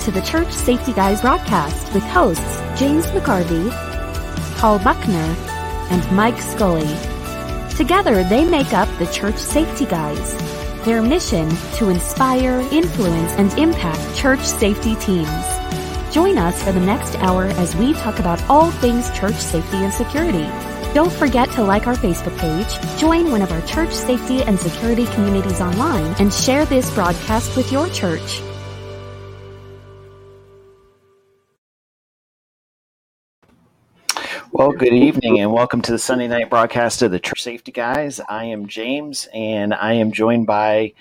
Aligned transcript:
to 0.00 0.10
the 0.10 0.22
Church 0.22 0.50
Safety 0.50 0.94
Guys 0.94 1.20
broadcast 1.20 1.92
with 1.92 2.02
hosts 2.04 2.60
James 2.78 3.06
McGarvey, 3.08 3.70
Paul 4.56 4.78
Buckner, 4.78 5.36
and 5.90 6.16
Mike 6.16 6.40
Scully. 6.40 6.88
Together, 7.76 8.24
they 8.24 8.48
make 8.48 8.72
up 8.72 8.88
the 8.98 9.06
Church 9.12 9.36
Safety 9.36 9.84
Guys. 9.84 10.36
Their 10.86 11.02
mission 11.02 11.50
to 11.74 11.90
inspire, 11.90 12.60
influence, 12.72 13.32
and 13.32 13.52
impact 13.58 14.16
church 14.16 14.40
safety 14.40 14.94
teams. 14.96 15.28
Join 16.10 16.38
us 16.38 16.62
for 16.62 16.72
the 16.72 16.80
next 16.80 17.16
hour 17.16 17.44
as 17.44 17.76
we 17.76 17.92
talk 17.92 18.18
about 18.18 18.42
all 18.48 18.70
things 18.70 19.10
church 19.10 19.34
safety 19.34 19.76
and 19.76 19.92
security. 19.92 20.48
Don't 20.94 21.12
forget 21.12 21.50
to 21.52 21.62
like 21.62 21.86
our 21.86 21.94
Facebook 21.94 22.36
page, 22.38 22.98
join 22.98 23.30
one 23.30 23.42
of 23.42 23.52
our 23.52 23.62
church 23.62 23.92
safety 23.92 24.42
and 24.42 24.58
security 24.58 25.04
communities 25.06 25.60
online, 25.60 26.14
and 26.18 26.32
share 26.32 26.64
this 26.64 26.92
broadcast 26.94 27.54
with 27.56 27.70
your 27.70 27.88
church. 27.90 28.40
Good 34.80 34.94
evening 34.94 35.40
and 35.40 35.52
welcome 35.52 35.82
to 35.82 35.92
the 35.92 35.98
Sunday 35.98 36.26
night 36.26 36.48
broadcast 36.48 37.02
of 37.02 37.10
the 37.10 37.20
Church 37.20 37.42
Safety 37.42 37.70
Guys. 37.70 38.18
I 38.30 38.46
am 38.46 38.66
James 38.66 39.28
and 39.34 39.74
I 39.74 39.92
am 39.92 40.10
joined 40.10 40.46
by 40.46 40.94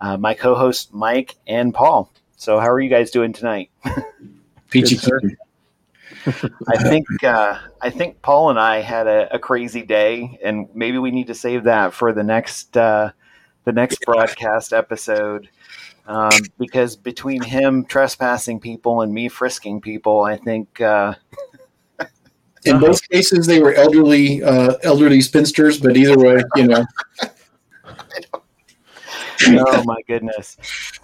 uh, 0.00 0.16
my 0.16 0.32
co 0.32 0.54
host 0.54 0.94
Mike 0.94 1.36
and 1.46 1.74
Paul. 1.74 2.10
So, 2.38 2.58
how 2.58 2.70
are 2.70 2.80
you 2.80 2.88
guys 2.88 3.10
doing 3.10 3.34
tonight? 3.34 3.68
Peachy 4.70 4.96
sir. 4.96 5.20
I 6.26 6.78
think 6.78 7.06
uh, 7.22 7.58
I 7.82 7.90
think 7.90 8.22
Paul 8.22 8.48
and 8.48 8.58
I 8.58 8.80
had 8.80 9.06
a, 9.06 9.34
a, 9.34 9.38
crazy 9.38 9.82
day, 9.82 10.40
and 10.42 10.70
maybe 10.74 10.96
we 10.96 11.10
need 11.10 11.26
to 11.26 11.34
save 11.34 11.64
that 11.64 11.92
for 11.92 12.14
the 12.14 12.24
next 12.24 12.74
uh, 12.74 13.10
the 13.64 13.72
next 13.72 14.00
broadcast 14.06 14.72
episode. 14.72 15.50
Um, 16.06 16.30
because 16.56 16.96
between 16.96 17.42
him 17.42 17.84
trespassing 17.84 18.60
people 18.60 19.02
and 19.02 19.12
me 19.12 19.28
frisking 19.28 19.82
people, 19.82 20.22
I 20.22 20.38
think 20.38 20.80
uh, 20.80 21.16
in 22.66 22.78
both 22.80 23.08
cases 23.08 23.46
they 23.46 23.60
were 23.60 23.74
elderly 23.74 24.42
uh, 24.42 24.74
elderly 24.82 25.20
spinsters, 25.20 25.78
but 25.80 25.96
either 25.96 26.18
way, 26.18 26.42
you 26.56 26.66
know. 26.66 26.84
oh 29.48 29.84
my 29.84 30.02
goodness! 30.06 30.56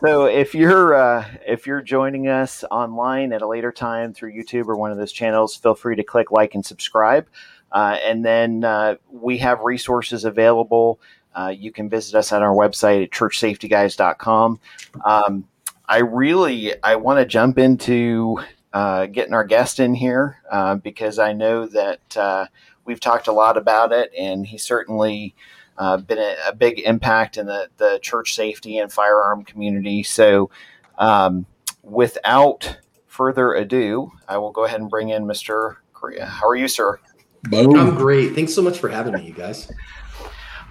So 0.04 0.26
if 0.26 0.54
you're 0.54 0.94
uh, 0.94 1.26
if 1.46 1.66
you're 1.66 1.82
joining 1.82 2.28
us 2.28 2.64
online 2.70 3.32
at 3.32 3.42
a 3.42 3.46
later 3.46 3.72
time 3.72 4.12
through 4.12 4.32
YouTube 4.32 4.66
or 4.66 4.76
one 4.76 4.90
of 4.90 4.98
those 4.98 5.12
channels, 5.12 5.56
feel 5.56 5.74
free 5.74 5.96
to 5.96 6.02
click 6.02 6.30
like 6.30 6.54
and 6.54 6.64
subscribe. 6.64 7.26
Uh, 7.70 7.96
and 8.04 8.24
then 8.24 8.64
uh, 8.64 8.96
we 9.10 9.38
have 9.38 9.60
resources 9.60 10.24
available. 10.24 11.00
Uh, 11.34 11.52
you 11.56 11.72
can 11.72 11.88
visit 11.88 12.14
us 12.14 12.32
on 12.32 12.42
our 12.42 12.54
website 12.54 13.02
at 13.04 13.10
churchsafetyguys.com. 13.10 14.60
Um, 15.04 15.48
I 15.88 15.98
really 15.98 16.74
I 16.82 16.96
want 16.96 17.18
to 17.18 17.24
jump 17.24 17.58
into 17.58 18.38
uh, 18.72 19.06
getting 19.06 19.34
our 19.34 19.44
guest 19.44 19.80
in 19.80 19.94
here 19.94 20.38
uh, 20.50 20.76
because 20.76 21.18
I 21.18 21.32
know 21.32 21.66
that 21.66 22.16
uh, 22.16 22.46
we've 22.84 23.00
talked 23.00 23.28
a 23.28 23.32
lot 23.32 23.56
about 23.56 23.92
it, 23.92 24.10
and 24.16 24.46
he's 24.46 24.62
certainly 24.62 25.34
uh, 25.78 25.98
been 25.98 26.18
a, 26.18 26.36
a, 26.48 26.54
big 26.54 26.80
impact 26.80 27.36
in 27.36 27.46
the, 27.46 27.68
the 27.78 27.98
church 28.02 28.34
safety 28.34 28.78
and 28.78 28.92
firearm 28.92 29.44
community. 29.44 30.02
So, 30.02 30.50
um, 30.98 31.46
without 31.82 32.78
further 33.06 33.54
ado, 33.54 34.12
I 34.28 34.38
will 34.38 34.52
go 34.52 34.64
ahead 34.64 34.80
and 34.80 34.90
bring 34.90 35.10
in 35.10 35.24
Mr. 35.24 35.76
Correia. 35.94 36.26
How 36.26 36.48
are 36.48 36.54
you, 36.54 36.68
sir? 36.68 36.98
Boom. 37.44 37.76
I'm 37.76 37.94
great. 37.94 38.34
Thanks 38.34 38.54
so 38.54 38.62
much 38.62 38.78
for 38.78 38.88
having 38.88 39.14
me, 39.14 39.26
you 39.26 39.32
guys. 39.32 39.70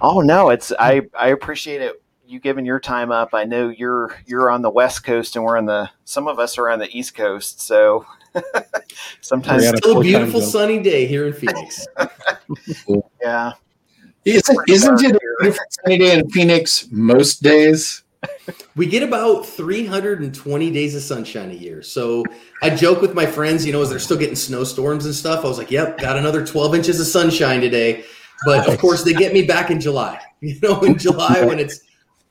Oh 0.01 0.21
no, 0.21 0.49
it's 0.49 0.71
I 0.79 1.01
I 1.17 1.27
appreciate 1.29 1.81
it 1.81 2.01
you 2.31 2.39
giving 2.39 2.65
your 2.65 2.79
time 2.79 3.11
up. 3.11 3.29
I 3.33 3.43
know 3.43 3.69
you're 3.69 4.15
you're 4.25 4.49
on 4.49 4.61
the 4.61 4.69
West 4.69 5.03
Coast 5.03 5.35
and 5.35 5.43
we're 5.43 5.57
on 5.57 5.65
the 5.65 5.89
some 6.05 6.27
of 6.27 6.39
us 6.39 6.57
are 6.57 6.69
on 6.69 6.79
the 6.79 6.89
East 6.97 7.15
Coast, 7.15 7.61
so 7.61 8.05
sometimes 9.21 9.65
it's 9.65 9.79
still 9.79 9.99
a 9.99 10.01
beautiful 10.01 10.41
sunny 10.41 10.81
day 10.81 11.05
here 11.05 11.27
in 11.27 11.33
Phoenix. 11.33 11.85
yeah. 13.21 13.53
Isn't, 14.23 14.69
isn't 14.69 15.03
it 15.03 15.15
a 15.15 15.19
beautiful 15.19 15.65
sunny 15.69 15.97
day 15.97 16.19
in 16.19 16.29
Phoenix 16.29 16.87
most 16.91 17.41
days? 17.41 18.03
We 18.75 18.85
get 18.85 19.01
about 19.01 19.47
320 19.47 20.71
days 20.71 20.95
of 20.95 21.01
sunshine 21.01 21.49
a 21.49 21.55
year. 21.55 21.81
So 21.81 22.23
I 22.61 22.69
joke 22.69 23.01
with 23.01 23.15
my 23.15 23.25
friends, 23.25 23.65
you 23.65 23.73
know, 23.73 23.81
as 23.81 23.89
they're 23.89 23.97
still 23.97 24.17
getting 24.17 24.35
snowstorms 24.35 25.05
and 25.05 25.15
stuff. 25.15 25.43
I 25.43 25.47
was 25.47 25.57
like, 25.57 25.71
yep, 25.71 25.97
got 25.97 26.17
another 26.17 26.45
12 26.45 26.75
inches 26.75 26.99
of 26.99 27.07
sunshine 27.07 27.61
today. 27.61 28.05
But 28.45 28.69
of 28.69 28.77
course, 28.79 29.03
they 29.03 29.13
get 29.13 29.33
me 29.33 29.41
back 29.41 29.69
in 29.69 29.81
July. 29.81 30.19
You 30.43 30.59
know, 30.63 30.81
in 30.81 30.97
July 30.97 31.45
when 31.45 31.59
it's 31.59 31.81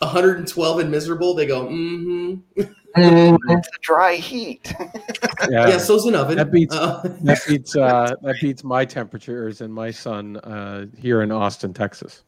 112 0.01 0.79
and 0.81 0.91
miserable, 0.91 1.35
they 1.35 1.47
go, 1.47 1.67
mm-hmm. 1.67 2.61
mm-hmm. 2.97 3.51
It's 3.51 3.69
a 3.69 3.81
dry 3.83 4.17
heat. 4.17 4.75
yeah. 5.51 5.69
yeah, 5.69 5.79
so's 5.79 6.07
an 6.07 6.15
oven. 6.15 6.37
That 6.37 6.51
beats 6.51 6.75
uh, 6.75 7.03
that 7.23 7.41
beats 7.47 7.77
uh, 7.77 8.15
that 8.23 8.37
beats 8.41 8.65
my 8.65 8.85
temperatures 8.85 9.61
and 9.61 9.73
my 9.73 9.91
son 9.91 10.39
uh, 10.39 10.87
here 10.99 11.23
in 11.23 11.31
Austin, 11.31 11.73
Texas. 11.75 12.23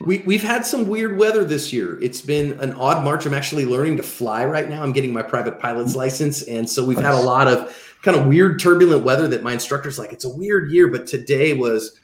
we 0.00 0.18
we've 0.26 0.42
had 0.42 0.66
some 0.66 0.86
weird 0.86 1.16
weather 1.16 1.42
this 1.42 1.72
year. 1.72 1.98
It's 2.02 2.20
been 2.20 2.60
an 2.60 2.74
odd 2.74 3.02
March. 3.02 3.24
I'm 3.26 3.34
actually 3.34 3.64
learning 3.64 3.96
to 3.96 4.02
fly 4.02 4.44
right 4.44 4.68
now. 4.68 4.82
I'm 4.82 4.92
getting 4.92 5.12
my 5.12 5.22
private 5.22 5.58
pilot's 5.58 5.96
license, 5.96 6.42
and 6.42 6.68
so 6.68 6.84
we've 6.84 7.00
had 7.00 7.14
a 7.14 7.20
lot 7.20 7.48
of 7.48 7.74
kind 8.02 8.16
of 8.16 8.26
weird 8.26 8.60
turbulent 8.60 9.04
weather 9.04 9.28
that 9.28 9.42
my 9.42 9.52
instructor's 9.52 9.98
like, 9.98 10.12
it's 10.12 10.24
a 10.24 10.28
weird 10.28 10.70
year, 10.70 10.88
but 10.88 11.06
today 11.06 11.52
was 11.54 11.99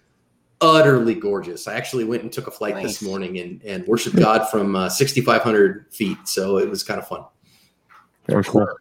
utterly 0.60 1.14
gorgeous. 1.14 1.68
I 1.68 1.74
actually 1.74 2.04
went 2.04 2.22
and 2.22 2.32
took 2.32 2.46
a 2.46 2.50
flight 2.50 2.74
nice. 2.74 2.84
this 2.84 3.02
morning 3.02 3.38
and, 3.38 3.62
and 3.64 3.86
worshiped 3.86 4.16
God 4.16 4.48
from 4.48 4.74
uh, 4.76 4.88
6,500 4.88 5.86
feet. 5.92 6.18
So 6.24 6.58
it 6.58 6.68
was 6.68 6.82
kind 6.82 6.98
of 6.98 7.06
fun. 7.06 7.24
For 8.28 8.42
sure. 8.42 8.76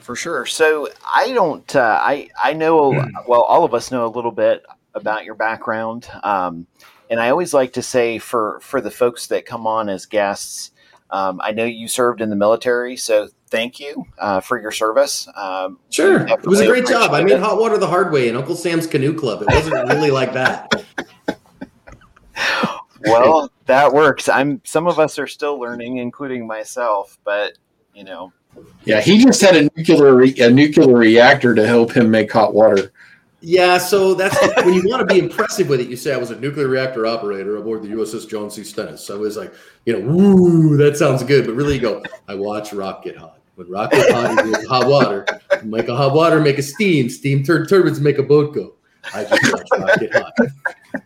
For 0.00 0.16
sure. 0.16 0.46
So 0.46 0.88
I 1.14 1.32
don't, 1.32 1.74
uh, 1.76 1.98
I, 2.02 2.28
I 2.42 2.52
know, 2.52 2.92
hmm. 2.92 3.10
well, 3.26 3.42
all 3.42 3.64
of 3.64 3.74
us 3.74 3.90
know 3.90 4.04
a 4.04 4.08
little 4.08 4.32
bit 4.32 4.64
about 4.94 5.24
your 5.24 5.34
background. 5.34 6.08
Um, 6.22 6.66
and 7.08 7.20
I 7.20 7.30
always 7.30 7.54
like 7.54 7.72
to 7.74 7.82
say 7.82 8.18
for, 8.18 8.58
for 8.60 8.80
the 8.80 8.90
folks 8.90 9.28
that 9.28 9.46
come 9.46 9.66
on 9.66 9.88
as 9.88 10.06
guests, 10.06 10.71
um, 11.12 11.40
I 11.44 11.52
know 11.52 11.64
you 11.64 11.88
served 11.88 12.22
in 12.22 12.30
the 12.30 12.36
military, 12.36 12.96
so 12.96 13.28
thank 13.48 13.78
you 13.78 14.06
uh, 14.18 14.40
for 14.40 14.60
your 14.60 14.72
service. 14.72 15.28
Um, 15.36 15.78
sure, 15.90 16.26
it 16.26 16.46
was 16.46 16.60
a 16.60 16.66
great 16.66 16.86
job. 16.86 17.12
I 17.12 17.22
made 17.22 17.38
hot 17.38 17.58
water 17.58 17.76
the 17.76 17.86
hard 17.86 18.12
way 18.12 18.30
in 18.30 18.36
Uncle 18.36 18.56
Sam's 18.56 18.86
Canoe 18.86 19.14
Club. 19.14 19.42
It 19.42 19.48
wasn't 19.48 19.88
really 19.88 20.10
like 20.10 20.32
that. 20.32 20.72
well, 23.04 23.52
that 23.66 23.92
works. 23.92 24.30
I'm. 24.30 24.62
Some 24.64 24.86
of 24.86 24.98
us 24.98 25.18
are 25.18 25.26
still 25.26 25.60
learning, 25.60 25.98
including 25.98 26.46
myself. 26.46 27.18
But 27.24 27.58
you 27.92 28.04
know, 28.04 28.32
yeah, 28.84 29.02
he 29.02 29.22
just 29.22 29.42
had 29.42 29.54
a 29.54 29.70
nuclear 29.76 30.22
a 30.22 30.50
nuclear 30.50 30.96
reactor 30.96 31.54
to 31.54 31.66
help 31.66 31.92
him 31.92 32.10
make 32.10 32.32
hot 32.32 32.54
water. 32.54 32.90
Yeah, 33.42 33.78
so 33.78 34.14
that's 34.14 34.38
when 34.64 34.74
you 34.74 34.82
want 34.88 35.06
to 35.06 35.12
be 35.12 35.20
impressive 35.20 35.68
with 35.68 35.80
it. 35.80 35.88
You 35.88 35.96
say 35.96 36.14
I 36.14 36.16
was 36.16 36.30
a 36.30 36.36
nuclear 36.38 36.68
reactor 36.68 37.06
operator 37.06 37.56
aboard 37.56 37.82
the 37.82 37.88
USS 37.88 38.28
John 38.28 38.50
C. 38.50 38.62
Stennis. 38.62 39.04
So 39.04 39.16
I 39.16 39.18
was 39.18 39.36
like, 39.36 39.52
you 39.84 39.98
know, 39.98 40.08
woo, 40.08 40.76
that 40.76 40.96
sounds 40.96 41.22
good. 41.24 41.44
But 41.46 41.54
really, 41.54 41.74
you 41.74 41.80
go, 41.80 42.02
I 42.28 42.36
watch 42.36 42.72
rock 42.72 43.02
get 43.02 43.16
hot. 43.16 43.40
When 43.56 43.68
rock 43.68 43.90
get 43.90 44.12
hot, 44.12 44.46
you 44.46 44.68
hot 44.68 44.86
water. 44.86 45.26
You 45.62 45.68
make 45.68 45.88
a 45.88 45.96
hot 45.96 46.14
water, 46.14 46.40
make 46.40 46.58
a 46.58 46.62
steam. 46.62 47.10
Steam 47.10 47.42
tur- 47.42 47.66
turbines 47.66 48.00
make 48.00 48.18
a 48.18 48.22
boat 48.22 48.54
go. 48.54 48.74
I 49.12 49.24
just 49.24 49.52
watch 49.52 49.68
rock 49.76 50.00
get 50.00 50.14
hot. 50.14 50.32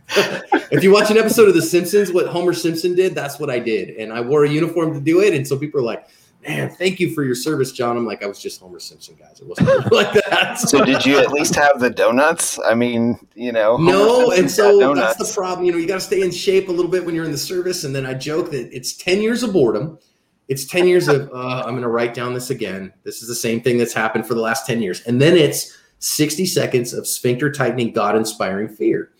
if 0.71 0.83
you 0.83 0.91
watch 0.91 1.09
an 1.09 1.17
episode 1.17 1.49
of 1.49 1.55
The 1.55 1.61
Simpsons, 1.61 2.13
what 2.13 2.27
Homer 2.27 2.53
Simpson 2.53 2.93
did, 2.93 3.15
that's 3.15 3.39
what 3.39 3.49
I 3.49 3.57
did, 3.57 3.89
and 3.97 4.13
I 4.13 4.21
wore 4.21 4.45
a 4.45 4.49
uniform 4.49 4.93
to 4.93 5.01
do 5.01 5.21
it. 5.21 5.33
And 5.33 5.47
so 5.47 5.57
people 5.57 5.79
are 5.79 5.83
like, 5.83 6.07
man, 6.47 6.69
thank 6.69 6.99
you 6.99 7.13
for 7.13 7.23
your 7.23 7.35
service, 7.35 7.71
John. 7.71 7.97
I'm 7.97 8.05
like, 8.05 8.23
I 8.23 8.27
was 8.27 8.39
just 8.39 8.59
Homer 8.59 8.79
Simpson, 8.79 9.15
guys. 9.15 9.39
It 9.41 9.47
wasn't 9.47 9.91
like 9.91 10.13
that. 10.13 10.55
so 10.55 10.83
did 10.83 11.05
you 11.05 11.19
at 11.19 11.31
least 11.31 11.55
have 11.55 11.79
the 11.79 11.89
donuts? 11.89 12.59
I 12.59 12.73
mean, 12.73 13.19
you 13.35 13.51
know, 13.51 13.77
Homer 13.77 13.91
no. 13.91 14.31
and 14.31 14.49
so 14.49 14.93
that's 14.93 15.17
the 15.17 15.33
problem. 15.33 15.65
You 15.65 15.73
know, 15.73 15.77
you 15.77 15.87
got 15.87 15.95
to 15.95 16.01
stay 16.01 16.21
in 16.21 16.31
shape 16.31 16.69
a 16.69 16.71
little 16.71 16.91
bit 16.91 17.05
when 17.05 17.15
you're 17.15 17.25
in 17.25 17.31
the 17.31 17.37
service. 17.37 17.83
And 17.83 17.93
then 17.93 18.05
I 18.05 18.13
joke 18.13 18.51
that 18.51 18.75
it's 18.75 18.93
10 18.93 19.21
years 19.21 19.43
of 19.43 19.53
boredom. 19.53 19.99
It's 20.47 20.65
10 20.65 20.87
years 20.87 21.07
of, 21.07 21.29
uh, 21.33 21.63
I'm 21.65 21.71
going 21.71 21.81
to 21.81 21.89
write 21.89 22.13
down 22.13 22.33
this 22.33 22.49
again. 22.49 22.93
This 23.03 23.21
is 23.21 23.27
the 23.27 23.35
same 23.35 23.61
thing 23.61 23.77
that's 23.77 23.93
happened 23.93 24.25
for 24.25 24.33
the 24.33 24.41
last 24.41 24.65
10 24.65 24.81
years. 24.81 25.01
And 25.01 25.21
then 25.21 25.35
it's 25.35 25.77
60 25.99 26.45
seconds 26.45 26.93
of 26.93 27.07
sphincter 27.07 27.51
tightening, 27.51 27.91
God 27.91 28.15
inspiring 28.15 28.69
fear. 28.69 29.11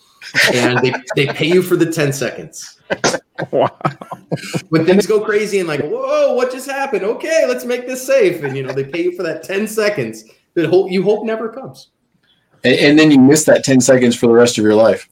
And 0.54 0.80
they, 0.80 0.94
they 1.16 1.28
pay 1.28 1.48
you 1.48 1.62
for 1.62 1.76
the 1.76 1.92
10 1.92 2.14
seconds. 2.14 2.80
wow. 3.52 3.78
When 4.70 4.86
things 4.86 5.06
go 5.06 5.24
crazy 5.24 5.60
and 5.60 5.68
like, 5.68 5.82
whoa, 5.82 6.34
what 6.34 6.52
just 6.52 6.70
happened? 6.70 7.04
Okay, 7.04 7.46
let's 7.48 7.66
make 7.66 7.88
this 7.88 8.06
safe. 8.06 8.44
And 8.44 8.56
you 8.56 8.64
know, 8.64 8.74
they 8.74 8.84
pay 8.84 9.04
you 9.04 9.16
for 9.16 9.24
that 9.24 9.44
10 9.44 9.68
seconds 9.68 10.26
that 10.54 10.70
hope 10.70 10.92
you 10.92 11.04
hope 11.04 11.26
never 11.26 11.50
comes. 11.50 11.90
And, 12.64 12.76
and 12.76 13.00
then 13.00 13.12
you 13.12 13.20
miss 13.20 13.46
that 13.46 13.64
10 13.64 13.82
seconds 13.82 14.16
for 14.16 14.28
the 14.28 14.34
rest 14.34 14.58
of 14.58 14.64
your 14.64 14.76
life. 14.76 15.08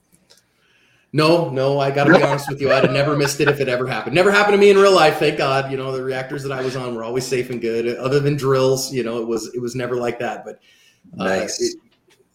No, 1.16 1.50
no, 1.50 1.80
I 1.80 1.92
got 1.92 2.06
to 2.06 2.14
be 2.14 2.22
honest 2.22 2.50
with 2.50 2.60
you. 2.60 2.74
I'd 2.74 2.84
have 2.84 2.92
never 2.92 3.16
missed 3.16 3.40
it 3.40 3.48
if 3.48 3.62
it 3.62 3.70
ever 3.70 3.88
happened. 3.88 4.14
Never 4.14 4.32
happened 4.32 4.56
to 4.56 4.58
me 4.58 4.70
in 4.70 4.78
real 4.78 4.94
life, 4.94 5.18
thank 5.18 5.38
God. 5.38 5.72
You 5.72 5.78
know, 5.78 5.94
the 5.94 6.04
reactors 6.04 6.44
that 6.44 6.52
I 6.52 6.62
was 6.62 6.76
on 6.76 6.94
were 6.94 7.06
always 7.06 7.26
safe 7.26 7.50
and 7.52 7.62
good. 7.62 7.88
Other 7.98 8.20
than 8.20 8.36
drills, 8.36 8.92
you 8.92 9.02
know, 9.02 9.22
it 9.22 9.26
was 9.26 9.56
it 9.56 9.62
was 9.62 9.76
never 9.76 9.96
like 9.96 10.20
that. 10.20 10.44
But 10.44 10.60
uh, 11.18 11.24
nice. 11.24 11.62
It, 11.62 11.78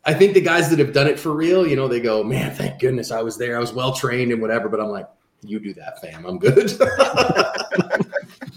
I 0.05 0.15
think 0.15 0.35
the 0.35 0.41
guys 0.41 0.71
that 0.71 0.79
have 0.79 0.93
done 0.93 1.07
it 1.07 1.19
for 1.19 1.33
real, 1.33 1.67
you 1.67 1.77
know, 1.77 1.89
they 1.89 2.01
go, 2.01 2.25
"Man, 2.25 2.55
thank 2.55 2.81
goodness 2.81 3.11
I 3.11 3.23
was 3.23 3.37
there. 3.37 3.57
I 3.57 3.61
was 3.61 3.73
well 3.73 3.93
trained 3.93 4.33
and 4.33 4.41
whatever." 4.41 4.69
But 4.69 4.81
I'm 4.81 4.89
like, 4.89 5.09
you 5.43 5.61
do 5.61 5.75
that, 5.75 6.01
fam. 6.01 6.25
I'm 6.27 6.39
good. 6.39 6.73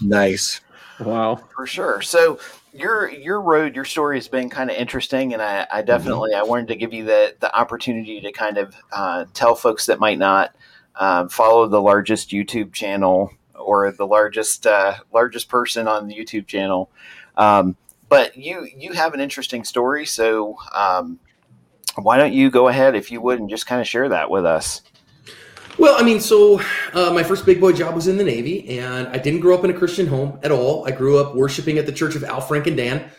nice. 0.00 0.60
Wow. 1.00 1.36
For 1.54 1.66
sure. 1.66 2.00
So 2.02 2.38
your 2.72 3.10
your 3.10 3.40
road, 3.40 3.74
your 3.74 3.84
story 3.84 4.16
has 4.16 4.28
been 4.28 4.50
kind 4.50 4.70
of 4.70 4.76
interesting, 4.76 5.32
and 5.32 5.42
I, 5.42 5.66
I 5.72 5.82
definitely 5.82 6.32
mm-hmm. 6.32 6.40
I 6.40 6.44
wanted 6.44 6.68
to 6.68 6.76
give 6.76 6.92
you 6.92 7.04
the 7.04 7.34
the 7.40 7.54
opportunity 7.56 8.20
to 8.20 8.32
kind 8.32 8.58
of 8.58 8.74
uh, 8.92 9.26
tell 9.34 9.54
folks 9.54 9.86
that 9.86 10.00
might 10.00 10.18
not 10.18 10.54
uh, 10.96 11.28
follow 11.28 11.66
the 11.66 11.80
largest 11.80 12.30
YouTube 12.30 12.72
channel 12.72 13.32
or 13.54 13.90
the 13.92 14.06
largest 14.06 14.66
uh, 14.66 14.94
largest 15.12 15.48
person 15.48 15.88
on 15.88 16.08
the 16.08 16.14
YouTube 16.14 16.46
channel. 16.46 16.90
Um, 17.36 17.76
but 18.08 18.36
you 18.36 18.68
you 18.76 18.92
have 18.92 19.14
an 19.14 19.20
interesting 19.20 19.64
story, 19.64 20.06
so 20.06 20.56
um, 20.74 21.18
why 21.96 22.16
don't 22.16 22.32
you 22.32 22.50
go 22.50 22.68
ahead, 22.68 22.94
if 22.94 23.10
you 23.10 23.20
would, 23.20 23.38
and 23.38 23.48
just 23.48 23.66
kind 23.66 23.80
of 23.80 23.86
share 23.86 24.08
that 24.08 24.30
with 24.30 24.44
us? 24.44 24.82
Well, 25.78 25.96
I 25.98 26.04
mean, 26.04 26.20
so 26.20 26.60
uh, 26.92 27.10
my 27.12 27.24
first 27.24 27.44
big 27.44 27.60
boy 27.60 27.72
job 27.72 27.94
was 27.94 28.06
in 28.06 28.16
the 28.16 28.24
Navy, 28.24 28.78
and 28.78 29.08
I 29.08 29.18
didn't 29.18 29.40
grow 29.40 29.56
up 29.56 29.64
in 29.64 29.70
a 29.70 29.74
Christian 29.74 30.06
home 30.06 30.38
at 30.42 30.52
all. 30.52 30.86
I 30.86 30.92
grew 30.92 31.18
up 31.18 31.34
worshiping 31.34 31.78
at 31.78 31.86
the 31.86 31.92
Church 31.92 32.14
of 32.14 32.22
Al 32.22 32.40
Frank 32.40 32.68
and 32.68 32.76
Dan, 32.76 33.10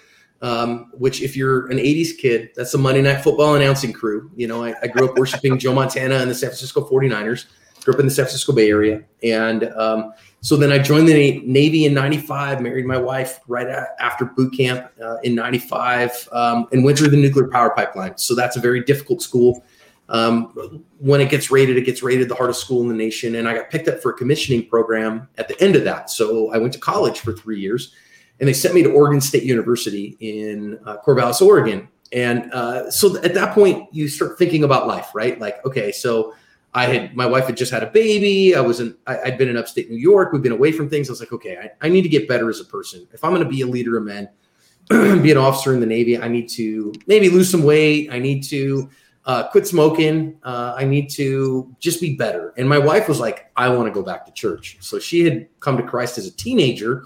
um, 0.42 0.89
which, 0.94 1.22
if 1.22 1.36
you're 1.36 1.68
an 1.68 1.77
'80s 1.77 2.18
kid, 2.18 2.51
that's 2.56 2.74
a 2.74 2.77
Monday 2.77 3.01
Night 3.01 3.22
Football 3.22 3.56
announcing 3.56 3.92
crew. 3.92 4.31
You 4.36 4.48
know, 4.48 4.63
I, 4.63 4.74
I 4.81 4.88
grew 4.88 5.10
up 5.10 5.18
worshiping 5.18 5.60
Joe 5.60 5.74
Montana 5.74 6.16
and 6.16 6.31
the 6.31 6.36
San 6.36 6.50
Francisco 6.50 6.88
49ers. 6.88 7.45
Grew 7.83 7.94
up 7.94 8.00
in 8.00 8.06
the 8.06 8.12
San 8.12 8.25
Francisco 8.25 8.54
Bay 8.54 8.69
Area, 8.69 9.04
and 9.22 9.66
um, 9.75 10.13
so 10.45 10.56
then 10.56 10.71
I 10.71 10.77
joined 10.77 11.07
the 11.07 11.42
Navy 11.45 11.86
in 11.86 11.94
'95. 11.94 12.62
Married 12.62 12.86
my 12.86 12.97
wife 12.97 13.39
right 13.47 13.68
after 14.00 14.25
boot 14.25 14.56
camp 14.56 14.92
uh, 15.03 15.18
in 15.24 15.36
'95, 15.36 16.30
um, 16.31 16.68
and 16.71 16.83
went 16.83 16.97
through 16.97 17.09
the 17.09 17.18
nuclear 17.18 17.47
power 17.47 17.71
pipeline. 17.71 18.18
So 18.18 18.36
that's 18.36 18.56
a 18.56 18.59
very 18.59 18.83
difficult 18.83 19.21
school 19.21 19.63
um, 20.09 20.83
when 21.00 21.19
it 21.21 21.30
gets 21.30 21.50
rated, 21.50 21.77
it 21.77 21.86
gets 21.86 22.03
rated 22.03 22.30
the 22.30 22.36
hardest 22.36 22.62
school 22.62 22.81
in 22.81 22.88
the 22.88 22.94
nation. 22.94 23.36
And 23.36 23.47
I 23.47 23.56
got 23.56 23.69
picked 23.69 23.88
up 23.88 24.01
for 24.01 24.12
a 24.12 24.13
commissioning 24.13 24.68
program 24.68 25.27
at 25.38 25.47
the 25.47 25.59
end 25.62 25.75
of 25.75 25.83
that. 25.86 26.09
So 26.09 26.51
I 26.53 26.57
went 26.57 26.74
to 26.74 26.80
college 26.80 27.19
for 27.19 27.33
three 27.33 27.59
years 27.59 27.94
and 28.39 28.48
they 28.48 28.53
sent 28.53 28.75
me 28.75 28.83
to 28.83 28.91
Oregon 28.91 29.21
State 29.21 29.44
University 29.44 30.18
in 30.19 30.80
uh, 30.86 30.98
Corvallis, 31.06 31.41
Oregon. 31.41 31.88
And 32.12 32.51
uh, 32.53 32.91
so 32.91 33.18
at 33.24 33.33
that 33.33 33.56
point, 33.56 33.88
you 33.91 34.07
start 34.07 34.38
thinking 34.38 34.63
about 34.63 34.88
life, 34.88 35.09
right? 35.15 35.39
Like, 35.39 35.65
okay, 35.65 35.91
so 35.91 36.36
I 36.75 36.86
had 36.88 37.16
my 37.16 37.25
wife 37.25 37.45
had 37.45 37.56
just 37.56 37.72
had 37.72 37.83
a 37.83 37.89
baby. 37.89 38.54
I 38.54 38.60
was 38.60 38.81
in, 38.81 38.95
I, 39.07 39.16
had 39.16 39.38
been 39.38 39.48
in 39.48 39.56
upstate 39.56 39.89
New 39.89 39.95
York. 39.95 40.33
We've 40.33 40.44
been 40.44 40.51
away 40.51 40.74
from 40.74 40.89
things. 40.89 41.10
I 41.10 41.13
was 41.13 41.22
like, 41.22 41.31
okay, 41.31 41.57
I, 41.57 41.72
I 41.86 41.89
need 41.89 42.01
to 42.01 42.10
get 42.10 42.27
better 42.27 42.50
as 42.50 42.60
a 42.60 42.66
person. 42.66 43.07
If 43.13 43.24
I'm 43.24 43.31
going 43.31 43.44
to 43.44 43.50
be 43.50 43.62
a 43.62 43.66
leader 43.66 43.98
of 43.98 44.04
men, 44.04 44.30
be 44.89 45.31
an 45.31 45.38
officer 45.38 45.74
in 45.74 45.80
the 45.80 45.86
Navy, 45.86 46.19
I 46.19 46.27
need 46.27 46.50
to 46.50 46.94
maybe 47.07 47.30
lose 47.30 47.50
some 47.50 47.63
weight. 47.63 48.10
I 48.12 48.19
need 48.19 48.44
to 48.44 48.89
uh, 49.25 49.48
quit 49.48 49.66
smoking. 49.66 50.38
Uh, 50.44 50.75
I 50.77 50.83
need 50.83 51.10
to 51.12 51.74
just 51.80 52.01
be 52.01 52.18
better. 52.18 52.54
And 52.57 52.68
my 52.68 52.77
wife 52.77 53.07
was 53.07 53.22
like, 53.22 53.50
I 53.56 53.69
want 53.69 53.88
to 53.88 53.92
go 53.92 54.04
back 54.04 54.25
to 54.25 54.33
church. 54.33 54.77
So 54.81 55.00
she 55.00 55.24
had 55.24 55.48
come 55.62 55.77
to 55.77 55.83
Christ 55.83 56.18
as 56.18 56.27
a 56.27 56.31
teenager, 56.31 57.06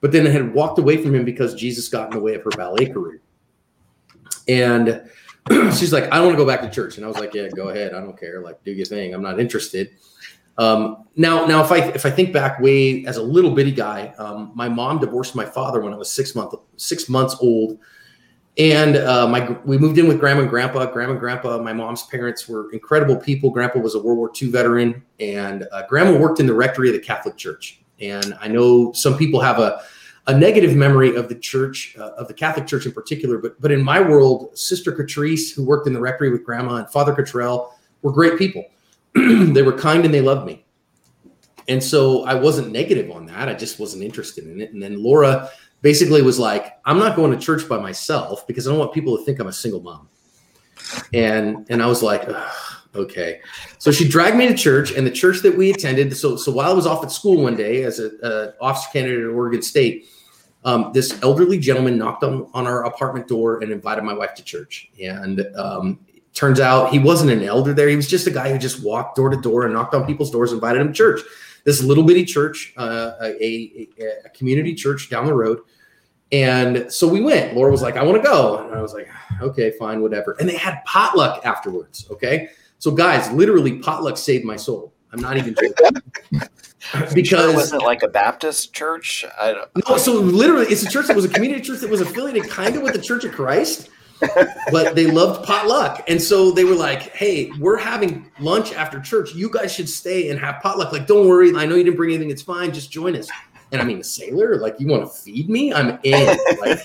but 0.00 0.12
then 0.12 0.24
had 0.26 0.54
walked 0.54 0.78
away 0.78 0.96
from 0.96 1.12
him 1.12 1.24
because 1.24 1.54
Jesus 1.56 1.88
got 1.88 2.06
in 2.06 2.12
the 2.12 2.20
way 2.20 2.34
of 2.34 2.44
her 2.44 2.50
ballet 2.50 2.86
career. 2.86 3.20
And 4.46 5.02
she's 5.76 5.92
like, 5.92 6.04
I 6.04 6.16
don't 6.16 6.26
want 6.26 6.38
to 6.38 6.44
go 6.44 6.46
back 6.46 6.60
to 6.62 6.70
church. 6.70 6.96
And 6.96 7.04
I 7.04 7.08
was 7.08 7.18
like, 7.18 7.34
Yeah, 7.34 7.48
go 7.48 7.68
ahead. 7.68 7.94
I 7.94 8.00
don't 8.00 8.18
care. 8.18 8.40
Like, 8.40 8.62
do 8.64 8.72
your 8.72 8.86
thing. 8.86 9.14
I'm 9.14 9.22
not 9.22 9.40
interested. 9.40 9.90
Um, 10.58 11.04
now, 11.16 11.46
now, 11.46 11.64
if 11.64 11.72
I 11.72 11.78
if 11.78 12.04
I 12.04 12.10
think 12.10 12.32
back 12.32 12.60
way 12.60 13.06
as 13.06 13.16
a 13.16 13.22
little 13.22 13.52
bitty 13.52 13.72
guy, 13.72 14.08
um, 14.18 14.52
my 14.54 14.68
mom 14.68 14.98
divorced 14.98 15.34
my 15.34 15.46
father 15.46 15.80
when 15.80 15.92
I 15.92 15.96
was 15.96 16.10
six 16.10 16.34
month 16.34 16.54
six 16.76 17.08
months 17.08 17.36
old 17.40 17.78
and 18.58 18.96
uh, 18.96 19.26
my 19.26 19.56
we 19.64 19.78
moved 19.78 19.98
in 19.98 20.06
with 20.06 20.20
grandma 20.20 20.42
and 20.42 20.50
grandpa. 20.50 20.84
Grandma 20.86 21.12
and 21.12 21.20
grandpa, 21.20 21.58
my 21.58 21.72
mom's 21.72 22.02
parents 22.04 22.46
were 22.46 22.70
incredible 22.72 23.16
people. 23.16 23.50
Grandpa 23.50 23.78
was 23.78 23.94
a 23.94 23.98
World 23.98 24.18
War 24.18 24.30
II 24.40 24.50
veteran, 24.50 25.02
and 25.20 25.66
uh, 25.72 25.86
grandma 25.86 26.18
worked 26.18 26.38
in 26.38 26.46
the 26.46 26.54
rectory 26.54 26.88
of 26.88 26.94
the 26.94 27.00
Catholic 27.00 27.36
Church. 27.36 27.80
And 28.00 28.36
I 28.40 28.48
know 28.48 28.92
some 28.92 29.16
people 29.16 29.40
have 29.40 29.58
a 29.58 29.82
a 30.26 30.38
negative 30.38 30.76
memory 30.76 31.16
of 31.16 31.28
the 31.28 31.34
church, 31.34 31.96
uh, 31.98 32.12
of 32.12 32.28
the 32.28 32.34
Catholic 32.34 32.66
Church 32.66 32.86
in 32.86 32.92
particular. 32.92 33.38
But 33.38 33.60
but 33.60 33.72
in 33.72 33.82
my 33.82 34.00
world, 34.00 34.56
Sister 34.56 34.92
Catrice, 34.92 35.54
who 35.54 35.64
worked 35.64 35.86
in 35.86 35.92
the 35.92 36.00
rectory 36.00 36.30
with 36.30 36.44
Grandma, 36.44 36.76
and 36.76 36.88
Father 36.90 37.14
Cottrell 37.14 37.76
were 38.02 38.12
great 38.12 38.38
people. 38.38 38.64
they 39.14 39.62
were 39.62 39.76
kind 39.76 40.04
and 40.04 40.14
they 40.14 40.20
loved 40.20 40.46
me. 40.46 40.64
And 41.68 41.82
so 41.82 42.24
I 42.24 42.34
wasn't 42.34 42.72
negative 42.72 43.10
on 43.10 43.26
that. 43.26 43.48
I 43.48 43.54
just 43.54 43.78
wasn't 43.78 44.02
interested 44.02 44.46
in 44.46 44.60
it. 44.60 44.72
And 44.72 44.82
then 44.82 45.02
Laura 45.02 45.50
basically 45.80 46.22
was 46.22 46.38
like, 46.38 46.78
I'm 46.84 46.98
not 46.98 47.16
going 47.16 47.30
to 47.32 47.38
church 47.38 47.68
by 47.68 47.78
myself 47.78 48.46
because 48.46 48.66
I 48.66 48.70
don't 48.70 48.78
want 48.78 48.92
people 48.92 49.16
to 49.16 49.24
think 49.24 49.38
I'm 49.38 49.46
a 49.46 49.52
single 49.52 49.80
mom. 49.80 50.08
And 51.12 51.66
and 51.70 51.82
I 51.82 51.86
was 51.86 52.02
like, 52.02 52.28
okay. 52.94 53.40
So 53.78 53.90
she 53.90 54.08
dragged 54.08 54.36
me 54.36 54.48
to 54.48 54.54
church, 54.54 54.92
and 54.92 55.06
the 55.06 55.10
church 55.10 55.40
that 55.40 55.56
we 55.56 55.70
attended. 55.70 56.16
So 56.16 56.36
so 56.36 56.50
while 56.52 56.70
I 56.70 56.74
was 56.74 56.86
off 56.86 57.04
at 57.04 57.12
school 57.12 57.42
one 57.42 57.56
day 57.56 57.84
as 57.84 57.98
an 57.98 58.52
officer 58.60 58.88
candidate 58.92 59.24
at 59.24 59.30
Oregon 59.30 59.62
State, 59.62 60.08
um, 60.64 60.90
this 60.92 61.20
elderly 61.22 61.58
gentleman 61.58 61.98
knocked 61.98 62.24
on 62.24 62.48
on 62.54 62.66
our 62.66 62.84
apartment 62.84 63.28
door 63.28 63.62
and 63.62 63.72
invited 63.72 64.04
my 64.04 64.14
wife 64.14 64.34
to 64.34 64.44
church. 64.44 64.90
And 65.02 65.46
um, 65.56 66.00
turns 66.34 66.60
out 66.60 66.90
he 66.90 66.98
wasn't 66.98 67.30
an 67.30 67.42
elder 67.42 67.74
there; 67.74 67.88
he 67.88 67.96
was 67.96 68.08
just 68.08 68.26
a 68.26 68.30
guy 68.30 68.50
who 68.52 68.58
just 68.58 68.84
walked 68.84 69.16
door 69.16 69.30
to 69.30 69.36
door 69.36 69.64
and 69.64 69.74
knocked 69.74 69.94
on 69.94 70.06
people's 70.06 70.30
doors, 70.30 70.52
invited 70.52 70.80
them 70.80 70.88
to 70.88 70.94
church. 70.94 71.20
This 71.64 71.82
little 71.82 72.02
bitty 72.02 72.24
church, 72.24 72.72
uh, 72.76 73.12
a, 73.20 73.88
a, 74.00 74.04
a 74.24 74.28
community 74.30 74.74
church 74.74 75.08
down 75.08 75.26
the 75.26 75.34
road 75.34 75.60
and 76.32 76.90
so 76.90 77.06
we 77.06 77.20
went. 77.20 77.54
Laura 77.54 77.70
was 77.70 77.82
like, 77.82 77.96
I 77.96 78.02
want 78.02 78.16
to 78.16 78.26
go. 78.26 78.64
And 78.64 78.74
I 78.74 78.80
was 78.80 78.94
like, 78.94 79.08
okay, 79.42 79.70
fine, 79.78 80.00
whatever. 80.00 80.34
And 80.40 80.48
they 80.48 80.56
had 80.56 80.82
potluck 80.86 81.44
afterwards. 81.44 82.06
Okay. 82.10 82.48
So, 82.78 82.90
guys, 82.90 83.30
literally, 83.32 83.78
potluck 83.78 84.16
saved 84.16 84.44
my 84.44 84.56
soul. 84.56 84.94
I'm 85.12 85.20
not 85.20 85.36
even 85.36 85.54
joking. 85.54 86.02
because 87.14 87.28
sure 87.28 87.54
wasn't 87.54 87.82
like 87.82 88.02
a 88.02 88.08
Baptist 88.08 88.72
church. 88.72 89.24
I 89.40 89.52
don't. 89.52 89.88
No, 89.88 89.96
so 89.96 90.14
literally, 90.14 90.66
it's 90.66 90.82
a 90.82 90.88
church 90.88 91.06
that 91.06 91.16
was 91.16 91.24
a 91.24 91.28
community 91.28 91.60
church 91.60 91.80
that 91.80 91.90
was 91.90 92.00
affiliated 92.00 92.50
kind 92.50 92.76
of 92.76 92.82
with 92.82 92.92
the 92.92 93.00
Church 93.00 93.24
of 93.24 93.32
Christ, 93.32 93.88
but 94.70 94.94
they 94.94 95.06
loved 95.06 95.44
potluck, 95.44 96.04
and 96.08 96.20
so 96.20 96.50
they 96.50 96.64
were 96.64 96.74
like, 96.74 97.14
"Hey, 97.14 97.50
we're 97.58 97.78
having 97.78 98.30
lunch 98.40 98.72
after 98.72 99.00
church. 99.00 99.34
You 99.34 99.50
guys 99.50 99.72
should 99.72 99.88
stay 99.88 100.30
and 100.30 100.38
have 100.40 100.62
potluck. 100.62 100.92
Like, 100.92 101.06
don't 101.06 101.28
worry. 101.28 101.54
I 101.54 101.66
know 101.66 101.74
you 101.74 101.84
didn't 101.84 101.96
bring 101.96 102.10
anything. 102.10 102.30
It's 102.30 102.42
fine. 102.42 102.72
Just 102.72 102.90
join 102.90 103.16
us." 103.16 103.28
and 103.72 103.80
I 103.80 103.84
mean 103.84 104.00
a 104.00 104.04
sailor, 104.04 104.56
like 104.56 104.76
you 104.78 104.86
want 104.86 105.02
to 105.02 105.08
feed 105.08 105.48
me? 105.48 105.72
I'm 105.72 105.98
in. 106.02 106.38
Like 106.60 106.80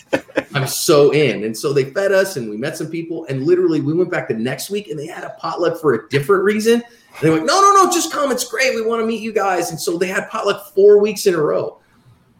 I'm 0.54 0.68
so 0.68 1.12
in. 1.12 1.44
And 1.44 1.56
so 1.56 1.74
they 1.74 1.92
fed 1.92 2.14
us 2.14 2.38
and 2.38 2.50
we 2.50 2.56
met 2.56 2.78
some 2.78 2.88
people. 2.88 3.26
And 3.26 3.44
literally 3.44 3.82
we 3.82 3.94
went 3.94 4.10
back 4.10 4.30
the 4.30 4.34
next 4.34 4.70
week 4.70 4.88
and 4.88 4.98
they 4.98 5.06
had 5.06 5.26
a 5.26 5.32
potluck 5.32 5.80
for 5.80 5.94
a 5.94 6.10
different 6.10 6.44
reason. 6.44 6.82
They 7.22 7.30
were 7.30 7.38
like, 7.38 7.46
no, 7.46 7.62
no, 7.62 7.84
no, 7.84 7.92
just 7.92 8.12
come. 8.12 8.32
It's 8.32 8.48
great. 8.48 8.76
We 8.76 8.82
want 8.82 9.02
to 9.02 9.06
meet 9.08 9.22
you 9.22 9.34
guys. 9.34 9.72
And 9.72 9.80
so 9.80 9.98
they 9.98 10.08
had 10.08 10.30
potluck 10.30 10.74
four 10.74 11.00
weeks 11.00 11.26
in 11.26 11.34
a 11.34 11.42
row. 11.42 11.80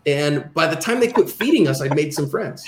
And 0.06 0.54
by 0.54 0.68
the 0.68 0.76
time 0.76 1.00
they 1.00 1.08
quit 1.08 1.30
feeding 1.30 1.68
us, 1.68 1.82
I'd 1.82 1.96
made 1.96 2.14
some 2.14 2.30
friends. 2.30 2.66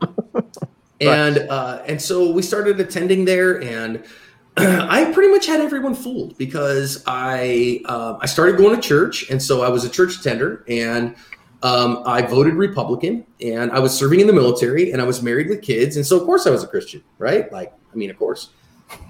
and 1.00 1.38
uh, 1.38 1.82
and 1.86 2.00
so 2.00 2.30
we 2.30 2.42
started 2.42 2.78
attending 2.80 3.24
there 3.24 3.62
and 3.62 4.04
I 4.58 5.12
pretty 5.12 5.30
much 5.30 5.46
had 5.46 5.60
everyone 5.60 5.94
fooled 5.94 6.36
because 6.36 7.04
I 7.06 7.80
uh, 7.84 8.18
I 8.20 8.26
started 8.26 8.56
going 8.56 8.74
to 8.74 8.82
church, 8.82 9.30
and 9.30 9.40
so 9.40 9.62
I 9.62 9.68
was 9.68 9.84
a 9.84 9.88
church 9.88 10.18
attender, 10.18 10.64
and 10.66 11.14
um, 11.62 12.02
I 12.04 12.22
voted 12.22 12.54
Republican, 12.54 13.24
and 13.40 13.70
I 13.70 13.78
was 13.78 13.96
serving 13.96 14.18
in 14.18 14.26
the 14.26 14.32
military, 14.32 14.90
and 14.90 15.00
I 15.00 15.04
was 15.04 15.22
married 15.22 15.48
with 15.48 15.62
kids, 15.62 15.96
and 15.96 16.04
so 16.04 16.18
of 16.18 16.24
course 16.24 16.44
I 16.44 16.50
was 16.50 16.64
a 16.64 16.66
Christian, 16.66 17.04
right? 17.18 17.52
Like, 17.52 17.72
I 17.92 17.96
mean, 17.96 18.10
of 18.10 18.18
course. 18.18 18.50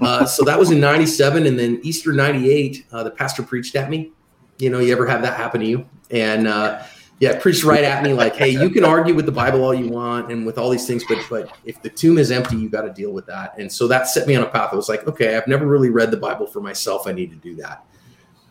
Uh, 0.01 0.25
so 0.25 0.45
that 0.45 0.59
was 0.59 0.71
in 0.71 0.81
'97, 0.81 1.47
and 1.47 1.59
then 1.59 1.81
Easter 1.83 2.13
'98, 2.13 2.87
uh, 2.93 3.03
the 3.05 3.11
pastor 3.11 3.43
preached 3.43 3.77
at 3.77 3.91
me. 3.91 4.13
You 4.59 4.71
know, 4.71 4.81
you 4.81 4.93
ever 4.93 5.07
have 5.07 5.23
that 5.23 5.37
happen 5.37 5.61
to 5.61 5.67
you? 5.67 5.87
And 6.11 6.47
uh, 6.49 6.83
yeah, 7.21 7.39
preached 7.41 7.65
right 7.65 7.83
at 7.83 8.03
me 8.05 8.13
like, 8.13 8.37
hey, 8.37 8.49
you 8.49 8.71
can 8.71 8.85
argue 8.85 9.15
with 9.15 9.27
the 9.27 9.33
Bible 9.33 9.65
all 9.65 9.75
you 9.75 9.89
want 9.89 10.31
and 10.31 10.47
with 10.47 10.57
all 10.57 10.71
these 10.71 10.87
things, 10.87 11.03
but 11.09 11.19
but 11.29 11.57
if 11.65 11.83
the 11.83 11.91
tomb 11.91 12.17
is 12.17 12.31
empty, 12.31 12.57
you 12.57 12.69
got 12.69 12.83
to 12.83 12.93
deal 12.93 13.13
with 13.13 13.27
that. 13.27 13.59
And 13.59 13.71
so 13.71 13.89
that 13.89 14.07
set 14.09 14.29
me 14.29 14.37
on 14.37 14.45
a 14.45 14.49
path. 14.49 14.71
I 14.73 14.77
was 14.77 14.89
like, 14.89 15.07
okay, 15.07 15.37
I've 15.37 15.49
never 15.49 15.67
really 15.67 15.91
read 15.91 16.11
the 16.11 16.17
Bible 16.17 16.47
for 16.47 16.61
myself. 16.61 17.07
I 17.07 17.13
need 17.13 17.31
to 17.31 17.37
do 17.37 17.57
that. 17.57 17.85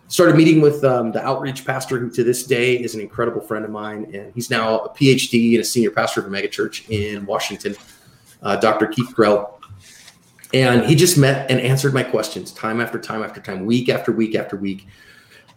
Started 0.09 0.35
meeting 0.35 0.61
with 0.61 0.83
um, 0.83 1.11
the 1.11 1.25
outreach 1.25 1.65
pastor, 1.65 1.99
who 1.99 2.09
to 2.11 2.23
this 2.23 2.45
day 2.45 2.75
is 2.75 2.95
an 2.95 3.01
incredible 3.01 3.41
friend 3.41 3.65
of 3.65 3.71
mine, 3.71 4.09
and 4.13 4.33
he's 4.33 4.49
now 4.49 4.79
a 4.79 4.89
PhD 4.89 5.53
and 5.53 5.61
a 5.61 5.65
senior 5.65 5.91
pastor 5.91 6.21
of 6.21 6.27
a 6.27 6.29
megachurch 6.29 6.89
in 6.89 7.25
Washington, 7.25 7.75
uh, 8.41 8.55
Dr. 8.57 8.87
Keith 8.87 9.13
Grell. 9.13 9.56
And 10.53 10.85
he 10.85 10.95
just 10.95 11.17
met 11.17 11.51
and 11.51 11.59
answered 11.59 11.93
my 11.93 12.03
questions 12.03 12.51
time 12.51 12.79
after 12.79 12.99
time 12.99 13.21
after 13.23 13.41
time, 13.41 13.65
week 13.65 13.89
after 13.89 14.11
week 14.11 14.35
after 14.35 14.55
week 14.55 14.87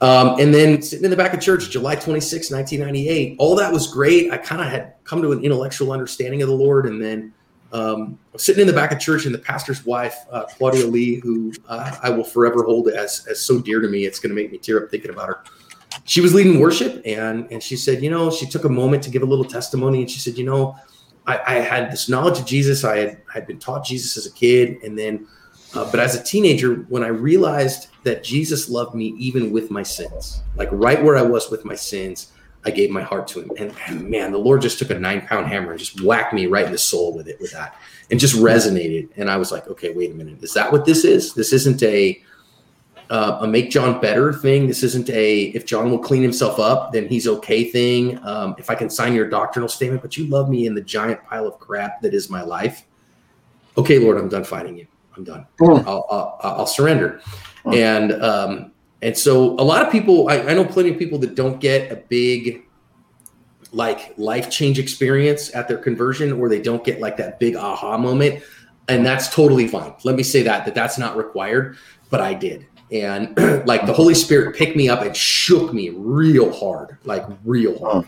um, 0.01 0.41
and 0.41 0.53
then 0.55 0.81
sitting 0.81 1.05
in 1.05 1.11
the 1.11 1.17
back 1.17 1.35
of 1.35 1.41
church, 1.41 1.69
July 1.69 1.95
26, 1.95 2.51
1998, 2.51 3.37
all 3.39 3.55
that 3.57 3.71
was 3.71 3.87
great. 3.93 4.33
I 4.33 4.39
kind 4.39 4.63
of 4.63 4.69
had 4.69 4.95
come 5.05 5.21
to 5.21 5.33
an 5.33 5.45
intellectual 5.45 5.93
understanding 5.93 6.41
of 6.41 6.49
the 6.49 6.55
Lord. 6.55 6.87
And 6.87 7.03
then 7.03 7.35
um, 7.73 8.19
sitting 8.37 8.63
in 8.63 8.67
the 8.67 8.73
back 8.73 8.93
of 8.93 8.99
church, 8.99 9.27
and 9.27 9.35
the 9.35 9.39
pastor's 9.39 9.85
wife, 9.85 10.17
uh, 10.31 10.45
Claudia 10.45 10.87
Lee, 10.87 11.17
who 11.17 11.53
uh, 11.69 11.97
I 12.03 12.09
will 12.09 12.25
forever 12.25 12.63
hold 12.65 12.89
as, 12.89 13.27
as 13.27 13.43
so 13.43 13.61
dear 13.61 13.81
to 13.81 13.89
me, 13.89 14.07
it's 14.07 14.19
going 14.19 14.35
to 14.35 14.35
make 14.35 14.51
me 14.51 14.57
tear 14.57 14.83
up 14.83 14.91
thinking 14.91 15.11
about 15.11 15.29
her. 15.29 15.45
She 16.05 16.23
was 16.23 16.33
leading 16.33 16.61
worship, 16.61 17.03
and, 17.05 17.47
and 17.51 17.63
she 17.63 17.77
said, 17.77 18.03
You 18.03 18.11
know, 18.11 18.31
she 18.31 18.47
took 18.47 18.65
a 18.65 18.69
moment 18.71 19.03
to 19.03 19.11
give 19.11 19.23
a 19.23 19.27
little 19.27 19.45
testimony. 19.45 20.01
And 20.01 20.11
she 20.11 20.19
said, 20.19 20.39
You 20.39 20.45
know, 20.45 20.77
I, 21.27 21.41
I 21.47 21.55
had 21.55 21.93
this 21.93 22.09
knowledge 22.09 22.39
of 22.39 22.47
Jesus. 22.47 22.85
I 22.85 22.97
had, 22.99 23.23
had 23.33 23.47
been 23.47 23.59
taught 23.59 23.85
Jesus 23.85 24.17
as 24.17 24.27
a 24.27 24.33
kid. 24.33 24.83
And 24.83 24.99
then 24.99 25.27
uh, 25.75 25.89
but 25.91 26.01
as 26.01 26.17
a 26.17 26.23
teenager, 26.23 26.75
when 26.89 27.05
I 27.05 27.09
realized 27.09 27.89
that 28.03 28.25
Jesus 28.25 28.69
loved 28.69 28.95
me 28.95 29.15
even 29.19 29.53
with 29.53 29.71
my 29.71 29.83
sins, 29.83 30.43
like 30.57 30.69
right 30.73 31.03
where 31.03 31.17
I 31.17 31.23
was 31.23 31.51
with 31.51 31.65
my 31.65 31.77
sins, 31.77 32.33
I 32.65 32.71
gave 32.71 32.91
my 32.91 33.03
heart 33.03 33.29
to 33.29 33.41
him. 33.41 33.53
And, 33.57 33.75
and 33.87 34.11
man, 34.11 34.33
the 34.33 34.39
Lord 34.39 34.63
just 34.63 34.79
took 34.79 34.91
a 34.91 34.99
nine 34.99 35.27
pound 35.27 35.47
hammer 35.47 35.71
and 35.71 35.79
just 35.79 36.01
whacked 36.03 36.35
me 36.35 36.47
right 36.47 36.67
in 36.67 36.73
the 36.73 36.79
soul 36.79 37.15
with 37.15 37.29
it, 37.29 37.41
with 37.41 37.53
that, 37.53 37.77
and 38.11 38.19
just 38.19 38.35
resonated. 38.35 39.09
And 39.17 39.31
I 39.31 39.37
was 39.37 39.53
like, 39.53 39.69
okay, 39.69 39.93
wait 39.95 40.11
a 40.11 40.15
minute. 40.15 40.43
Is 40.43 40.55
that 40.55 40.73
what 40.73 40.85
this 40.85 41.05
is? 41.05 41.35
This 41.35 41.53
isn't 41.53 41.83
a, 41.83 42.21
uh, 43.11 43.39
a 43.41 43.47
make 43.47 43.71
John 43.71 44.01
better 44.01 44.33
thing. 44.33 44.69
This 44.69 44.83
isn't 44.85 45.11
a 45.11 45.43
if 45.47 45.67
John 45.67 45.91
will 45.91 45.99
clean 45.99 46.23
himself 46.23 46.61
up, 46.61 46.93
then 46.93 47.09
he's 47.09 47.27
okay 47.27 47.65
thing. 47.65 48.25
Um, 48.25 48.55
if 48.57 48.71
I 48.71 48.77
can 48.77 48.89
sign 48.89 49.15
your 49.15 49.29
doctrinal 49.29 49.69
statement, 49.69 50.01
but 50.01 50.17
you 50.17 50.27
love 50.27 50.49
me 50.49 50.67
in 50.67 50.75
the 50.75 50.81
giant 50.81 51.23
pile 51.25 51.47
of 51.47 51.59
crap 51.59 52.01
that 52.03 52.15
is 52.15 52.31
my 52.31 52.43
life. 52.43 52.87
Okay, 53.77 53.99
Lord, 53.99 54.17
I'm 54.17 54.29
done 54.29 54.45
fighting 54.45 54.77
you. 54.79 54.87
I'm 55.17 55.25
done. 55.25 55.47
Mm. 55.61 55.85
I'll, 55.87 56.07
I'll, 56.11 56.39
I'll 56.43 56.67
surrender. 56.67 57.21
And 57.67 58.13
um, 58.23 58.73
and 59.03 59.17
so 59.17 59.51
a 59.59 59.65
lot 59.65 59.85
of 59.85 59.91
people, 59.91 60.29
I, 60.29 60.39
I 60.43 60.55
know 60.55 60.65
plenty 60.65 60.91
of 60.91 60.99
people 60.99 61.19
that 61.19 61.35
don't 61.35 61.61
get 61.61 61.91
a 61.91 61.97
big 61.97 62.65
like 63.73 64.15
life 64.19 64.51
change 64.51 64.79
experience 64.79 65.55
at 65.55 65.67
their 65.67 65.79
conversion, 65.79 66.33
or 66.33 66.49
they 66.49 66.61
don't 66.61 66.85
get 66.85 67.01
like 67.01 67.17
that 67.17 67.41
big 67.41 67.57
aha 67.57 67.99
moment, 67.99 68.43
and 68.89 69.05
that's 69.05 69.35
totally 69.35 69.67
fine. 69.67 69.95
Let 70.05 70.15
me 70.15 70.23
say 70.23 70.43
that 70.43 70.65
that 70.65 70.75
that's 70.77 70.97
not 70.97 71.17
required, 71.17 71.77
but 72.09 72.21
I 72.21 72.35
did 72.35 72.67
and 72.93 73.37
like 73.67 73.87
the 73.87 73.93
Holy 73.93 74.15
Spirit 74.15 74.57
picked 74.57 74.77
me 74.77 74.89
up 74.89 75.03
and 75.03 75.17
shook 75.17 75.73
me 75.73 75.91
real 75.91 76.53
hard, 76.53 76.99
like 77.05 77.25
real 77.45 77.79
hard. 77.79 78.07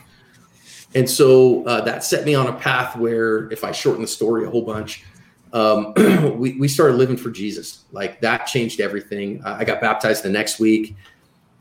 And 0.95 1.09
so 1.09 1.65
uh, 1.65 1.81
that 1.83 2.05
set 2.05 2.25
me 2.25 2.35
on 2.35 2.49
a 2.49 2.53
path 2.53 2.97
where, 2.97 3.51
if 3.51 3.65
I 3.65 3.73
shorten 3.73 4.03
the 4.03 4.09
story 4.09 4.45
a 4.45 4.51
whole 4.51 4.62
bunch, 4.62 5.05
um, 5.53 5.95
we, 6.39 6.59
we 6.59 6.69
started 6.69 6.97
living 6.97 7.17
for 7.17 7.31
Jesus. 7.31 7.85
Like 7.93 8.21
that 8.21 8.47
changed 8.47 8.81
everything. 8.81 9.43
I 9.45 9.65
got 9.65 9.81
baptized 9.81 10.23
the 10.23 10.31
next 10.31 10.59
week. 10.59 10.97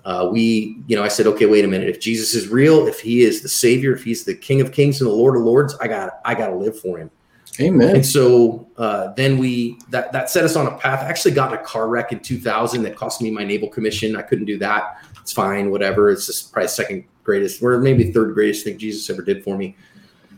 Uh, 0.04 0.30
we, 0.32 0.82
you 0.88 0.96
know, 0.96 1.04
I 1.04 1.08
said, 1.08 1.28
okay, 1.28 1.46
wait 1.46 1.64
a 1.64 1.68
minute. 1.68 1.88
If 1.88 2.00
Jesus 2.00 2.34
is 2.34 2.48
real, 2.48 2.88
if 2.88 3.00
he 3.00 3.22
is 3.22 3.42
the 3.42 3.50
savior, 3.50 3.94
if 3.94 4.04
he's 4.04 4.26
the 4.26 4.34
king 4.34 4.60
of 4.60 4.72
kings 4.72 5.00
and 5.00 5.10
the 5.10 5.14
Lord 5.14 5.36
of 5.36 5.44
lords, 5.44 5.76
I 5.80 5.88
got, 5.88 6.20
I 6.26 6.34
got 6.34 6.48
to 6.48 6.56
live 6.56 6.80
for 6.80 6.98
him. 6.98 7.12
Amen. 7.60 7.98
And 7.98 8.06
so 8.06 8.68
uh, 8.78 9.14
then 9.14 9.38
we 9.38 9.78
that 9.90 10.12
that 10.14 10.30
set 10.30 10.44
us 10.44 10.56
on 10.56 10.68
a 10.68 10.78
path. 10.78 11.02
I 11.02 11.10
actually 11.10 11.32
got 11.32 11.52
in 11.52 11.60
a 11.60 11.64
car 11.64 11.90
wreck 11.90 12.12
in 12.12 12.20
2000 12.20 12.84
that 12.84 12.96
cost 12.96 13.22
me 13.22 13.30
my 13.30 13.44
naval 13.44 13.68
commission. 13.68 14.16
I 14.16 14.22
couldn't 14.22 14.46
do 14.46 14.58
that. 14.60 15.04
It's 15.22 15.34
fine, 15.34 15.70
whatever. 15.70 16.10
It's 16.10 16.26
just 16.26 16.52
probably 16.54 16.70
second 16.70 17.04
greatest, 17.24 17.62
or 17.62 17.78
maybe 17.80 18.12
third 18.12 18.34
greatest 18.34 18.64
thing 18.64 18.78
Jesus 18.78 19.10
ever 19.10 19.22
did 19.22 19.44
for 19.44 19.58
me. 19.58 19.76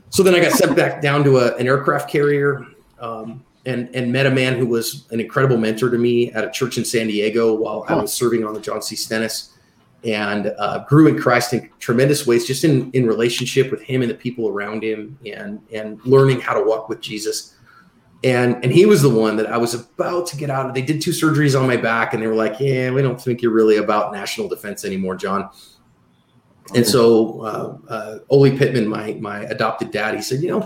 So 0.10 0.24
then 0.24 0.36
I 0.36 0.39
got 0.39 0.51
sent 0.51 0.75
back 0.75 1.01
down 1.01 1.24
to 1.24 1.38
a, 1.38 1.55
an 1.55 1.67
aircraft 1.67 2.10
carrier 2.10 2.65
um, 3.00 3.43
and 3.65 3.89
and 3.96 4.12
met 4.12 4.25
a 4.25 4.32
man 4.32 4.58
who 4.58 4.65
was 4.65 5.08
an 5.12 5.20
incredible 5.20 5.58
mentor 5.58 5.89
to 5.89 5.98
me 5.98 6.32
at 6.32 6.43
a 6.43 6.51
church 6.51 6.77
in 6.77 6.86
San 6.86 7.08
Diego 7.08 7.53
while 7.53 7.86
I 7.88 7.96
was 7.96 8.12
serving 8.12 8.43
on 8.43 8.53
the 8.53 8.60
John 8.60 8.82
C. 8.82 8.96
Stennis 8.96 9.52
and 10.05 10.53
uh, 10.57 10.83
grew 10.86 11.07
in 11.07 11.19
Christ 11.19 11.53
in 11.53 11.69
tremendous 11.79 12.27
ways, 12.27 12.45
just 12.45 12.63
in 12.63 12.91
in 12.91 13.07
relationship 13.07 13.72
with 13.72 13.81
him 13.81 14.01
and 14.01 14.12
the 14.12 14.15
people 14.15 14.50
around 14.50 14.83
him, 14.83 15.17
and 15.25 15.62
and 15.72 16.03
learning 16.05 16.41
how 16.41 16.53
to 16.53 16.63
walk 16.63 16.89
with 16.89 17.01
Jesus. 17.01 17.55
And 18.24 18.55
and 18.63 18.72
he 18.72 18.86
was 18.86 19.01
the 19.01 19.10
one 19.10 19.36
that 19.38 19.48
I 19.48 19.57
was 19.57 19.74
about 19.74 20.27
to 20.27 20.38
get 20.38 20.50
out 20.50 20.67
of. 20.67 20.74
They 20.74 20.81
did 20.81 21.01
two 21.01 21.12
surgeries 21.12 21.60
on 21.60 21.67
my 21.67 21.77
back, 21.77 22.13
and 22.13 22.22
they 22.22 22.27
were 22.27 22.36
like, 22.36 22.60
"Yeah, 22.60 22.91
we 22.91 23.01
don't 23.01 23.22
think 23.22 23.41
you're 23.41 23.53
really 23.53 23.77
about 23.77 24.13
national 24.13 24.48
defense 24.50 24.86
anymore, 24.86 25.15
John." 25.15 25.50
And 26.74 26.86
so 26.86 27.41
uh, 27.41 27.77
uh, 27.89 28.19
Ole 28.29 28.57
Pittman, 28.57 28.88
my 28.88 29.13
my 29.19 29.41
adopted 29.43 29.91
dad, 29.91 30.15
he 30.15 30.22
said, 30.22 30.41
"You 30.41 30.50
know, 30.50 30.60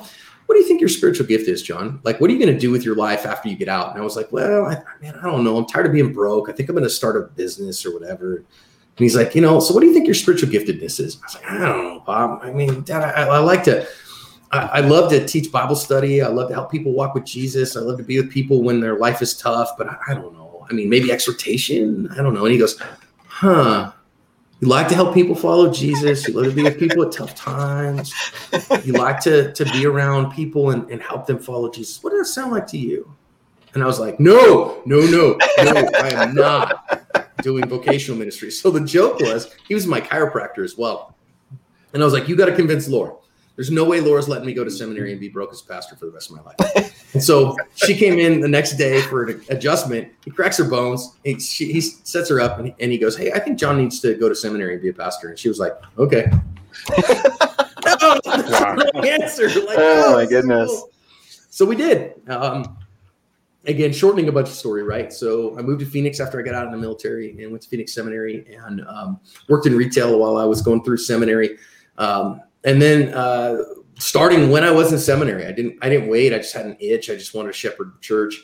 what 0.46 0.56
do 0.56 0.62
you 0.62 0.68
think 0.68 0.80
your 0.80 0.90
spiritual 0.90 1.26
gift 1.28 1.48
is, 1.48 1.62
John? 1.62 2.00
Like, 2.04 2.22
what 2.22 2.30
are 2.30 2.34
you 2.34 2.40
going 2.40 2.54
to 2.54 2.60
do 2.60 2.72
with 2.72 2.86
your 2.86 2.96
life 2.96 3.26
after 3.26 3.50
you 3.50 3.56
get 3.56 3.70
out?" 3.70 3.92
And 3.92 4.00
I 4.00 4.04
was 4.04 4.16
like, 4.16 4.32
"Well, 4.32 4.66
I, 4.66 4.82
man, 5.02 5.16
I 5.16 5.24
don't 5.24 5.44
know. 5.44 5.58
I'm 5.58 5.66
tired 5.66 5.88
of 5.88 5.94
being 5.94 6.14
broke. 6.14 6.50
I 6.50 6.54
think 6.54 6.70
I'm 6.70 6.76
going 6.76 6.84
to 6.88 6.90
start 6.90 7.18
a 7.18 7.22
business 7.36 7.86
or 7.86 7.94
whatever." 7.94 8.44
And 8.98 9.04
he's 9.04 9.16
like, 9.16 9.36
you 9.36 9.42
know, 9.42 9.60
so 9.60 9.76
what 9.76 9.82
do 9.82 9.86
you 9.86 9.94
think 9.94 10.08
your 10.08 10.16
spiritual 10.16 10.50
giftedness 10.50 11.00
is? 11.00 11.18
I 11.22 11.26
was 11.26 11.36
like, 11.36 11.52
I 11.52 11.58
don't 11.60 11.84
know, 11.84 12.00
Bob. 12.00 12.40
I 12.42 12.52
mean, 12.52 12.82
Dad, 12.82 13.04
I, 13.04 13.28
I 13.28 13.38
like 13.38 13.64
to, 13.66 13.88
I, 14.52 14.60
I, 14.60 14.80
love 14.80 15.12
to 15.12 15.24
teach 15.24 15.52
Bible 15.52 15.76
study. 15.76 16.24
I 16.24 16.30
love 16.30 16.48
to 16.48 16.56
help 16.56 16.72
people 16.72 16.94
walk 16.94 17.14
with 17.14 17.24
Jesus. 17.24 17.78
I 17.78 17.82
love 17.82 17.98
to 17.98 18.04
be 18.04 18.20
with 18.20 18.32
people 18.32 18.64
when 18.64 18.80
their 18.80 18.98
life 18.98 19.22
is 19.22 19.38
tough, 19.38 19.78
but 19.78 19.88
I, 19.88 19.98
I 20.08 20.14
don't 20.16 20.34
know. 20.34 20.66
I 20.68 20.74
mean, 20.74 20.90
maybe 20.90 21.12
exhortation. 21.12 22.10
I 22.10 22.24
don't 22.24 22.34
know. 22.34 22.46
And 22.46 22.52
he 22.52 22.58
goes, 22.58 22.82
huh. 23.28 23.92
You 24.62 24.68
like 24.68 24.88
to 24.88 24.96
help 24.96 25.14
people 25.14 25.36
follow 25.36 25.72
Jesus. 25.72 26.28
You 26.28 26.34
love 26.34 26.46
to 26.46 26.52
be 26.52 26.64
with 26.64 26.80
people 26.80 27.04
at 27.04 27.12
tough 27.12 27.36
times. 27.36 28.12
You 28.84 28.94
like 28.94 29.20
to, 29.22 29.54
to 29.54 29.66
be 29.66 29.86
around 29.86 30.32
people 30.32 30.72
and, 30.72 30.90
and 30.90 31.00
help 31.04 31.28
them 31.28 31.38
follow 31.38 31.70
Jesus. 31.70 32.02
What 32.02 32.10
does 32.10 32.22
that 32.22 32.34
sound 32.34 32.52
like 32.52 32.66
to 32.70 32.80
you? 32.80 33.16
And 33.76 33.84
I 33.84 33.86
was 33.86 34.00
like, 34.00 34.20
no, 34.20 34.82
no, 34.88 35.02
no, 35.02 35.38
no, 35.60 35.90
I 36.00 36.10
am 36.16 36.34
not 36.34 37.27
doing 37.42 37.68
vocational 37.68 38.18
ministry. 38.18 38.52
So 38.52 38.72
the 38.72 38.82
joke 38.82 39.20
was 39.20 39.54
he 39.68 39.74
was 39.74 39.88
my 39.88 40.02
chiropractor 40.02 40.64
as 40.64 40.78
well. 40.78 41.16
And 41.94 42.02
I 42.02 42.06
was 42.06 42.14
like, 42.14 42.28
you 42.28 42.36
got 42.36 42.48
to 42.48 42.56
convince 42.56 42.88
Laura. 42.88 43.16
There's 43.56 43.72
no 43.72 43.84
way 43.86 44.02
Laura's 44.02 44.30
letting 44.30 44.46
me 44.46 44.54
go 44.54 44.64
to 44.64 44.70
seminary 44.70 45.12
and 45.12 45.20
be 45.20 45.30
broke 45.30 45.52
as 45.52 45.62
pastor 45.64 45.96
for 45.96 46.06
the 46.06 46.12
rest 46.12 46.30
of 46.30 46.38
my 46.38 46.44
life. 46.44 47.14
and 47.14 47.24
so 47.24 47.56
she 47.74 47.96
came 47.96 48.20
in 48.20 48.40
the 48.40 48.48
next 48.48 48.74
day 48.78 49.02
for 49.02 49.26
an 49.26 49.44
adjustment. 49.50 50.12
He 50.24 50.30
cracks 50.30 50.58
her 50.58 50.64
bones. 50.64 51.18
He, 51.24 51.40
she, 51.40 51.74
he 51.74 51.82
sets 51.82 52.30
her 52.30 52.40
up 52.40 52.60
and 52.60 52.68
he, 52.68 52.76
and 52.80 52.92
he 52.92 53.00
goes, 53.00 53.18
Hey, 53.18 53.32
I 53.32 53.40
think 53.40 53.58
John 53.58 53.78
needs 53.78 54.00
to 54.02 54.14
go 54.16 54.30
to 54.30 54.36
seminary 54.36 54.74
and 54.74 54.82
be 54.82 54.90
a 54.90 54.94
pastor. 54.94 55.30
And 55.30 55.40
she 55.40 55.50
was 55.50 55.60
like, 55.60 55.74
Okay. 55.98 56.32
wow. 57.88 58.78
answer. 59.04 59.48
Like, 59.48 59.78
oh, 59.78 60.04
oh, 60.08 60.14
my 60.14 60.26
goodness. 60.26 60.70
So, 60.70 60.90
so 61.50 61.66
we 61.66 61.76
did. 61.76 62.14
Um, 62.30 62.78
again, 63.68 63.92
shortening 63.94 64.28
a 64.30 64.32
bunch 64.32 64.48
of 64.48 64.56
story, 64.56 64.84
right? 64.84 65.12
So 65.12 65.58
I 65.58 65.62
moved 65.62 65.82
to 65.82 65.86
Phoenix 65.86 66.20
after 66.20 66.40
I 66.40 66.44
got 66.44 66.56
out 66.56 66.66
of 66.66 66.72
the 66.72 66.78
military 66.78 67.32
and 67.32 67.52
went 67.52 67.62
to 67.64 67.70
Phoenix 67.70 67.94
Seminary 67.94 68.46
and 68.56 68.86
um, 68.88 69.20
worked 69.50 69.68
in 69.68 69.76
retail 69.76 70.18
while 70.20 70.38
I 70.38 70.46
was 70.46 70.62
going 70.62 70.84
through 70.84 70.98
seminary. 70.98 71.58
Um, 71.98 72.42
and 72.64 72.82
then 72.82 73.14
uh, 73.14 73.58
starting 74.00 74.50
when 74.50 74.64
I 74.64 74.72
was 74.72 74.92
in 74.92 75.00
seminary, 75.00 75.46
I 75.46 75.52
didn't 75.52 75.78
I 75.82 75.90
didn't 75.90 76.10
wait. 76.10 76.34
I 76.34 76.38
just 76.38 76.54
had 76.54 76.66
an 76.66 76.78
itch. 76.80 77.10
I 77.10 77.16
just 77.16 77.34
wanted 77.34 77.50
to 77.50 77.54
shepherd 77.54 78.02
church. 78.02 78.36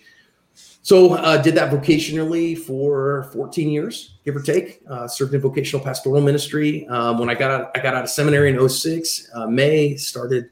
So 0.81 1.13
uh, 1.13 1.41
did 1.41 1.55
that 1.55 1.71
vocationally 1.71 2.57
for 2.57 3.29
14 3.31 3.69
years, 3.69 4.15
give 4.25 4.35
or 4.35 4.41
take. 4.41 4.81
Uh, 4.89 5.07
served 5.07 5.33
in 5.33 5.39
vocational 5.39 5.83
pastoral 5.83 6.19
ministry. 6.19 6.85
Um, 6.87 7.19
when 7.19 7.29
I 7.29 7.35
got 7.35 7.51
out, 7.51 7.71
I 7.73 7.79
got 7.79 7.93
out 7.93 8.03
of 8.03 8.09
seminary 8.09 8.49
in 8.49 8.69
06, 8.69 9.29
uh, 9.33 9.47
May 9.47 9.95
started 9.95 10.49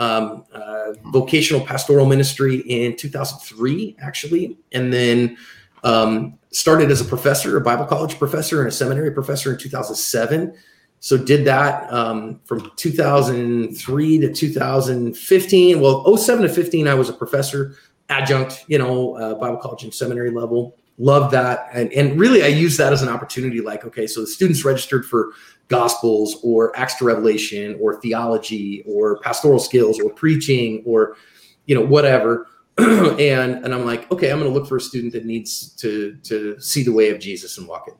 um, 0.00 0.44
uh, 0.52 0.94
vocational 1.12 1.64
pastoral 1.64 2.06
ministry 2.06 2.56
in 2.56 2.96
2003, 2.96 3.96
actually, 4.00 4.56
and 4.72 4.90
then 4.92 5.36
um, 5.84 6.38
started 6.50 6.90
as 6.90 7.02
a 7.02 7.04
professor, 7.04 7.56
a 7.58 7.60
Bible 7.60 7.84
college 7.84 8.18
professor, 8.18 8.60
and 8.60 8.68
a 8.68 8.72
seminary 8.72 9.12
professor 9.12 9.52
in 9.52 9.58
2007. 9.58 10.54
So 11.00 11.18
did 11.18 11.44
that 11.44 11.90
um, 11.92 12.40
from 12.44 12.72
2003 12.76 14.18
to 14.20 14.32
2015. 14.32 15.80
Well, 15.80 16.16
07 16.16 16.42
to 16.42 16.48
15, 16.48 16.88
I 16.88 16.94
was 16.94 17.10
a 17.10 17.12
professor, 17.12 17.76
adjunct, 18.08 18.64
you 18.68 18.78
know, 18.78 19.16
uh, 19.16 19.34
Bible 19.34 19.58
college 19.58 19.84
and 19.84 19.92
seminary 19.92 20.30
level. 20.30 20.76
Loved 21.02 21.32
that, 21.32 21.70
and 21.72 21.90
and 21.94 22.20
really, 22.20 22.42
I 22.42 22.48
use 22.48 22.76
that 22.76 22.92
as 22.92 23.00
an 23.00 23.08
opportunity. 23.08 23.62
Like, 23.62 23.86
okay, 23.86 24.06
so 24.06 24.20
the 24.20 24.26
students 24.26 24.66
registered 24.66 25.06
for 25.06 25.32
gospels 25.68 26.38
or 26.42 26.76
acts 26.78 26.96
to 26.96 27.06
revelation 27.06 27.78
or 27.80 27.98
theology 28.02 28.84
or 28.86 29.18
pastoral 29.20 29.58
skills 29.58 29.98
or 29.98 30.10
preaching 30.10 30.82
or 30.84 31.16
you 31.64 31.74
know 31.74 31.80
whatever. 31.80 32.46
And 32.78 33.64
and 33.64 33.74
i'm 33.74 33.84
like 33.84 34.10
okay 34.10 34.30
i'm 34.30 34.38
going 34.38 34.50
to 34.50 34.58
look 34.58 34.66
for 34.66 34.76
a 34.76 34.80
student 34.80 35.12
that 35.12 35.26
needs 35.26 35.68
to 35.76 36.16
to 36.22 36.58
see 36.60 36.82
the 36.82 36.92
way 36.92 37.10
of 37.10 37.20
jesus 37.20 37.58
and 37.58 37.68
walk 37.68 37.88
it 37.88 37.94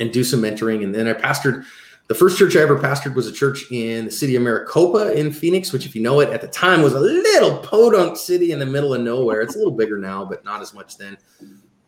and 0.00 0.12
do 0.12 0.24
some 0.24 0.40
mentoring. 0.40 0.82
And 0.82 0.92
then 0.92 1.06
i 1.06 1.12
pastored 1.12 1.64
the 2.08 2.14
first 2.14 2.38
church 2.38 2.56
i 2.56 2.60
ever 2.60 2.76
pastored 2.78 3.14
was 3.14 3.28
a 3.28 3.32
church 3.32 3.70
in 3.70 4.06
the 4.06 4.10
city 4.10 4.34
of 4.34 4.42
maricopa 4.42 5.16
in 5.16 5.30
phoenix 5.32 5.72
which 5.72 5.86
if 5.86 5.94
you 5.94 6.02
know 6.02 6.18
it 6.20 6.30
at 6.30 6.40
the 6.40 6.48
time 6.48 6.82
was 6.82 6.94
a 6.94 7.00
little 7.00 7.58
podunk 7.58 8.16
city 8.16 8.50
in 8.50 8.58
the 8.58 8.66
middle 8.66 8.94
of 8.94 9.00
nowhere. 9.00 9.42
It's 9.42 9.54
a 9.54 9.58
little 9.58 9.74
bigger 9.74 9.98
now 9.98 10.24
but 10.24 10.44
not 10.44 10.60
as 10.60 10.74
much 10.74 10.96
then 10.96 11.16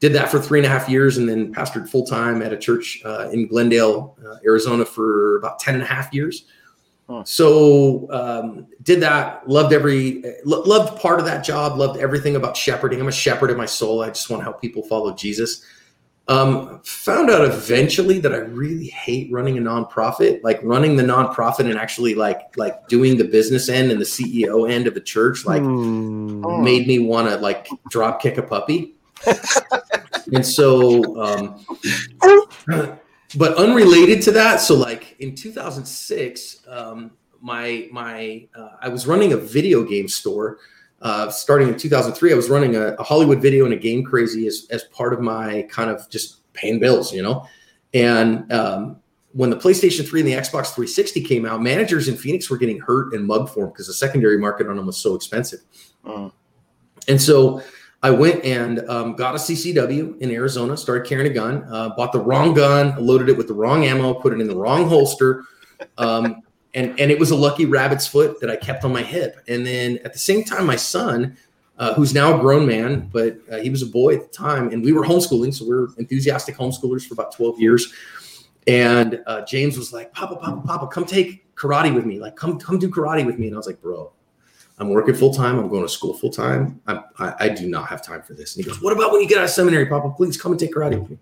did 0.00 0.12
that 0.12 0.30
for 0.30 0.38
three 0.38 0.58
and 0.58 0.66
a 0.66 0.68
half 0.68 0.88
years 0.88 1.16
and 1.16 1.28
then 1.28 1.52
pastored 1.54 1.88
full 1.88 2.04
time 2.04 2.42
at 2.42 2.52
a 2.52 2.56
church 2.56 3.00
uh, 3.04 3.30
in 3.30 3.46
Glendale, 3.46 4.16
uh, 4.26 4.36
Arizona 4.44 4.84
for 4.84 5.36
about 5.36 5.58
10 5.58 5.74
and 5.74 5.82
a 5.82 5.86
half 5.86 6.12
years. 6.12 6.46
Huh. 7.08 7.22
So 7.24 8.10
um, 8.10 8.66
did 8.82 9.00
that, 9.00 9.48
loved 9.48 9.72
every, 9.72 10.22
lo- 10.44 10.62
loved 10.62 11.00
part 11.00 11.20
of 11.20 11.26
that 11.26 11.44
job, 11.44 11.78
loved 11.78 12.00
everything 12.00 12.36
about 12.36 12.56
shepherding. 12.56 13.00
I'm 13.00 13.08
a 13.08 13.12
shepherd 13.12 13.50
in 13.50 13.56
my 13.56 13.66
soul. 13.66 14.02
I 14.02 14.08
just 14.08 14.30
want 14.30 14.40
to 14.40 14.44
help 14.44 14.60
people 14.60 14.82
follow 14.82 15.14
Jesus. 15.14 15.64
Um, 16.26 16.80
found 16.84 17.28
out 17.28 17.44
eventually 17.44 18.18
that 18.20 18.32
I 18.32 18.38
really 18.38 18.86
hate 18.86 19.30
running 19.30 19.58
a 19.58 19.60
nonprofit, 19.60 20.42
like 20.42 20.58
running 20.62 20.96
the 20.96 21.02
nonprofit 21.02 21.68
and 21.68 21.78
actually 21.78 22.14
like 22.14 22.56
like 22.56 22.88
doing 22.88 23.18
the 23.18 23.24
business 23.24 23.68
end 23.68 23.90
and 23.92 24.00
the 24.00 24.06
CEO 24.06 24.70
end 24.70 24.86
of 24.86 24.94
the 24.94 25.02
church, 25.02 25.44
like 25.44 25.60
mm. 25.60 26.64
made 26.64 26.86
me 26.86 26.98
want 26.98 27.28
to 27.28 27.36
like 27.36 27.68
drop 27.90 28.22
kick 28.22 28.38
a 28.38 28.42
puppy 28.42 28.93
and 30.32 30.44
so, 30.44 31.20
um, 31.20 31.64
but 33.36 33.56
unrelated 33.56 34.22
to 34.22 34.32
that, 34.32 34.60
so 34.60 34.74
like 34.74 35.16
in 35.20 35.34
2006, 35.34 36.66
um, 36.68 37.10
my 37.40 37.88
my 37.92 38.48
uh, 38.56 38.70
I 38.80 38.88
was 38.88 39.06
running 39.06 39.32
a 39.32 39.36
video 39.36 39.82
game 39.84 40.08
store. 40.08 40.58
Uh, 41.02 41.28
starting 41.30 41.68
in 41.68 41.76
2003, 41.76 42.32
I 42.32 42.34
was 42.34 42.48
running 42.48 42.76
a, 42.76 42.94
a, 42.94 43.02
Hollywood 43.02 43.42
video 43.42 43.66
and 43.66 43.74
a 43.74 43.76
game 43.76 44.02
crazy 44.02 44.46
as, 44.46 44.66
as 44.70 44.84
part 44.84 45.12
of 45.12 45.20
my 45.20 45.66
kind 45.70 45.90
of 45.90 46.08
just 46.08 46.50
paying 46.54 46.80
bills, 46.80 47.12
you 47.12 47.20
know. 47.20 47.46
And 47.92 48.50
um, 48.50 49.02
when 49.32 49.50
the 49.50 49.56
PlayStation 49.56 50.08
3 50.08 50.20
and 50.20 50.28
the 50.28 50.32
Xbox 50.32 50.72
360 50.72 51.22
came 51.24 51.44
out, 51.44 51.60
managers 51.60 52.08
in 52.08 52.16
Phoenix 52.16 52.48
were 52.48 52.56
getting 52.56 52.80
hurt 52.80 53.12
and 53.12 53.26
mug 53.26 53.50
for 53.50 53.64
them 53.64 53.68
because 53.70 53.88
the 53.88 53.92
secondary 53.92 54.38
market 54.38 54.68
on 54.68 54.76
them 54.76 54.86
was 54.86 54.96
so 54.96 55.14
expensive. 55.14 55.60
Mm. 56.06 56.32
And 57.08 57.20
so 57.20 57.60
I 58.04 58.10
went 58.10 58.44
and 58.44 58.86
um, 58.90 59.14
got 59.14 59.34
a 59.34 59.38
CCW 59.38 60.20
in 60.20 60.30
Arizona, 60.30 60.76
started 60.76 61.08
carrying 61.08 61.30
a 61.30 61.34
gun, 61.34 61.64
uh, 61.70 61.88
bought 61.96 62.12
the 62.12 62.20
wrong 62.20 62.52
gun, 62.52 62.94
loaded 63.02 63.30
it 63.30 63.36
with 63.38 63.48
the 63.48 63.54
wrong 63.54 63.86
ammo, 63.86 64.12
put 64.12 64.34
it 64.34 64.42
in 64.42 64.46
the 64.46 64.54
wrong 64.54 64.86
holster. 64.86 65.44
Um, 65.96 66.42
and, 66.74 67.00
and 67.00 67.10
it 67.10 67.18
was 67.18 67.30
a 67.30 67.34
lucky 67.34 67.64
rabbit's 67.64 68.06
foot 68.06 68.42
that 68.42 68.50
I 68.50 68.56
kept 68.56 68.84
on 68.84 68.92
my 68.92 69.02
hip. 69.02 69.40
And 69.48 69.66
then 69.66 70.00
at 70.04 70.12
the 70.12 70.18
same 70.18 70.44
time, 70.44 70.66
my 70.66 70.76
son, 70.76 71.34
uh, 71.78 71.94
who's 71.94 72.12
now 72.12 72.36
a 72.36 72.38
grown 72.38 72.66
man, 72.66 73.08
but 73.10 73.38
uh, 73.50 73.56
he 73.56 73.70
was 73.70 73.80
a 73.80 73.86
boy 73.86 74.16
at 74.16 74.20
the 74.20 74.36
time, 74.36 74.68
and 74.68 74.84
we 74.84 74.92
were 74.92 75.02
homeschooling. 75.02 75.54
So 75.54 75.64
we 75.64 75.74
were 75.74 75.88
enthusiastic 75.96 76.56
homeschoolers 76.56 77.06
for 77.06 77.14
about 77.14 77.34
12 77.34 77.58
years. 77.58 77.90
And 78.66 79.22
uh, 79.26 79.46
James 79.46 79.78
was 79.78 79.94
like, 79.94 80.12
Papa, 80.12 80.36
Papa, 80.36 80.60
Papa, 80.66 80.88
come 80.88 81.06
take 81.06 81.54
karate 81.54 81.94
with 81.94 82.04
me. 82.04 82.20
Like, 82.20 82.36
come, 82.36 82.60
come 82.60 82.78
do 82.78 82.90
karate 82.90 83.24
with 83.24 83.38
me. 83.38 83.46
And 83.46 83.56
I 83.56 83.58
was 83.58 83.66
like, 83.66 83.80
bro, 83.80 84.12
I'm 84.78 84.88
working 84.90 85.14
full 85.14 85.32
time. 85.32 85.58
I'm 85.58 85.68
going 85.68 85.82
to 85.82 85.88
school 85.88 86.14
full 86.14 86.30
time. 86.30 86.80
I, 86.86 87.02
I 87.18 87.48
do 87.48 87.68
not 87.68 87.88
have 87.88 88.04
time 88.04 88.22
for 88.22 88.34
this. 88.34 88.56
And 88.56 88.64
he 88.64 88.70
goes, 88.70 88.82
What 88.82 88.92
about 88.92 89.12
when 89.12 89.20
you 89.20 89.28
get 89.28 89.38
out 89.38 89.44
of 89.44 89.50
seminary, 89.50 89.86
Papa? 89.86 90.10
Please 90.16 90.40
come 90.40 90.52
and 90.52 90.60
take 90.60 90.74
karate 90.74 90.98
with 91.00 91.10
me. 91.10 91.18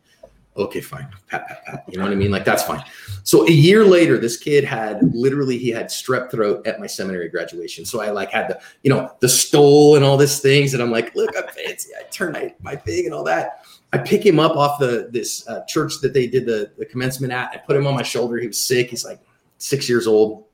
Okay, 0.55 0.83
fine. 0.83 1.09
Pat, 1.29 1.49
pat, 1.49 1.65
pat. 1.65 1.85
You 1.89 1.97
know 1.97 2.05
what 2.05 2.13
I 2.13 2.17
mean? 2.17 2.31
Like, 2.31 2.45
that's 2.45 2.63
fine. 2.63 2.85
So 3.23 3.47
a 3.47 3.51
year 3.51 3.85
later, 3.85 4.19
this 4.19 4.37
kid 4.37 4.65
had 4.65 5.03
literally 5.15 5.57
he 5.57 5.71
had 5.71 5.87
strep 5.87 6.31
throat 6.31 6.67
at 6.67 6.79
my 6.79 6.87
seminary 6.87 7.31
graduation. 7.31 7.87
So 7.87 8.03
I 8.03 8.11
like 8.11 8.31
had 8.31 8.49
the, 8.49 8.61
you 8.83 8.91
know, 8.91 9.11
the 9.21 9.29
stole 9.31 9.97
and 9.97 10.05
all 10.05 10.19
these 10.19 10.41
things. 10.41 10.75
And 10.75 10.83
I'm 10.83 10.91
like, 10.91 11.15
look, 11.15 11.31
I'm 11.37 11.49
fancy. 11.49 11.91
I 11.99 12.03
turn 12.11 12.33
my, 12.33 12.55
my 12.61 12.77
thing 12.77 13.07
and 13.07 13.15
all 13.15 13.25
that. 13.25 13.65
I 13.95 13.99
pick 13.99 14.25
him 14.25 14.39
up 14.39 14.57
off 14.57 14.79
the 14.79 15.09
this 15.11 15.47
uh, 15.49 15.65
church 15.67 15.95
that 16.03 16.13
they 16.13 16.27
did 16.27 16.45
the, 16.45 16.71
the 16.79 16.87
commencement 16.87 17.33
at. 17.33 17.51
I 17.53 17.59
put 17.59 17.77
him 17.77 17.87
on 17.87 17.95
my 17.95 18.03
shoulder. 18.03 18.39
He 18.39 18.47
was 18.47 18.59
sick. 18.59 18.91
He's 18.91 19.05
like 19.05 19.21
six 19.59 19.89
years 19.89 20.07
old. 20.07 20.45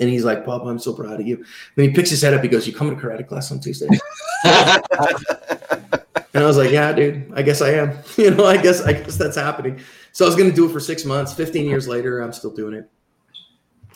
And 0.00 0.08
he's 0.08 0.24
like, 0.24 0.44
Papa, 0.44 0.64
I'm 0.66 0.78
so 0.78 0.92
proud 0.92 1.20
of 1.20 1.26
you. 1.26 1.44
Then 1.74 1.88
he 1.88 1.94
picks 1.94 2.10
his 2.10 2.22
head 2.22 2.34
up. 2.34 2.42
He 2.42 2.48
goes, 2.48 2.66
You 2.66 2.74
come 2.74 2.90
to 2.90 2.96
karate 2.96 3.26
class 3.26 3.50
on 3.50 3.60
Tuesday? 3.60 3.88
and 4.44 4.80
I 6.34 6.46
was 6.46 6.56
like, 6.56 6.70
Yeah, 6.70 6.92
dude, 6.92 7.32
I 7.34 7.42
guess 7.42 7.60
I 7.60 7.70
am. 7.70 7.98
You 8.16 8.30
know, 8.32 8.46
I 8.46 8.56
guess 8.56 8.82
I 8.82 8.92
guess 8.92 9.16
that's 9.16 9.36
happening. 9.36 9.80
So 10.12 10.24
I 10.24 10.28
was 10.28 10.36
going 10.36 10.50
to 10.50 10.56
do 10.56 10.68
it 10.68 10.72
for 10.72 10.80
six 10.80 11.04
months. 11.04 11.32
15 11.32 11.66
years 11.66 11.86
later, 11.86 12.20
I'm 12.20 12.32
still 12.32 12.52
doing 12.52 12.74
it. 12.74 12.90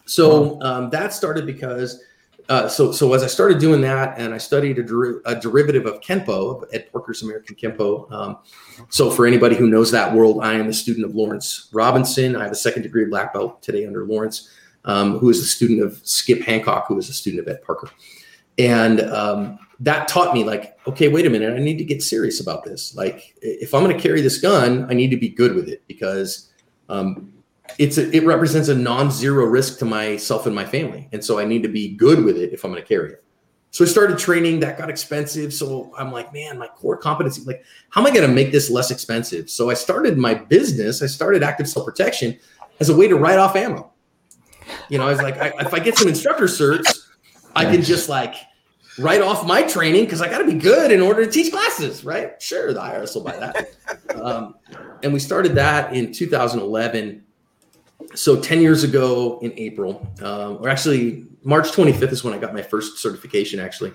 So 0.04 0.60
um, 0.62 0.90
that 0.90 1.12
started 1.12 1.46
because 1.46 2.02
uh, 2.48 2.68
so 2.68 2.92
so 2.92 3.12
as 3.14 3.22
I 3.22 3.28
started 3.28 3.58
doing 3.58 3.80
that, 3.82 4.18
and 4.18 4.34
I 4.34 4.38
studied 4.38 4.78
a, 4.78 4.82
der- 4.82 5.22
a 5.24 5.34
derivative 5.34 5.86
of 5.86 6.00
Kenpo, 6.00 6.64
Ed 6.72 6.90
Parker's 6.92 7.22
American 7.22 7.54
Kenpo. 7.54 8.10
Um, 8.12 8.38
so 8.88 9.10
for 9.10 9.26
anybody 9.26 9.54
who 9.54 9.68
knows 9.68 9.90
that 9.92 10.12
world, 10.12 10.40
I 10.42 10.54
am 10.54 10.68
a 10.68 10.72
student 10.72 11.06
of 11.06 11.14
Lawrence 11.14 11.68
Robinson. 11.72 12.36
I 12.36 12.42
have 12.42 12.52
a 12.52 12.56
second 12.56 12.82
degree 12.82 13.04
black 13.04 13.32
belt 13.32 13.62
today 13.62 13.86
under 13.86 14.04
Lawrence 14.04 14.50
um, 14.84 15.18
who 15.18 15.30
is 15.30 15.40
a 15.40 15.44
student 15.44 15.82
of 15.82 16.00
Skip 16.04 16.42
Hancock, 16.42 16.86
who 16.86 16.94
was 16.94 17.08
a 17.08 17.12
student 17.12 17.46
of 17.46 17.48
Ed 17.48 17.62
Parker. 17.62 17.90
And 18.58 19.00
um, 19.00 19.58
that 19.80 20.08
taught 20.08 20.34
me, 20.34 20.44
like, 20.44 20.78
okay, 20.86 21.08
wait 21.08 21.26
a 21.26 21.30
minute, 21.30 21.54
I 21.54 21.58
need 21.58 21.78
to 21.78 21.84
get 21.84 22.02
serious 22.02 22.40
about 22.40 22.64
this. 22.64 22.94
Like, 22.94 23.34
if 23.40 23.74
I'm 23.74 23.82
going 23.82 23.96
to 23.96 24.02
carry 24.02 24.20
this 24.20 24.38
gun, 24.38 24.86
I 24.90 24.94
need 24.94 25.10
to 25.10 25.16
be 25.16 25.28
good 25.28 25.54
with 25.54 25.68
it 25.68 25.82
because 25.86 26.50
um, 26.88 27.32
it's 27.78 27.98
a, 27.98 28.14
it 28.14 28.24
represents 28.24 28.68
a 28.68 28.74
non-zero 28.74 29.46
risk 29.46 29.78
to 29.78 29.84
myself 29.84 30.46
and 30.46 30.54
my 30.54 30.64
family, 30.64 31.08
and 31.12 31.24
so 31.24 31.38
I 31.38 31.44
need 31.44 31.62
to 31.62 31.68
be 31.68 31.94
good 31.94 32.24
with 32.24 32.36
it 32.36 32.52
if 32.52 32.64
I'm 32.64 32.70
going 32.70 32.82
to 32.82 32.88
carry 32.88 33.12
it. 33.12 33.24
So 33.70 33.86
I 33.86 33.88
started 33.88 34.18
training. 34.18 34.60
That 34.60 34.76
got 34.76 34.90
expensive. 34.90 35.52
So 35.54 35.94
I'm 35.96 36.12
like, 36.12 36.30
man, 36.32 36.58
my 36.58 36.68
core 36.68 36.98
competency, 36.98 37.42
like, 37.44 37.64
how 37.88 38.02
am 38.02 38.06
I 38.06 38.10
going 38.10 38.28
to 38.28 38.32
make 38.32 38.52
this 38.52 38.68
less 38.68 38.90
expensive? 38.90 39.48
So 39.48 39.70
I 39.70 39.74
started 39.74 40.18
my 40.18 40.34
business. 40.34 41.02
I 41.02 41.06
started 41.06 41.42
active 41.42 41.66
self 41.66 41.86
protection 41.86 42.38
as 42.80 42.90
a 42.90 42.96
way 42.96 43.08
to 43.08 43.16
write 43.16 43.38
off 43.38 43.56
ammo. 43.56 43.91
You 44.88 44.98
know, 44.98 45.06
I 45.06 45.10
was 45.10 45.22
like, 45.22 45.38
I, 45.38 45.52
if 45.60 45.74
I 45.74 45.78
get 45.78 45.96
some 45.96 46.08
instructor 46.08 46.44
certs, 46.44 47.08
I 47.54 47.64
can 47.64 47.82
just 47.82 48.08
like 48.08 48.34
write 48.98 49.22
off 49.22 49.46
my 49.46 49.62
training 49.62 50.04
because 50.04 50.20
I 50.20 50.28
got 50.28 50.38
to 50.38 50.44
be 50.44 50.54
good 50.54 50.92
in 50.92 51.00
order 51.00 51.24
to 51.24 51.30
teach 51.30 51.52
classes, 51.52 52.04
right? 52.04 52.40
Sure, 52.40 52.72
the 52.72 52.80
IRS 52.80 53.14
will 53.14 53.22
buy 53.22 53.36
that. 53.38 53.68
Um, 54.20 54.54
and 55.02 55.12
we 55.12 55.18
started 55.18 55.54
that 55.54 55.94
in 55.94 56.12
2011. 56.12 57.24
So 58.14 58.40
10 58.40 58.60
years 58.60 58.84
ago 58.84 59.38
in 59.42 59.52
April, 59.56 60.06
um, 60.22 60.58
or 60.60 60.68
actually 60.68 61.26
March 61.44 61.68
25th 61.68 62.12
is 62.12 62.24
when 62.24 62.34
I 62.34 62.38
got 62.38 62.52
my 62.52 62.62
first 62.62 62.98
certification. 62.98 63.58
Actually, 63.58 63.94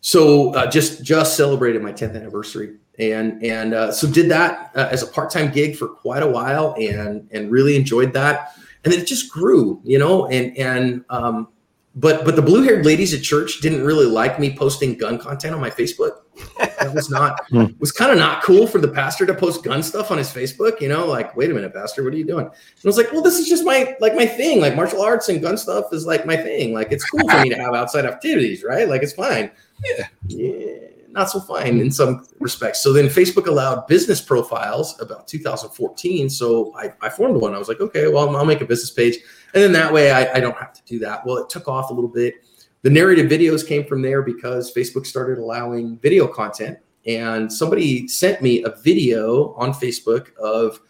so 0.00 0.54
uh, 0.54 0.70
just 0.70 1.02
just 1.02 1.36
celebrated 1.36 1.82
my 1.82 1.92
10th 1.92 2.14
anniversary, 2.14 2.76
and 2.98 3.42
and 3.42 3.74
uh, 3.74 3.90
so 3.90 4.08
did 4.08 4.30
that 4.30 4.70
uh, 4.76 4.88
as 4.90 5.02
a 5.02 5.06
part 5.06 5.30
time 5.30 5.50
gig 5.50 5.74
for 5.74 5.88
quite 5.88 6.22
a 6.22 6.28
while, 6.28 6.76
and 6.78 7.28
and 7.32 7.50
really 7.50 7.74
enjoyed 7.74 8.12
that 8.12 8.54
and 8.84 8.92
then 8.92 9.00
it 9.00 9.06
just 9.06 9.30
grew, 9.30 9.80
you 9.84 9.98
know, 9.98 10.26
and 10.28 10.56
and 10.56 11.04
um, 11.10 11.48
but 11.94 12.24
but 12.24 12.36
the 12.36 12.42
blue 12.42 12.62
haired 12.62 12.86
ladies 12.86 13.12
at 13.12 13.22
church 13.22 13.60
didn't 13.60 13.84
really 13.84 14.06
like 14.06 14.38
me 14.38 14.54
posting 14.54 14.96
gun 14.96 15.18
content 15.18 15.54
on 15.54 15.60
my 15.60 15.70
Facebook. 15.70 16.12
That 16.58 16.94
was 16.94 17.10
not 17.10 17.46
hmm. 17.50 17.66
was 17.80 17.90
kind 17.90 18.12
of 18.12 18.18
not 18.18 18.42
cool 18.42 18.66
for 18.66 18.78
the 18.78 18.88
pastor 18.88 19.26
to 19.26 19.34
post 19.34 19.64
gun 19.64 19.82
stuff 19.82 20.10
on 20.10 20.18
his 20.18 20.28
Facebook. 20.28 20.80
You 20.80 20.88
know, 20.88 21.06
like 21.06 21.36
wait 21.36 21.50
a 21.50 21.54
minute, 21.54 21.74
pastor, 21.74 22.04
what 22.04 22.12
are 22.12 22.16
you 22.16 22.26
doing? 22.26 22.46
And 22.46 22.54
I 22.84 22.88
was 22.88 22.96
like, 22.96 23.12
well, 23.12 23.22
this 23.22 23.38
is 23.38 23.48
just 23.48 23.64
my 23.64 23.96
like 24.00 24.14
my 24.14 24.26
thing. 24.26 24.60
Like 24.60 24.76
martial 24.76 25.02
arts 25.02 25.28
and 25.28 25.42
gun 25.42 25.58
stuff 25.58 25.92
is 25.92 26.06
like 26.06 26.24
my 26.24 26.36
thing. 26.36 26.72
Like 26.72 26.92
it's 26.92 27.04
cool 27.08 27.28
for 27.28 27.40
me 27.40 27.48
to 27.48 27.56
have 27.56 27.74
outside 27.74 28.04
activities, 28.04 28.62
right? 28.62 28.88
Like 28.88 29.02
it's 29.02 29.12
fine. 29.12 29.50
Yeah. 29.84 30.08
Yeah 30.26 30.97
not 31.12 31.30
so 31.30 31.40
fine 31.40 31.80
in 31.80 31.90
some 31.90 32.26
respects. 32.38 32.82
So 32.82 32.92
then 32.92 33.06
Facebook 33.06 33.46
allowed 33.46 33.86
business 33.86 34.20
profiles 34.20 35.00
about 35.00 35.26
2014. 35.26 36.28
So 36.30 36.74
I, 36.76 36.92
I 37.00 37.08
formed 37.08 37.40
one. 37.40 37.54
I 37.54 37.58
was 37.58 37.68
like, 37.68 37.80
okay, 37.80 38.08
well, 38.08 38.34
I'll 38.36 38.44
make 38.44 38.60
a 38.60 38.66
business 38.66 38.90
page. 38.90 39.16
And 39.54 39.62
then 39.62 39.72
that 39.72 39.92
way 39.92 40.10
I, 40.10 40.34
I 40.34 40.40
don't 40.40 40.56
have 40.56 40.72
to 40.74 40.82
do 40.84 40.98
that. 41.00 41.24
Well, 41.24 41.38
it 41.38 41.50
took 41.50 41.68
off 41.68 41.90
a 41.90 41.94
little 41.94 42.10
bit. 42.10 42.34
The 42.82 42.90
narrative 42.90 43.30
videos 43.30 43.66
came 43.66 43.84
from 43.84 44.02
there 44.02 44.22
because 44.22 44.72
Facebook 44.72 45.06
started 45.06 45.38
allowing 45.38 45.98
video 45.98 46.26
content. 46.26 46.78
And 47.06 47.50
somebody 47.50 48.06
sent 48.06 48.42
me 48.42 48.62
a 48.64 48.70
video 48.70 49.54
on 49.54 49.72
Facebook 49.72 50.34
of 50.36 50.80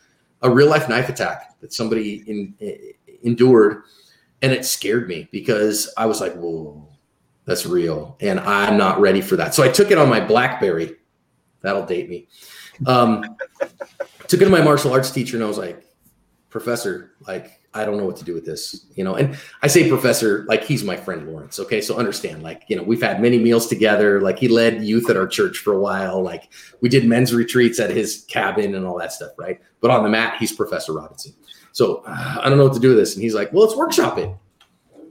a 0.42 0.50
real 0.50 0.68
life 0.68 0.88
knife 0.88 1.08
attack 1.08 1.58
that 1.60 1.72
somebody 1.72 2.24
in, 2.26 2.54
in, 2.58 2.92
endured. 3.22 3.82
And 4.42 4.52
it 4.52 4.64
scared 4.64 5.08
me 5.08 5.28
because 5.30 5.92
I 5.96 6.06
was 6.06 6.20
like, 6.20 6.34
whoa, 6.34 6.88
that's 7.48 7.64
real. 7.64 8.18
And 8.20 8.38
I'm 8.40 8.76
not 8.76 9.00
ready 9.00 9.22
for 9.22 9.36
that. 9.36 9.54
So 9.54 9.62
I 9.62 9.68
took 9.70 9.90
it 9.90 9.96
on 9.96 10.10
my 10.10 10.20
Blackberry. 10.20 10.96
That'll 11.62 11.86
date 11.86 12.10
me. 12.10 12.28
Um, 12.86 13.24
took 14.28 14.42
it 14.42 14.44
to 14.44 14.50
my 14.50 14.60
martial 14.60 14.92
arts 14.92 15.10
teacher 15.10 15.38
and 15.38 15.44
I 15.44 15.48
was 15.48 15.56
like, 15.56 15.82
Professor, 16.50 17.12
like, 17.26 17.58
I 17.72 17.86
don't 17.86 17.96
know 17.96 18.04
what 18.04 18.16
to 18.18 18.24
do 18.24 18.34
with 18.34 18.44
this, 18.44 18.86
you 18.94 19.04
know. 19.04 19.14
And 19.14 19.38
I 19.62 19.66
say 19.66 19.88
professor, 19.88 20.44
like 20.46 20.64
he's 20.64 20.82
my 20.84 20.96
friend 20.96 21.26
Lawrence. 21.28 21.58
Okay. 21.58 21.80
So 21.80 21.96
understand, 21.96 22.42
like, 22.42 22.64
you 22.68 22.76
know, 22.76 22.82
we've 22.82 23.02
had 23.02 23.20
many 23.20 23.38
meals 23.38 23.66
together. 23.66 24.20
Like 24.20 24.38
he 24.38 24.48
led 24.48 24.82
youth 24.82 25.08
at 25.08 25.16
our 25.16 25.26
church 25.26 25.58
for 25.58 25.72
a 25.74 25.78
while. 25.78 26.22
Like 26.22 26.50
we 26.80 26.88
did 26.88 27.06
men's 27.06 27.34
retreats 27.34 27.78
at 27.78 27.90
his 27.90 28.24
cabin 28.28 28.74
and 28.74 28.86
all 28.86 28.98
that 28.98 29.12
stuff, 29.12 29.32
right? 29.38 29.60
But 29.80 29.90
on 29.90 30.02
the 30.02 30.08
mat, 30.08 30.36
he's 30.38 30.52
Professor 30.52 30.92
Robinson. 30.92 31.34
So 31.72 32.02
uh, 32.06 32.40
I 32.42 32.48
don't 32.48 32.58
know 32.58 32.64
what 32.64 32.74
to 32.74 32.80
do 32.80 32.88
with 32.88 32.98
this. 32.98 33.14
And 33.14 33.22
he's 33.22 33.34
like, 33.34 33.52
well, 33.52 33.64
let's 33.64 33.76
workshop 33.76 34.18
it. 34.18 34.30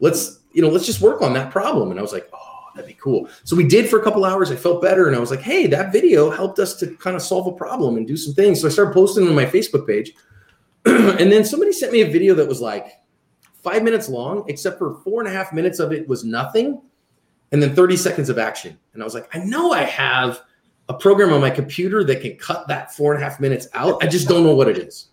Let's 0.02 0.37
you 0.58 0.63
know, 0.63 0.70
let's 0.70 0.88
just 0.88 1.02
work 1.02 1.22
on 1.22 1.34
that 1.34 1.52
problem. 1.52 1.91
And 1.91 2.00
I 2.00 2.02
was 2.02 2.12
like, 2.12 2.28
oh, 2.34 2.70
that'd 2.74 2.88
be 2.88 2.98
cool. 3.00 3.30
So 3.43 3.56
we 3.56 3.63
did 3.63 3.88
for 3.88 4.00
a 4.00 4.04
couple 4.04 4.26
hours. 4.26 4.50
I 4.50 4.56
felt 4.56 4.82
better. 4.82 5.06
And 5.06 5.15
I 5.15 5.20
was 5.20 5.30
like, 5.30 5.39
hey, 5.39 5.67
that 5.67 5.91
video 5.93 6.32
helped 6.32 6.58
us 6.58 6.76
to 6.78 6.96
kind 6.96 7.15
of 7.15 7.22
solve 7.22 7.46
a 7.46 7.52
problem 7.52 7.96
and 7.96 8.08
do 8.08 8.17
some 8.17 8.34
things. 8.34 8.62
So 8.62 8.67
I 8.67 8.72
started 8.72 8.91
posting 8.91 9.28
on 9.28 9.36
my 9.36 9.46
Facebook 9.46 9.86
page. 9.86 10.13
and 10.86 11.32
then 11.32 11.46
somebody 11.46 11.72
sent 11.72 11.91
me 11.91 12.02
a 12.02 12.10
video 12.10 12.34
that 12.34 12.48
was 12.48 12.60
like 12.60 12.88
five 13.62 13.84
minutes 13.84 14.10
long, 14.10 14.46
except 14.48 14.80
for 14.80 14.96
four 15.04 15.22
and 15.22 15.30
a 15.30 15.32
half 15.32 15.54
minutes 15.54 15.78
of 15.78 15.91
it 15.91 16.08
was 16.08 16.24
nothing. 16.24 16.82
And 17.52 17.62
then 17.62 17.76
30 17.76 17.96
seconds 17.96 18.28
of 18.28 18.39
action. 18.39 18.80
And 18.96 19.04
I 19.04 19.06
was 19.06 19.13
like, 19.13 19.30
I 19.36 19.38
know 19.43 19.74
I 19.74 19.84
have 19.84 20.41
a 20.89 20.96
program 20.96 21.34
on 21.34 21.39
my 21.39 21.52
computer 21.52 22.04
that 22.06 22.22
can 22.22 22.36
cut 22.38 22.67
that 22.67 22.96
four 22.96 23.13
and 23.13 23.22
a 23.22 23.24
half 23.24 23.39
minutes 23.39 23.67
out. 23.76 24.04
I 24.04 24.08
just 24.08 24.28
don't 24.28 24.43
know 24.43 24.56
what 24.56 24.70
it 24.70 24.80
is. 24.80 25.10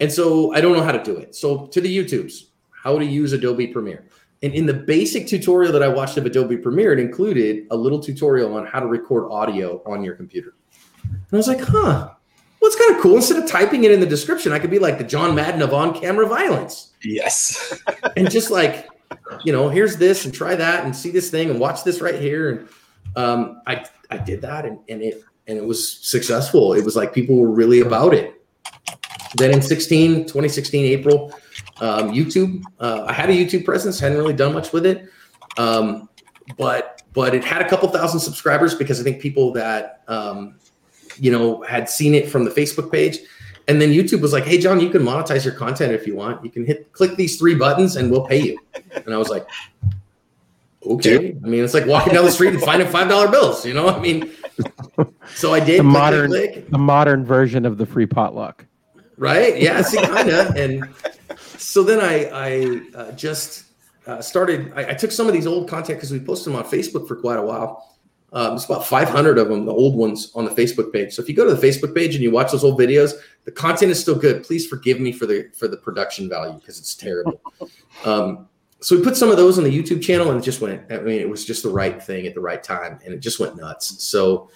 And 0.00 0.12
so 0.12 0.52
I 0.52 0.60
don't 0.60 0.76
know 0.76 0.82
how 0.82 0.92
to 0.92 1.02
do 1.02 1.16
it. 1.16 1.34
So 1.34 1.66
to 1.68 1.80
the 1.80 1.96
YouTubes, 1.96 2.48
how 2.82 2.98
to 2.98 3.04
use 3.04 3.32
Adobe 3.32 3.66
Premiere. 3.66 4.07
And 4.42 4.54
in 4.54 4.66
the 4.66 4.74
basic 4.74 5.26
tutorial 5.26 5.72
that 5.72 5.82
I 5.82 5.88
watched 5.88 6.16
of 6.16 6.24
Adobe 6.24 6.56
Premiere, 6.56 6.92
it 6.92 7.00
included 7.00 7.66
a 7.70 7.76
little 7.76 7.98
tutorial 7.98 8.54
on 8.54 8.66
how 8.66 8.78
to 8.78 8.86
record 8.86 9.30
audio 9.32 9.82
on 9.84 10.04
your 10.04 10.14
computer. 10.14 10.54
And 11.02 11.32
I 11.32 11.36
was 11.36 11.48
like, 11.48 11.60
huh, 11.60 12.10
well, 12.60 12.70
it's 12.70 12.76
kind 12.76 12.96
of 12.96 13.02
cool. 13.02 13.16
Instead 13.16 13.42
of 13.42 13.48
typing 13.48 13.84
it 13.84 13.90
in 13.90 14.00
the 14.00 14.06
description, 14.06 14.52
I 14.52 14.58
could 14.58 14.70
be 14.70 14.78
like 14.78 14.98
the 14.98 15.04
John 15.04 15.34
Madden 15.34 15.62
of 15.62 15.72
on 15.72 15.98
camera 15.98 16.26
violence. 16.26 16.92
Yes. 17.02 17.76
and 18.16 18.30
just 18.30 18.50
like, 18.50 18.88
you 19.44 19.52
know, 19.52 19.68
here's 19.68 19.96
this 19.96 20.24
and 20.24 20.32
try 20.32 20.54
that 20.54 20.84
and 20.84 20.94
see 20.94 21.10
this 21.10 21.30
thing 21.30 21.50
and 21.50 21.58
watch 21.58 21.84
this 21.84 22.00
right 22.00 22.20
here. 22.20 22.50
And 22.50 22.68
um, 23.16 23.62
I, 23.66 23.86
I 24.10 24.18
did 24.18 24.40
that 24.42 24.64
and, 24.64 24.78
and 24.88 25.02
it, 25.02 25.22
and 25.46 25.56
it 25.56 25.64
was 25.64 25.98
successful. 25.98 26.74
It 26.74 26.84
was 26.84 26.94
like 26.94 27.12
people 27.12 27.36
were 27.36 27.50
really 27.50 27.80
about 27.80 28.14
it. 28.14 28.34
Then 29.36 29.52
in 29.52 29.62
16, 29.62 30.22
2016, 30.22 30.84
April, 30.84 31.32
um, 31.80 32.10
YouTube, 32.12 32.62
uh, 32.80 33.04
I 33.06 33.12
had 33.12 33.30
a 33.30 33.32
YouTube 33.32 33.64
presence, 33.64 34.00
hadn't 34.00 34.18
really 34.18 34.34
done 34.34 34.52
much 34.52 34.72
with 34.72 34.84
it, 34.86 35.08
um, 35.56 36.08
but 36.56 37.02
but 37.12 37.34
it 37.34 37.44
had 37.44 37.62
a 37.62 37.68
couple 37.68 37.88
thousand 37.88 38.20
subscribers 38.20 38.74
because 38.74 39.00
I 39.00 39.04
think 39.04 39.20
people 39.20 39.52
that 39.52 40.02
um, 40.08 40.56
you 41.18 41.30
know 41.30 41.62
had 41.62 41.88
seen 41.88 42.14
it 42.14 42.28
from 42.28 42.44
the 42.44 42.50
Facebook 42.50 42.90
page, 42.90 43.18
And 43.68 43.80
then 43.82 43.90
YouTube 43.90 44.22
was 44.22 44.32
like, 44.32 44.44
"Hey, 44.44 44.58
John, 44.58 44.80
you 44.80 44.88
can 44.88 45.02
monetize 45.02 45.44
your 45.44 45.54
content 45.54 45.92
if 45.92 46.06
you 46.06 46.16
want. 46.16 46.42
You 46.42 46.50
can 46.50 46.64
hit 46.64 46.90
click 46.92 47.16
these 47.16 47.38
three 47.38 47.54
buttons, 47.54 47.96
and 47.96 48.10
we'll 48.10 48.26
pay 48.26 48.40
you." 48.40 48.58
And 48.94 49.12
I 49.14 49.18
was 49.18 49.28
like, 49.28 49.46
"Okay." 50.84 51.36
I 51.44 51.46
mean, 51.46 51.62
it's 51.62 51.74
like 51.74 51.86
walking 51.86 52.14
down 52.14 52.24
the 52.24 52.30
street 52.30 52.54
and 52.54 52.62
finding 52.62 52.88
five 52.88 53.08
dollar 53.10 53.28
bills. 53.28 53.66
You 53.66 53.74
know, 53.74 53.88
I 53.88 54.00
mean. 54.00 54.32
So 55.34 55.52
I 55.52 55.60
did 55.60 55.80
The 55.80 55.82
click, 55.82 55.84
modern, 55.84 56.30
click, 56.30 56.70
the 56.70 56.78
modern 56.78 57.24
version 57.24 57.66
of 57.66 57.76
the 57.76 57.86
free 57.86 58.06
potluck. 58.06 58.64
Right? 59.18 59.60
Yeah, 59.60 59.82
see, 59.82 59.98
kind 60.02 60.30
of. 60.30 60.56
And 60.56 60.88
so 61.38 61.82
then 61.82 62.00
I, 62.00 62.24
I 62.32 62.80
uh, 62.96 63.12
just 63.12 63.64
uh, 64.06 64.22
started. 64.22 64.72
I, 64.74 64.90
I 64.90 64.94
took 64.94 65.12
some 65.12 65.26
of 65.26 65.32
these 65.32 65.46
old 65.46 65.68
content 65.68 65.98
because 65.98 66.12
we 66.12 66.20
posted 66.20 66.52
them 66.52 66.58
on 66.58 66.64
Facebook 66.64 67.06
for 67.06 67.16
quite 67.16 67.38
a 67.38 67.42
while. 67.42 67.84
Um, 68.30 68.56
it's 68.56 68.66
about 68.66 68.86
500 68.86 69.38
of 69.38 69.48
them, 69.48 69.64
the 69.64 69.72
old 69.72 69.96
ones 69.96 70.30
on 70.34 70.44
the 70.44 70.50
Facebook 70.50 70.92
page. 70.92 71.14
So 71.14 71.22
if 71.22 71.30
you 71.30 71.34
go 71.34 71.46
to 71.46 71.54
the 71.54 71.66
Facebook 71.66 71.94
page 71.94 72.14
and 72.14 72.22
you 72.22 72.30
watch 72.30 72.52
those 72.52 72.62
old 72.62 72.78
videos, 72.78 73.14
the 73.44 73.50
content 73.50 73.90
is 73.90 73.98
still 73.98 74.14
good. 74.14 74.44
Please 74.44 74.66
forgive 74.66 75.00
me 75.00 75.12
for 75.12 75.24
the 75.24 75.48
for 75.54 75.66
the 75.66 75.78
production 75.78 76.28
value 76.28 76.58
because 76.58 76.78
it's 76.78 76.94
terrible. 76.94 77.40
Um, 78.04 78.48
so 78.78 78.96
we 78.96 79.02
put 79.02 79.16
some 79.16 79.28
of 79.28 79.36
those 79.36 79.58
on 79.58 79.64
the 79.64 79.76
YouTube 79.76 80.00
channel 80.00 80.30
and 80.30 80.40
it 80.40 80.44
just 80.44 80.60
went. 80.60 80.82
I 80.92 80.98
mean, 80.98 81.20
it 81.20 81.28
was 81.28 81.44
just 81.44 81.64
the 81.64 81.68
right 81.68 82.00
thing 82.00 82.28
at 82.28 82.34
the 82.34 82.40
right 82.40 82.62
time, 82.62 83.00
and 83.04 83.12
it 83.12 83.18
just 83.18 83.40
went 83.40 83.56
nuts. 83.56 84.04
So 84.04 84.50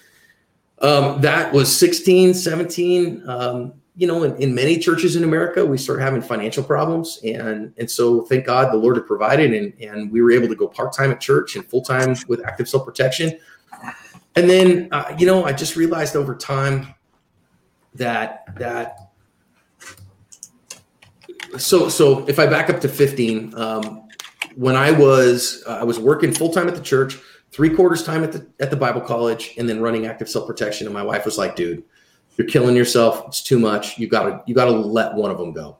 um, 0.78 1.20
that 1.22 1.52
was 1.52 1.74
16, 1.76 2.34
17. 2.34 3.28
Um, 3.28 3.74
you 3.94 4.06
know, 4.06 4.22
in, 4.22 4.34
in 4.36 4.54
many 4.54 4.78
churches 4.78 5.16
in 5.16 5.24
America, 5.24 5.64
we 5.64 5.76
start 5.76 6.00
having 6.00 6.22
financial 6.22 6.64
problems, 6.64 7.20
and 7.24 7.74
and 7.76 7.90
so 7.90 8.22
thank 8.22 8.46
God 8.46 8.72
the 8.72 8.76
Lord 8.76 8.96
had 8.96 9.06
provided, 9.06 9.52
and 9.52 9.74
and 9.80 10.10
we 10.10 10.22
were 10.22 10.30
able 10.30 10.48
to 10.48 10.54
go 10.54 10.66
part 10.66 10.94
time 10.94 11.10
at 11.10 11.20
church 11.20 11.56
and 11.56 11.66
full 11.66 11.82
time 11.82 12.16
with 12.26 12.44
active 12.46 12.68
self 12.68 12.86
protection. 12.86 13.38
And 14.34 14.48
then, 14.48 14.88
uh, 14.92 15.14
you 15.18 15.26
know, 15.26 15.44
I 15.44 15.52
just 15.52 15.76
realized 15.76 16.16
over 16.16 16.34
time 16.34 16.94
that 17.94 18.44
that. 18.56 19.10
So 21.58 21.90
so 21.90 22.26
if 22.26 22.38
I 22.38 22.46
back 22.46 22.70
up 22.70 22.80
to 22.80 22.88
15, 22.88 23.54
um, 23.58 24.08
when 24.56 24.74
I 24.74 24.90
was 24.90 25.62
uh, 25.66 25.78
I 25.80 25.84
was 25.84 25.98
working 25.98 26.32
full 26.32 26.50
time 26.50 26.66
at 26.66 26.74
the 26.74 26.80
church, 26.80 27.18
three 27.50 27.68
quarters 27.68 28.02
time 28.02 28.24
at 28.24 28.32
the 28.32 28.46
at 28.58 28.70
the 28.70 28.76
Bible 28.76 29.02
college, 29.02 29.54
and 29.58 29.68
then 29.68 29.82
running 29.82 30.06
active 30.06 30.30
self 30.30 30.46
protection. 30.46 30.86
And 30.86 30.94
my 30.94 31.02
wife 31.02 31.26
was 31.26 31.36
like, 31.36 31.56
"Dude, 31.56 31.84
you're 32.36 32.46
killing 32.46 32.76
yourself. 32.76 33.24
It's 33.26 33.42
too 33.42 33.58
much. 33.58 33.98
You 33.98 34.08
gotta 34.08 34.42
you 34.46 34.54
gotta 34.54 34.70
let 34.70 35.14
one 35.14 35.30
of 35.30 35.38
them 35.38 35.52
go." 35.52 35.78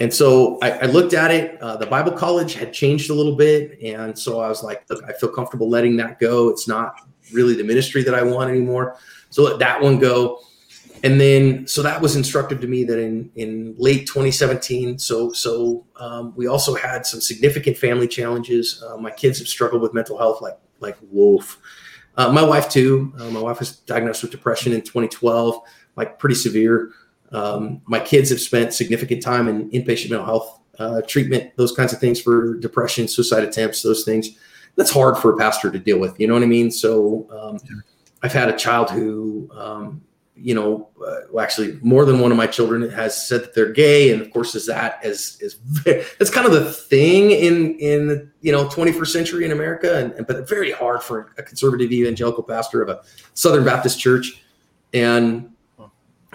And 0.00 0.12
so 0.12 0.58
I, 0.62 0.70
I 0.70 0.86
looked 0.86 1.12
at 1.12 1.30
it. 1.30 1.60
Uh, 1.60 1.76
the 1.76 1.86
Bible 1.86 2.12
college 2.12 2.54
had 2.54 2.72
changed 2.72 3.10
a 3.10 3.14
little 3.14 3.36
bit, 3.36 3.78
and 3.82 4.18
so 4.18 4.40
I 4.40 4.48
was 4.48 4.62
like, 4.62 4.88
"Look, 4.88 5.04
I 5.04 5.12
feel 5.12 5.28
comfortable 5.28 5.68
letting 5.68 5.96
that 5.98 6.18
go. 6.18 6.48
It's 6.48 6.66
not 6.66 6.94
really 7.32 7.54
the 7.54 7.64
ministry 7.64 8.02
that 8.04 8.14
I 8.14 8.22
want 8.22 8.50
anymore. 8.50 8.96
So 9.28 9.42
let 9.42 9.58
that 9.58 9.80
one 9.80 9.98
go." 9.98 10.40
And 11.02 11.18
then, 11.18 11.66
so 11.66 11.82
that 11.82 12.00
was 12.00 12.14
instructive 12.14 12.60
to 12.60 12.66
me 12.66 12.84
that 12.84 12.98
in 12.98 13.30
in 13.36 13.74
late 13.78 14.06
2017. 14.06 14.98
So 14.98 15.32
so 15.32 15.86
um, 15.96 16.34
we 16.36 16.46
also 16.46 16.74
had 16.74 17.06
some 17.06 17.20
significant 17.20 17.76
family 17.76 18.08
challenges. 18.08 18.82
Uh, 18.82 18.96
my 18.96 19.10
kids 19.10 19.38
have 19.38 19.48
struggled 19.48 19.82
with 19.82 19.94
mental 19.94 20.18
health 20.18 20.40
like 20.40 20.58
like 20.80 20.96
wolf. 21.10 21.58
Uh, 22.16 22.32
my 22.32 22.42
wife 22.42 22.68
too. 22.68 23.12
Uh, 23.18 23.30
my 23.30 23.40
wife 23.40 23.60
was 23.60 23.78
diagnosed 23.78 24.22
with 24.22 24.30
depression 24.30 24.72
in 24.72 24.80
2012, 24.82 25.60
like 25.96 26.18
pretty 26.18 26.34
severe. 26.34 26.90
Um, 27.32 27.80
my 27.86 28.00
kids 28.00 28.30
have 28.30 28.40
spent 28.40 28.74
significant 28.74 29.22
time 29.22 29.48
in 29.48 29.70
inpatient 29.70 30.10
mental 30.10 30.26
health 30.26 30.60
uh, 30.78 31.02
treatment, 31.02 31.52
those 31.56 31.72
kinds 31.72 31.92
of 31.92 32.00
things 32.00 32.20
for 32.20 32.56
depression, 32.58 33.06
suicide 33.06 33.44
attempts, 33.44 33.82
those 33.82 34.04
things. 34.04 34.30
That's 34.76 34.90
hard 34.90 35.18
for 35.18 35.32
a 35.32 35.36
pastor 35.36 35.70
to 35.70 35.78
deal 35.78 35.98
with. 35.98 36.18
You 36.18 36.26
know 36.26 36.34
what 36.34 36.42
I 36.42 36.46
mean? 36.46 36.70
So 36.70 37.28
um, 37.30 37.58
I've 38.22 38.32
had 38.32 38.48
a 38.48 38.56
child 38.56 38.90
who, 38.90 39.50
um, 39.54 40.02
you 40.42 40.54
know, 40.54 40.88
uh, 41.06 41.20
well, 41.30 41.44
actually 41.44 41.78
more 41.82 42.04
than 42.04 42.20
one 42.20 42.30
of 42.30 42.36
my 42.36 42.46
children 42.46 42.88
has 42.90 43.28
said 43.28 43.42
that 43.42 43.54
they're 43.54 43.72
gay, 43.72 44.12
and 44.12 44.22
of 44.22 44.30
course, 44.32 44.54
is 44.54 44.66
that 44.66 44.98
as 45.04 45.36
is 45.40 45.58
that's 45.84 46.30
kind 46.30 46.46
of 46.46 46.52
the 46.52 46.72
thing 46.72 47.30
in 47.30 47.78
in 47.78 48.30
you 48.40 48.52
know 48.52 48.66
21st 48.66 49.08
century 49.08 49.44
in 49.44 49.52
America, 49.52 49.98
and, 49.98 50.12
and 50.12 50.26
but 50.26 50.48
very 50.48 50.72
hard 50.72 51.02
for 51.02 51.32
a 51.38 51.42
conservative 51.42 51.92
evangelical 51.92 52.42
pastor 52.42 52.82
of 52.82 52.88
a 52.88 53.02
Southern 53.34 53.64
Baptist 53.64 54.00
church, 54.00 54.42
and 54.92 55.50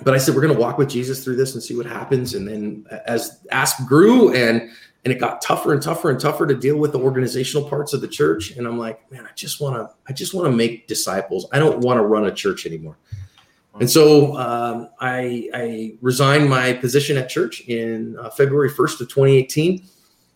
but 0.04 0.14
I 0.14 0.18
said 0.18 0.36
we're 0.36 0.42
going 0.42 0.54
to 0.54 0.60
walk 0.60 0.78
with 0.78 0.90
Jesus 0.90 1.24
through 1.24 1.38
this 1.38 1.54
and 1.54 1.64
see 1.64 1.76
what 1.76 1.86
happens. 1.86 2.34
And 2.34 2.48
then 2.48 2.86
as 3.06 3.40
Ask 3.52 3.86
grew 3.88 4.34
and 4.34 4.70
and 5.04 5.12
it 5.14 5.20
got 5.20 5.40
tougher 5.42 5.72
and 5.72 5.82
tougher 5.82 6.10
and 6.10 6.20
tougher 6.20 6.48
to 6.48 6.56
deal 6.56 6.78
with 6.78 6.92
the 6.92 7.00
organizational 7.00 7.70
parts 7.70 7.94
of 7.94 8.02
the 8.02 8.08
church, 8.08 8.52
and 8.58 8.68
I'm 8.68 8.80
like, 8.80 9.10
man, 9.12 9.26
I 9.26 9.34
just 9.36 9.62
want 9.62 9.76
to 9.76 9.96
I 10.08 10.14
just 10.14 10.34
want 10.34 10.48
to 10.48 10.52
make 10.52 10.88
disciples. 10.88 11.48
I 11.54 11.60
don't 11.60 11.80
want 11.80 12.00
to 12.00 12.02
run 12.02 12.26
a 12.26 12.32
church 12.32 12.66
anymore. 12.66 12.98
And 13.80 13.90
so 13.90 14.38
um, 14.38 14.90
I, 15.00 15.50
I 15.54 15.98
resigned 16.02 16.50
my 16.50 16.74
position 16.74 17.18
at 17.18 17.30
church 17.30 17.62
in 17.62 18.18
uh, 18.20 18.30
February 18.30 18.70
1st 18.70 19.02
of 19.02 19.10
2018. 19.10 19.86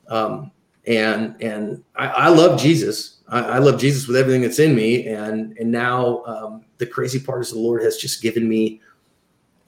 Um, 0.10 0.52
and 0.88 1.42
and 1.42 1.84
I, 1.96 2.08
I 2.08 2.28
love 2.30 2.60
Jesus. 2.60 3.22
I, 3.28 3.42
I, 3.42 3.58
love 3.60 3.80
Jesus 3.80 4.08
with 4.08 4.18
everything 4.18 4.42
that's 4.42 4.60
in 4.60 4.76
me. 4.76 5.08
And 5.08 5.56
and 5.58 5.72
now 5.72 6.24
um, 6.24 6.66
the 6.80 6.86
crazy 6.86 7.20
part 7.20 7.42
is 7.42 7.52
the 7.52 7.60
Lord 7.60 7.84
has 7.84 7.98
just 7.98 8.22
given 8.22 8.50
me 8.50 8.82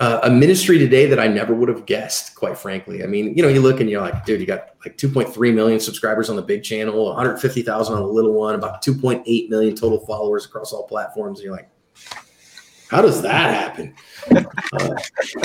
uh, 0.02 0.20
a 0.24 0.32
ministry 0.32 0.80
today 0.80 1.06
that 1.06 1.20
I 1.20 1.28
never 1.28 1.54
would 1.54 1.70
have 1.70 1.86
guessed, 1.86 2.34
quite 2.34 2.58
frankly. 2.58 3.04
I 3.04 3.08
mean, 3.08 3.38
you 3.38 3.44
know, 3.44 3.50
you 3.50 3.62
look 3.62 3.80
and 3.80 3.88
you're 3.88 4.02
like, 4.02 4.26
dude, 4.26 4.40
you 4.40 4.48
got 4.48 4.70
like 4.84 4.98
2.3 4.98 5.54
million 5.54 5.80
subscribers 5.80 6.28
on 6.28 6.36
the 6.36 6.42
big 6.42 6.64
channel, 6.64 7.06
150,000 7.06 7.94
on 7.94 8.02
the 8.02 8.08
little 8.08 8.34
one, 8.34 8.56
about 8.56 8.84
2.8 8.84 9.50
million 9.50 9.76
total 9.76 10.04
followers 10.08 10.44
across 10.46 10.74
all 10.74 10.88
platforms. 10.88 11.38
And 11.40 11.46
you're 11.46 11.56
like, 11.56 11.70
how 12.92 13.02
does 13.02 13.22
that 13.22 13.54
happen? 13.54 13.96
Uh, 14.34 14.96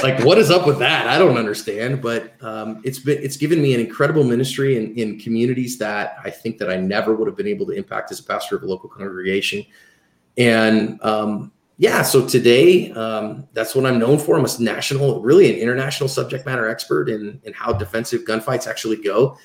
like, 0.03 0.19
what 0.25 0.37
is 0.37 0.51
up 0.51 0.67
with 0.67 0.81
that? 0.81 1.07
I 1.07 1.17
don't 1.17 1.39
understand. 1.39 2.03
But 2.03 2.35
um, 2.43 2.83
it's 2.85 2.99
been 2.99 3.23
it's 3.23 3.37
given 3.37 3.63
me 3.63 3.73
an 3.73 3.79
incredible 3.79 4.25
ministry 4.25 4.77
in, 4.77 4.93
in 4.97 5.21
communities 5.21 5.79
that 5.79 6.17
I 6.25 6.29
think 6.29 6.59
that 6.59 6.71
I 6.71 6.77
never 6.77 7.15
would 7.15 7.29
have 7.29 7.37
been 7.37 7.47
able 7.47 7.65
to 7.67 7.73
impact 7.73 8.11
as 8.11 8.19
a 8.19 8.25
pastor 8.25 8.57
of 8.57 8.65
a 8.65 8.67
local 8.67 8.89
congregation. 8.89 9.65
And 10.37 11.01
um, 11.05 11.53
yeah, 11.79 12.03
so 12.03 12.27
today 12.27 12.91
um, 12.91 13.47
that's 13.53 13.77
what 13.77 13.87
I'm 13.87 14.01
known 14.01 14.19
for. 14.19 14.37
I'm 14.37 14.45
a 14.45 14.49
national, 14.59 15.23
really 15.23 15.49
an 15.49 15.57
international 15.57 16.09
subject 16.09 16.47
matter 16.47 16.69
expert 16.69 17.09
in 17.09 17.41
in 17.45 17.53
how 17.53 17.73
defensive 17.73 18.23
gunfights 18.23 18.67
actually 18.67 18.97
go. 18.97 19.39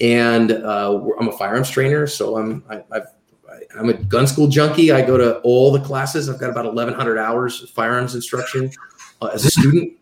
And 0.00 0.50
uh, 0.50 0.98
I'm 1.20 1.28
a 1.28 1.32
firearms 1.32 1.68
trainer, 1.68 2.06
so 2.06 2.38
I'm 2.38 2.64
I, 2.70 2.82
I've 2.90 3.08
I'm 3.78 3.88
a 3.88 3.94
gun 3.94 4.26
school 4.26 4.48
junkie. 4.48 4.92
I 4.92 5.02
go 5.02 5.16
to 5.16 5.38
all 5.40 5.72
the 5.72 5.80
classes. 5.80 6.28
I've 6.28 6.38
got 6.38 6.50
about 6.50 6.66
1,100 6.66 7.18
hours 7.18 7.62
of 7.62 7.70
firearms 7.70 8.14
instruction 8.14 8.70
uh, 9.20 9.26
as 9.26 9.44
a 9.44 9.50
student. 9.50 9.98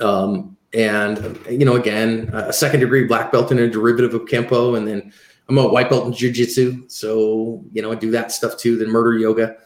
Um, 0.00 0.56
and, 0.72 1.38
you 1.48 1.64
know, 1.64 1.74
again, 1.74 2.30
a 2.32 2.52
second 2.52 2.80
degree 2.80 3.04
black 3.04 3.32
belt 3.32 3.50
in 3.50 3.58
a 3.58 3.68
derivative 3.68 4.14
of 4.14 4.22
Kempo. 4.22 4.76
And 4.76 4.86
then 4.86 5.12
I'm 5.48 5.58
a 5.58 5.68
white 5.68 5.90
belt 5.90 6.06
in 6.06 6.12
jujitsu. 6.12 6.90
So, 6.90 7.64
you 7.72 7.82
know, 7.82 7.90
I 7.90 7.96
do 7.96 8.10
that 8.12 8.30
stuff 8.32 8.56
too. 8.56 8.78
Then 8.78 8.88
murder 8.88 9.18
yoga, 9.18 9.56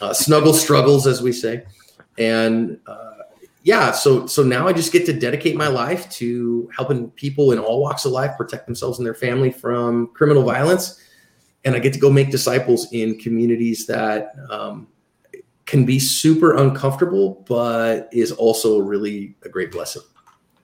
uh, 0.00 0.14
snuggle 0.14 0.54
struggles, 0.54 1.06
as 1.06 1.20
we 1.20 1.32
say. 1.32 1.64
And, 2.16 2.80
uh, 2.86 3.04
yeah, 3.62 3.90
so 3.90 4.26
so 4.26 4.42
now 4.42 4.66
I 4.66 4.72
just 4.72 4.92
get 4.92 5.04
to 5.06 5.12
dedicate 5.12 5.54
my 5.54 5.68
life 5.68 6.08
to 6.10 6.70
helping 6.74 7.10
people 7.10 7.52
in 7.52 7.58
all 7.58 7.82
walks 7.82 8.06
of 8.06 8.12
life 8.12 8.34
protect 8.38 8.64
themselves 8.64 8.98
and 8.98 9.04
their 9.04 9.14
family 9.14 9.50
from 9.50 10.06
criminal 10.14 10.42
violence 10.42 10.98
and 11.68 11.76
I 11.76 11.80
get 11.80 11.92
to 11.92 11.98
go 11.98 12.10
make 12.10 12.30
disciples 12.30 12.90
in 12.92 13.18
communities 13.18 13.86
that 13.88 14.32
um, 14.48 14.88
can 15.66 15.84
be 15.84 15.98
super 15.98 16.56
uncomfortable, 16.56 17.44
but 17.46 18.08
is 18.10 18.32
also 18.32 18.80
really 18.80 19.36
a 19.44 19.50
great 19.50 19.70
blessing. 19.70 20.00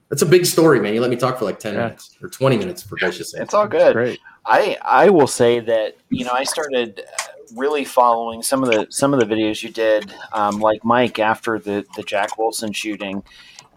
That's 0.09 0.23
a 0.23 0.27
big 0.27 0.47
story, 0.47 0.81
man. 0.81 0.95
You 0.95 1.03
let 1.03 1.11
me 1.11 1.17
talk 1.17 1.39
for 1.39 1.45
like 1.45 1.59
ten 1.59 1.75
yeah. 1.75 1.81
minutes 1.81 2.17
or 2.23 2.31
twenty 2.31 2.57
minutes 2.57 2.83
for 2.83 2.97
gracious 2.97 3.33
sake. 3.33 3.43
It's 3.43 3.53
all 3.53 3.69
good. 3.69 3.93
Great. 3.93 4.19
I 4.47 4.79
I 4.83 5.11
will 5.11 5.27
say 5.27 5.61
that 5.61 5.97
you 6.09 6.25
know 6.25 6.33
I 6.33 6.45
started 6.45 7.03
really 7.55 7.85
following 7.85 8.43
some 8.43 8.63
of 8.63 8.71
the 8.71 8.87
some 8.89 9.13
of 9.13 9.21
the 9.21 9.27
videos 9.27 9.63
you 9.63 9.69
did, 9.69 10.11
um, 10.33 10.59
like 10.59 10.85
Mike 10.85 11.19
after 11.19 11.59
the 11.59 11.85
the 11.97 12.03
Jack 12.03 12.39
Wilson 12.39 12.73
shooting. 12.73 13.23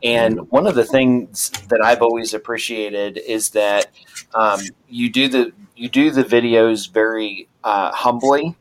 And 0.04 0.50
one 0.52 0.68
of 0.68 0.76
the 0.76 0.86
things 0.86 1.50
that 1.70 1.82
I've 1.84 2.02
always 2.02 2.34
appreciated 2.34 3.18
is 3.18 3.52
that 3.52 3.88
um, 4.34 4.62
you 4.88 5.10
do 5.10 5.28
the 5.28 5.54
you 5.76 5.90
do 5.90 6.12
the 6.12 6.24
videos 6.24 6.92
very 6.92 7.48
uh, 7.64 7.92
humbly. 7.92 8.56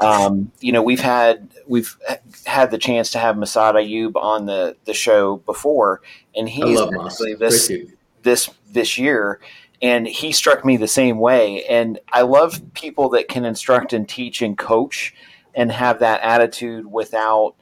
Um, 0.00 0.50
you 0.60 0.72
know, 0.72 0.82
we've 0.82 1.00
had 1.00 1.48
we've 1.66 1.96
had 2.44 2.70
the 2.70 2.78
chance 2.78 3.10
to 3.12 3.18
have 3.18 3.36
Massad 3.36 3.74
Ayoob 3.74 4.16
on 4.16 4.46
the 4.46 4.76
the 4.84 4.94
show 4.94 5.36
before, 5.36 6.02
and 6.34 6.48
he's 6.48 6.80
actually 6.80 7.34
this 7.34 7.70
this 8.22 8.50
this 8.70 8.98
year, 8.98 9.38
and 9.80 10.06
he 10.06 10.32
struck 10.32 10.64
me 10.64 10.76
the 10.76 10.88
same 10.88 11.18
way. 11.18 11.64
And 11.64 12.00
I 12.12 12.22
love 12.22 12.60
people 12.74 13.10
that 13.10 13.28
can 13.28 13.44
instruct 13.44 13.92
and 13.92 14.08
teach 14.08 14.42
and 14.42 14.58
coach, 14.58 15.14
and 15.54 15.70
have 15.70 16.00
that 16.00 16.20
attitude 16.22 16.86
without 16.86 17.54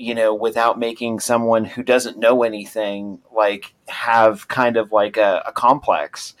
you 0.00 0.14
know 0.14 0.34
without 0.34 0.78
making 0.78 1.20
someone 1.20 1.64
who 1.64 1.82
doesn't 1.82 2.18
know 2.18 2.42
anything 2.42 3.20
like 3.34 3.74
have 3.88 4.48
kind 4.48 4.76
of 4.76 4.92
like 4.92 5.16
a, 5.16 5.42
a 5.46 5.52
complex. 5.52 6.34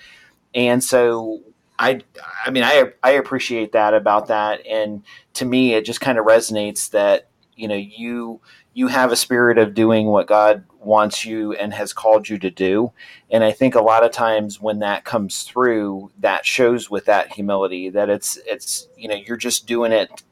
And 0.54 0.82
so 0.82 1.42
I, 1.78 2.00
I 2.44 2.50
mean, 2.50 2.64
I, 2.64 2.92
I 3.02 3.12
appreciate 3.12 3.72
that 3.72 3.94
about 3.94 4.26
that. 4.26 4.66
And 4.66 5.02
to 5.34 5.44
me, 5.44 5.74
it 5.74 5.84
just 5.84 6.00
kind 6.00 6.18
of 6.18 6.26
resonates 6.26 6.90
that, 6.90 7.30
you 7.60 7.68
know 7.68 7.76
you 7.76 8.40
you 8.72 8.88
have 8.88 9.12
a 9.12 9.16
spirit 9.16 9.58
of 9.58 9.74
doing 9.74 10.06
what 10.06 10.26
God 10.26 10.64
wants 10.78 11.24
you 11.24 11.52
and 11.52 11.74
has 11.74 11.92
called 11.92 12.28
you 12.28 12.38
to 12.38 12.50
do. 12.50 12.92
And 13.30 13.44
I 13.44 13.52
think 13.52 13.74
a 13.74 13.82
lot 13.82 14.04
of 14.04 14.12
times 14.12 14.60
when 14.60 14.78
that 14.78 15.04
comes 15.04 15.42
through, 15.42 16.10
that 16.20 16.46
shows 16.46 16.88
with 16.88 17.04
that 17.06 17.32
humility 17.32 17.90
that 17.90 18.08
it's 18.08 18.38
it's 18.46 18.88
you 18.96 19.08
know 19.08 19.14
you're 19.14 19.36
just 19.36 19.66
doing 19.66 19.92
it 19.92 20.22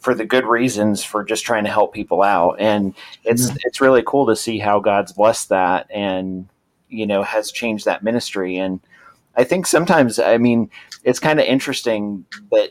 for 0.00 0.14
the 0.14 0.24
good 0.24 0.44
reasons 0.44 1.04
for 1.04 1.22
just 1.22 1.44
trying 1.44 1.64
to 1.64 1.70
help 1.70 1.92
people 1.92 2.22
out 2.22 2.56
and 2.58 2.94
it's 3.24 3.48
yeah. 3.48 3.54
it's 3.64 3.80
really 3.80 4.02
cool 4.06 4.26
to 4.26 4.34
see 4.34 4.58
how 4.58 4.80
God's 4.80 5.12
blessed 5.12 5.50
that 5.50 5.86
and 5.90 6.48
you 6.88 7.06
know 7.06 7.22
has 7.22 7.52
changed 7.52 7.84
that 7.84 8.02
ministry 8.02 8.56
and 8.56 8.80
I 9.36 9.44
think 9.44 9.66
sometimes 9.66 10.18
I 10.18 10.38
mean 10.38 10.70
it's 11.04 11.20
kind 11.20 11.38
of 11.38 11.46
interesting 11.46 12.24
that 12.50 12.70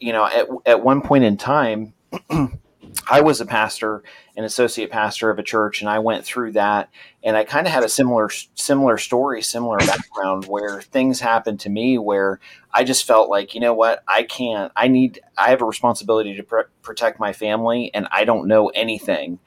you 0.00 0.12
know 0.12 0.24
at 0.24 0.48
at 0.66 0.82
one 0.82 1.02
point 1.02 1.24
in 1.24 1.36
time 1.36 1.92
I 3.08 3.20
was 3.20 3.40
a 3.40 3.46
pastor, 3.46 4.02
an 4.36 4.44
associate 4.44 4.90
pastor 4.90 5.30
of 5.30 5.38
a 5.38 5.42
church, 5.42 5.80
and 5.80 5.88
I 5.88 6.00
went 6.00 6.24
through 6.24 6.52
that. 6.52 6.90
And 7.22 7.36
I 7.36 7.44
kind 7.44 7.66
of 7.66 7.72
had 7.72 7.84
a 7.84 7.88
similar 7.88 8.30
similar 8.54 8.98
story, 8.98 9.42
similar 9.42 9.78
background 9.78 10.46
where 10.46 10.80
things 10.80 11.20
happened 11.20 11.60
to 11.60 11.70
me 11.70 11.98
where 11.98 12.40
I 12.72 12.84
just 12.84 13.06
felt 13.06 13.30
like, 13.30 13.54
you 13.54 13.60
know 13.60 13.74
what, 13.74 14.02
I 14.08 14.24
can't. 14.24 14.72
I 14.76 14.88
need. 14.88 15.20
I 15.38 15.50
have 15.50 15.62
a 15.62 15.66
responsibility 15.66 16.36
to 16.36 16.42
pr- 16.42 16.70
protect 16.82 17.20
my 17.20 17.32
family, 17.32 17.90
and 17.94 18.08
I 18.10 18.24
don't 18.24 18.48
know 18.48 18.68
anything. 18.68 19.38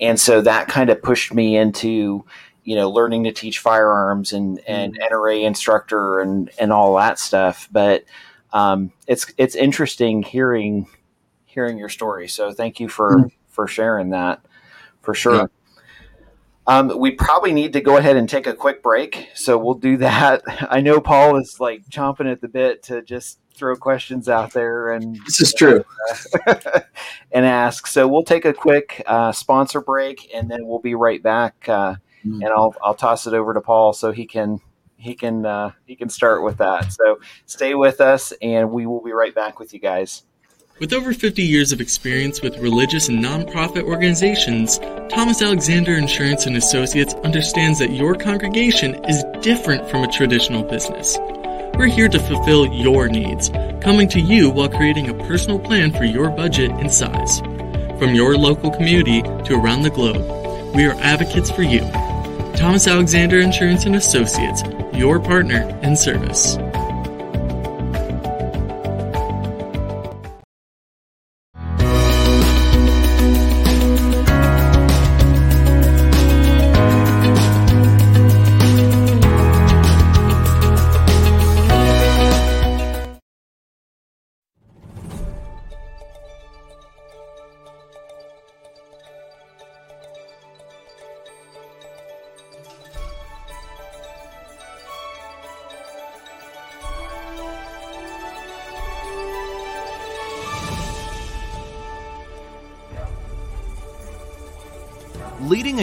And 0.00 0.18
so 0.18 0.40
that 0.42 0.68
kind 0.68 0.90
of 0.90 1.02
pushed 1.02 1.34
me 1.34 1.56
into, 1.56 2.24
you 2.62 2.76
know, 2.76 2.88
learning 2.88 3.24
to 3.24 3.32
teach 3.32 3.58
firearms 3.58 4.32
and 4.32 4.60
and 4.66 4.96
mm. 4.96 5.10
NRA 5.10 5.42
instructor 5.42 6.20
and 6.20 6.50
and 6.58 6.72
all 6.72 6.96
that 6.96 7.18
stuff. 7.18 7.68
But 7.72 8.04
um, 8.52 8.92
it's 9.06 9.32
it's 9.36 9.54
interesting 9.54 10.22
hearing 10.22 10.86
hearing 11.58 11.76
your 11.76 11.88
story. 11.88 12.28
So 12.28 12.52
thank 12.52 12.78
you 12.78 12.88
for 12.88 13.16
mm. 13.16 13.32
for 13.48 13.66
sharing 13.66 14.10
that 14.10 14.40
for 15.02 15.12
sure. 15.12 15.34
Yeah. 15.34 15.46
Um, 16.68 16.96
we 17.00 17.12
probably 17.12 17.52
need 17.52 17.72
to 17.72 17.80
go 17.80 17.96
ahead 17.96 18.16
and 18.16 18.28
take 18.28 18.46
a 18.46 18.54
quick 18.54 18.80
break, 18.80 19.28
so 19.34 19.58
we'll 19.58 19.74
do 19.74 19.96
that. 19.96 20.42
I 20.70 20.80
know 20.80 21.00
Paul 21.00 21.36
is 21.36 21.58
like 21.58 21.88
chomping 21.88 22.30
at 22.30 22.40
the 22.40 22.46
bit 22.46 22.84
to 22.84 23.02
just 23.02 23.40
throw 23.54 23.74
questions 23.74 24.28
out 24.28 24.52
there 24.52 24.92
and 24.92 25.18
this 25.24 25.40
is 25.40 25.52
true 25.52 25.84
and 27.32 27.44
ask. 27.44 27.88
So 27.88 28.06
we'll 28.06 28.22
take 28.22 28.44
a 28.44 28.52
quick 28.52 29.02
uh, 29.06 29.32
sponsor 29.32 29.80
break, 29.80 30.30
and 30.32 30.48
then 30.48 30.64
we'll 30.64 30.78
be 30.78 30.94
right 30.94 31.22
back. 31.22 31.68
Uh, 31.68 31.96
mm. 32.24 32.44
And 32.44 32.48
I'll 32.48 32.74
I'll 32.80 32.94
toss 32.94 33.26
it 33.26 33.34
over 33.34 33.52
to 33.54 33.60
Paul 33.60 33.92
so 33.92 34.12
he 34.12 34.26
can 34.26 34.60
he 34.96 35.14
can 35.14 35.44
uh, 35.44 35.72
he 35.86 35.96
can 35.96 36.08
start 36.08 36.44
with 36.44 36.58
that. 36.58 36.92
So 36.92 37.18
stay 37.46 37.74
with 37.74 38.00
us, 38.00 38.32
and 38.42 38.70
we 38.70 38.86
will 38.86 39.02
be 39.02 39.12
right 39.12 39.34
back 39.34 39.58
with 39.58 39.74
you 39.74 39.80
guys. 39.80 40.22
With 40.80 40.92
over 40.92 41.12
50 41.12 41.42
years 41.42 41.72
of 41.72 41.80
experience 41.80 42.40
with 42.40 42.58
religious 42.58 43.08
and 43.08 43.18
nonprofit 43.18 43.82
organizations, 43.82 44.78
Thomas 45.10 45.42
Alexander 45.42 45.94
Insurance 45.94 46.46
and 46.46 46.56
Associates 46.56 47.14
understands 47.24 47.80
that 47.80 47.90
your 47.90 48.14
congregation 48.14 48.94
is 49.06 49.24
different 49.42 49.90
from 49.90 50.04
a 50.04 50.12
traditional 50.12 50.62
business. 50.62 51.18
We're 51.76 51.86
here 51.86 52.08
to 52.08 52.20
fulfill 52.20 52.72
your 52.72 53.08
needs, 53.08 53.48
coming 53.80 54.08
to 54.10 54.20
you 54.20 54.50
while 54.50 54.68
creating 54.68 55.08
a 55.08 55.14
personal 55.26 55.58
plan 55.58 55.90
for 55.90 56.04
your 56.04 56.30
budget 56.30 56.70
and 56.70 56.92
size. 56.92 57.40
From 57.98 58.14
your 58.14 58.38
local 58.38 58.70
community 58.70 59.22
to 59.22 59.54
around 59.54 59.82
the 59.82 59.90
globe, 59.90 60.76
we 60.76 60.84
are 60.84 60.94
advocates 61.00 61.50
for 61.50 61.62
you. 61.62 61.80
Thomas 62.56 62.86
Alexander 62.86 63.40
Insurance 63.40 63.84
and 63.84 63.96
Associates, 63.96 64.62
your 64.94 65.18
partner 65.18 65.76
in 65.82 65.96
service. 65.96 66.56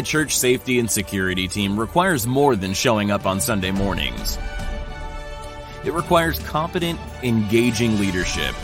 Church 0.05 0.37
safety 0.37 0.79
and 0.79 0.89
security 0.89 1.47
team 1.47 1.77
requires 1.77 2.25
more 2.25 2.55
than 2.55 2.73
showing 2.73 3.11
up 3.11 3.25
on 3.25 3.41
Sunday 3.41 3.71
mornings. 3.71 4.37
It 5.83 5.93
requires 5.93 6.39
competent, 6.39 6.99
engaging 7.23 7.99
leadership. 7.99 8.55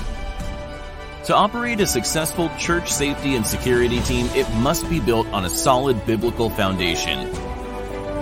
To 1.25 1.35
operate 1.35 1.81
a 1.81 1.87
successful 1.87 2.49
church 2.57 2.91
safety 2.91 3.35
and 3.35 3.45
security 3.45 3.99
team, 4.01 4.27
it 4.35 4.49
must 4.55 4.89
be 4.89 4.99
built 4.99 5.27
on 5.27 5.45
a 5.45 5.49
solid 5.49 6.05
biblical 6.05 6.49
foundation. 6.49 7.31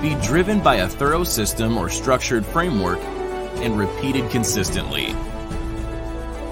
Be 0.01 0.15
driven 0.25 0.61
by 0.61 0.75
a 0.75 0.87
thorough 0.87 1.25
system 1.25 1.77
or 1.77 1.89
structured 1.89 2.45
framework 2.45 2.99
and 3.59 3.77
repeated 3.77 4.29
consistently. 4.31 5.07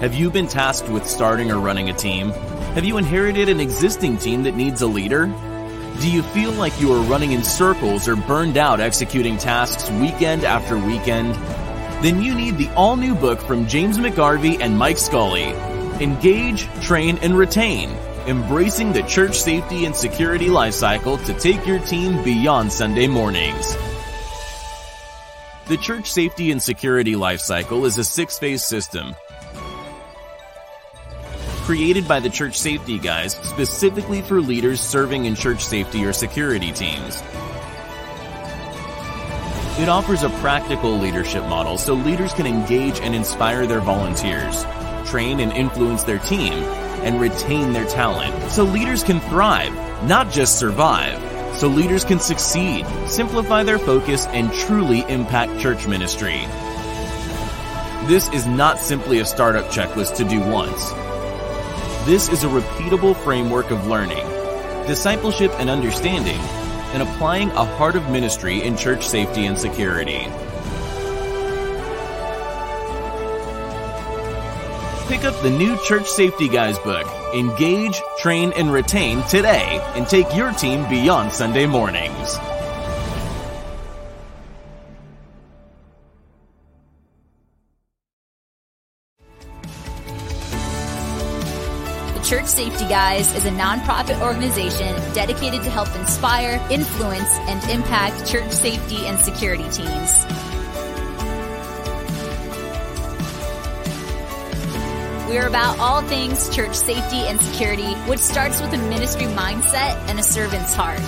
Have 0.00 0.14
you 0.14 0.30
been 0.30 0.46
tasked 0.46 0.88
with 0.88 1.06
starting 1.06 1.50
or 1.50 1.58
running 1.58 1.90
a 1.90 1.94
team? 1.94 2.30
Have 2.74 2.84
you 2.84 2.98
inherited 2.98 3.48
an 3.48 3.58
existing 3.58 4.18
team 4.18 4.42
that 4.44 4.54
needs 4.54 4.82
a 4.82 4.86
leader? 4.86 5.32
Do 6.00 6.08
you 6.08 6.22
feel 6.22 6.52
like 6.52 6.80
you 6.80 6.92
are 6.92 7.02
running 7.02 7.32
in 7.32 7.42
circles 7.42 8.06
or 8.06 8.14
burned 8.14 8.56
out 8.56 8.78
executing 8.78 9.36
tasks 9.36 9.90
weekend 9.90 10.44
after 10.44 10.78
weekend? 10.78 11.34
Then 12.04 12.22
you 12.22 12.36
need 12.36 12.56
the 12.56 12.68
all 12.74 12.94
new 12.94 13.16
book 13.16 13.40
from 13.40 13.66
James 13.66 13.98
McGarvey 13.98 14.60
and 14.60 14.78
Mike 14.78 14.98
Scully 14.98 15.48
Engage, 16.00 16.68
Train, 16.82 17.18
and 17.18 17.36
Retain 17.36 17.90
Embracing 18.28 18.92
the 18.92 19.02
Church 19.02 19.34
Safety 19.40 19.86
and 19.86 19.96
Security 19.96 20.46
Lifecycle 20.46 21.24
to 21.26 21.34
take 21.34 21.66
your 21.66 21.80
team 21.80 22.22
beyond 22.22 22.72
Sunday 22.72 23.08
mornings. 23.08 23.74
The 25.66 25.78
Church 25.78 26.12
Safety 26.12 26.52
and 26.52 26.62
Security 26.62 27.14
Lifecycle 27.14 27.84
is 27.86 27.98
a 27.98 28.04
six 28.04 28.38
phase 28.38 28.64
system 28.64 29.16
created 31.68 32.08
by 32.08 32.18
the 32.18 32.30
church 32.30 32.58
safety 32.58 32.98
guys 32.98 33.34
specifically 33.42 34.22
for 34.22 34.40
leaders 34.40 34.80
serving 34.80 35.26
in 35.26 35.34
church 35.34 35.62
safety 35.62 36.02
or 36.02 36.14
security 36.14 36.72
teams. 36.72 37.20
It 39.78 39.86
offers 39.86 40.22
a 40.22 40.30
practical 40.40 40.96
leadership 40.96 41.42
model 41.42 41.76
so 41.76 41.92
leaders 41.92 42.32
can 42.32 42.46
engage 42.46 43.00
and 43.00 43.14
inspire 43.14 43.66
their 43.66 43.82
volunteers, 43.82 44.64
train 45.10 45.40
and 45.40 45.52
influence 45.52 46.04
their 46.04 46.20
team, 46.20 46.54
and 47.04 47.20
retain 47.20 47.74
their 47.74 47.84
talent 47.84 48.50
so 48.50 48.64
leaders 48.64 49.04
can 49.04 49.20
thrive, 49.20 49.74
not 50.04 50.32
just 50.32 50.58
survive. 50.58 51.20
So 51.58 51.68
leaders 51.68 52.02
can 52.02 52.18
succeed, 52.18 52.86
simplify 53.08 53.62
their 53.62 53.78
focus, 53.78 54.24
and 54.28 54.50
truly 54.54 55.00
impact 55.10 55.60
church 55.60 55.86
ministry. 55.86 56.46
This 58.08 58.26
is 58.30 58.46
not 58.46 58.78
simply 58.78 59.18
a 59.18 59.26
startup 59.26 59.66
checklist 59.66 60.16
to 60.16 60.24
do 60.24 60.40
once. 60.40 60.94
This 62.08 62.30
is 62.30 62.42
a 62.42 62.46
repeatable 62.46 63.14
framework 63.22 63.70
of 63.70 63.86
learning, 63.86 64.26
discipleship 64.86 65.52
and 65.58 65.68
understanding, 65.68 66.40
and 66.94 67.02
applying 67.02 67.50
a 67.50 67.66
heart 67.66 67.96
of 67.96 68.08
ministry 68.08 68.62
in 68.62 68.78
church 68.78 69.06
safety 69.06 69.44
and 69.44 69.58
security. 69.58 70.20
Pick 75.06 75.26
up 75.26 75.38
the 75.42 75.54
new 75.54 75.76
Church 75.84 76.08
Safety 76.08 76.48
Guys 76.48 76.78
book, 76.78 77.06
Engage, 77.34 78.00
Train, 78.20 78.54
and 78.56 78.72
Retain 78.72 79.22
today, 79.24 79.78
and 79.94 80.08
take 80.08 80.34
your 80.34 80.52
team 80.52 80.88
beyond 80.88 81.30
Sunday 81.30 81.66
mornings. 81.66 82.38
Church 92.28 92.44
Safety 92.44 92.86
Guys 92.86 93.34
is 93.34 93.46
a 93.46 93.50
nonprofit 93.50 94.20
organization 94.20 94.94
dedicated 95.14 95.62
to 95.62 95.70
help 95.70 95.88
inspire, 95.96 96.62
influence, 96.70 97.30
and 97.48 97.70
impact 97.70 98.26
church 98.26 98.52
safety 98.52 99.06
and 99.06 99.18
security 99.18 99.62
teams. 99.70 100.26
We're 105.26 105.46
about 105.46 105.78
all 105.78 106.02
things 106.02 106.54
church 106.54 106.74
safety 106.74 107.16
and 107.16 107.40
security, 107.40 107.94
which 108.10 108.20
starts 108.20 108.60
with 108.60 108.74
a 108.74 108.76
ministry 108.76 109.28
mindset 109.28 109.96
and 110.10 110.20
a 110.20 110.22
servant's 110.22 110.74
heart. 110.74 111.00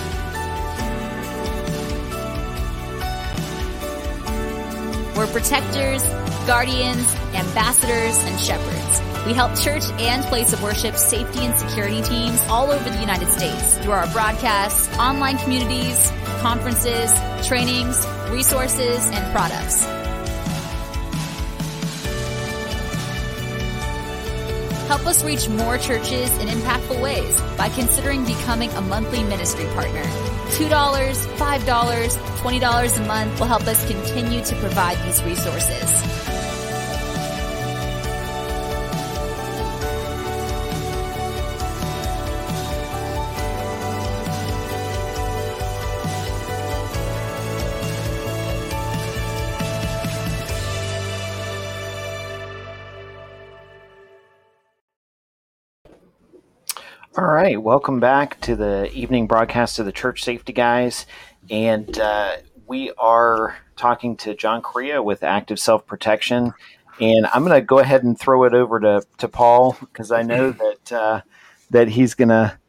We're 5.15 5.27
protectors, 5.27 6.03
guardians, 6.47 7.13
ambassadors, 7.35 8.17
and 8.17 8.39
shepherds. 8.39 9.10
We 9.25 9.33
help 9.33 9.55
church 9.55 9.83
and 9.99 10.23
place 10.23 10.51
of 10.51 10.63
worship 10.63 10.95
safety 10.95 11.39
and 11.41 11.57
security 11.57 12.01
teams 12.01 12.41
all 12.49 12.71
over 12.71 12.89
the 12.89 12.99
United 12.99 13.31
States 13.31 13.77
through 13.77 13.91
our 13.91 14.07
broadcasts, 14.07 14.89
online 14.97 15.37
communities, 15.37 16.11
conferences, 16.41 17.13
trainings, 17.47 18.03
resources, 18.31 19.09
and 19.11 19.31
products. 19.31 19.85
Help 24.87 25.05
us 25.05 25.23
reach 25.23 25.47
more 25.47 25.77
churches 25.77 26.35
in 26.39 26.47
impactful 26.47 26.99
ways 27.01 27.39
by 27.57 27.69
considering 27.69 28.25
becoming 28.25 28.71
a 28.71 28.81
monthly 28.81 29.23
ministry 29.23 29.65
partner. 29.75 30.03
$2, 30.51 30.67
$5, 30.67 31.37
$20 31.37 32.97
a 32.97 33.07
month 33.07 33.39
will 33.39 33.47
help 33.47 33.65
us 33.67 33.87
continue 33.87 34.43
to 34.43 34.55
provide 34.55 34.97
these 35.05 35.23
resources. 35.23 36.10
Right, 57.41 57.59
welcome 57.59 57.99
back 57.99 58.39
to 58.39 58.55
the 58.55 58.91
evening 58.93 59.25
broadcast 59.25 59.79
of 59.79 59.87
the 59.87 59.91
Church 59.91 60.23
Safety 60.23 60.53
Guys. 60.53 61.07
And 61.49 61.97
uh, 61.97 62.35
we 62.67 62.91
are 62.99 63.57
talking 63.75 64.15
to 64.17 64.35
John 64.35 64.61
Correia 64.61 65.01
with 65.01 65.23
Active 65.23 65.57
Self 65.57 65.87
Protection. 65.87 66.53
And 66.99 67.25
I'm 67.33 67.43
going 67.43 67.59
to 67.59 67.65
go 67.65 67.79
ahead 67.79 68.03
and 68.03 68.19
throw 68.19 68.43
it 68.43 68.53
over 68.53 68.79
to, 68.81 69.03
to 69.17 69.27
Paul 69.27 69.75
because 69.79 70.11
I 70.11 70.21
know 70.21 70.51
that 70.85 70.93
uh, 70.93 71.21
that 71.71 71.87
he's 71.87 72.13
going 72.13 72.29
to 72.29 72.59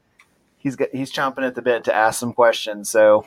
he's 0.57 0.75
got, 0.75 0.89
he's 0.91 1.13
chomping 1.13 1.47
at 1.47 1.55
the 1.55 1.61
bit 1.61 1.85
to 1.85 1.95
ask 1.95 2.19
some 2.19 2.33
questions. 2.33 2.89
So 2.89 3.27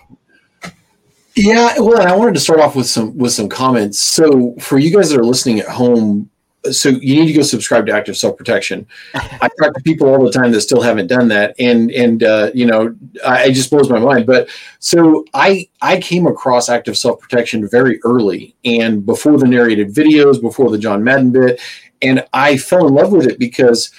Yeah, 1.36 1.76
well, 1.78 2.02
I 2.02 2.16
wanted 2.16 2.34
to 2.34 2.40
start 2.40 2.60
off 2.60 2.76
with 2.76 2.88
some 2.88 3.16
with 3.20 3.34
some 3.34 3.50
comments. 3.50 4.00
So, 4.00 4.56
for 4.60 4.80
you 4.80 4.92
guys 4.92 5.12
that 5.12 5.20
are 5.20 5.24
listening 5.24 5.60
at 5.60 5.68
home, 5.68 6.32
so 6.72 6.90
you 6.90 7.16
need 7.16 7.28
to 7.28 7.34
go 7.34 7.42
subscribe 7.42 7.86
to 7.88 7.94
Active 7.94 8.18
Self 8.18 8.38
Protection. 8.38 8.88
I 9.14 9.50
talk 9.60 9.74
to 9.74 9.82
people 9.84 10.08
all 10.08 10.24
the 10.24 10.32
time 10.32 10.52
that 10.52 10.62
still 10.62 10.82
haven't 10.82 11.08
done 11.08 11.28
that, 11.30 11.56
and 11.60 11.92
and 11.92 12.24
uh, 12.24 12.52
you 12.54 12.66
know, 12.66 12.96
I, 13.26 13.52
just 13.52 13.70
blows 13.70 13.90
my 13.90 14.00
mind. 14.00 14.26
But 14.26 14.50
so 14.80 15.26
I 15.34 15.70
I 15.82 16.00
came 16.00 16.28
across 16.28 16.70
Active 16.70 16.98
Self 16.98 17.20
Protection 17.20 17.68
very 17.70 18.00
early, 18.04 18.56
and 18.64 19.06
before 19.06 19.38
the 19.38 19.48
narrated 19.48 19.94
videos, 19.94 20.42
before 20.42 20.70
the 20.70 20.78
John 20.78 21.04
Madden 21.04 21.32
bit, 21.32 21.62
and 22.02 22.26
I 22.34 22.58
fell 22.58 22.88
in 22.88 22.94
love 22.94 23.12
with 23.12 23.28
it 23.28 23.40
because 23.40 23.92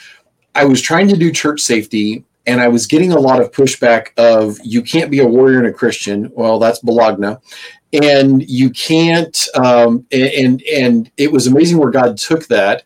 I 0.55 0.65
was 0.65 0.81
trying 0.81 1.09
to 1.09 1.17
do 1.17 1.33
church 1.33 1.61
safety 1.61 2.25
and 2.47 2.61
I 2.61 2.69
was 2.69 2.87
getting 2.87 3.13
a 3.13 3.19
lot 3.19 3.41
of 3.41 3.51
pushback 3.51 4.17
of 4.17 4.59
you 4.63 4.81
can't 4.83 5.11
be 5.11 5.19
a 5.19 5.27
warrior 5.27 5.59
and 5.59 5.67
a 5.67 5.73
Christian. 5.73 6.31
Well, 6.33 6.59
that's 6.59 6.79
Bologna, 6.79 7.37
and 7.93 8.49
you 8.49 8.71
can't. 8.71 9.47
Um, 9.55 10.07
and 10.13 10.63
and 10.63 11.11
it 11.17 11.31
was 11.31 11.47
amazing 11.47 11.79
where 11.79 11.91
God 11.91 12.17
took 12.17 12.47
that, 12.49 12.85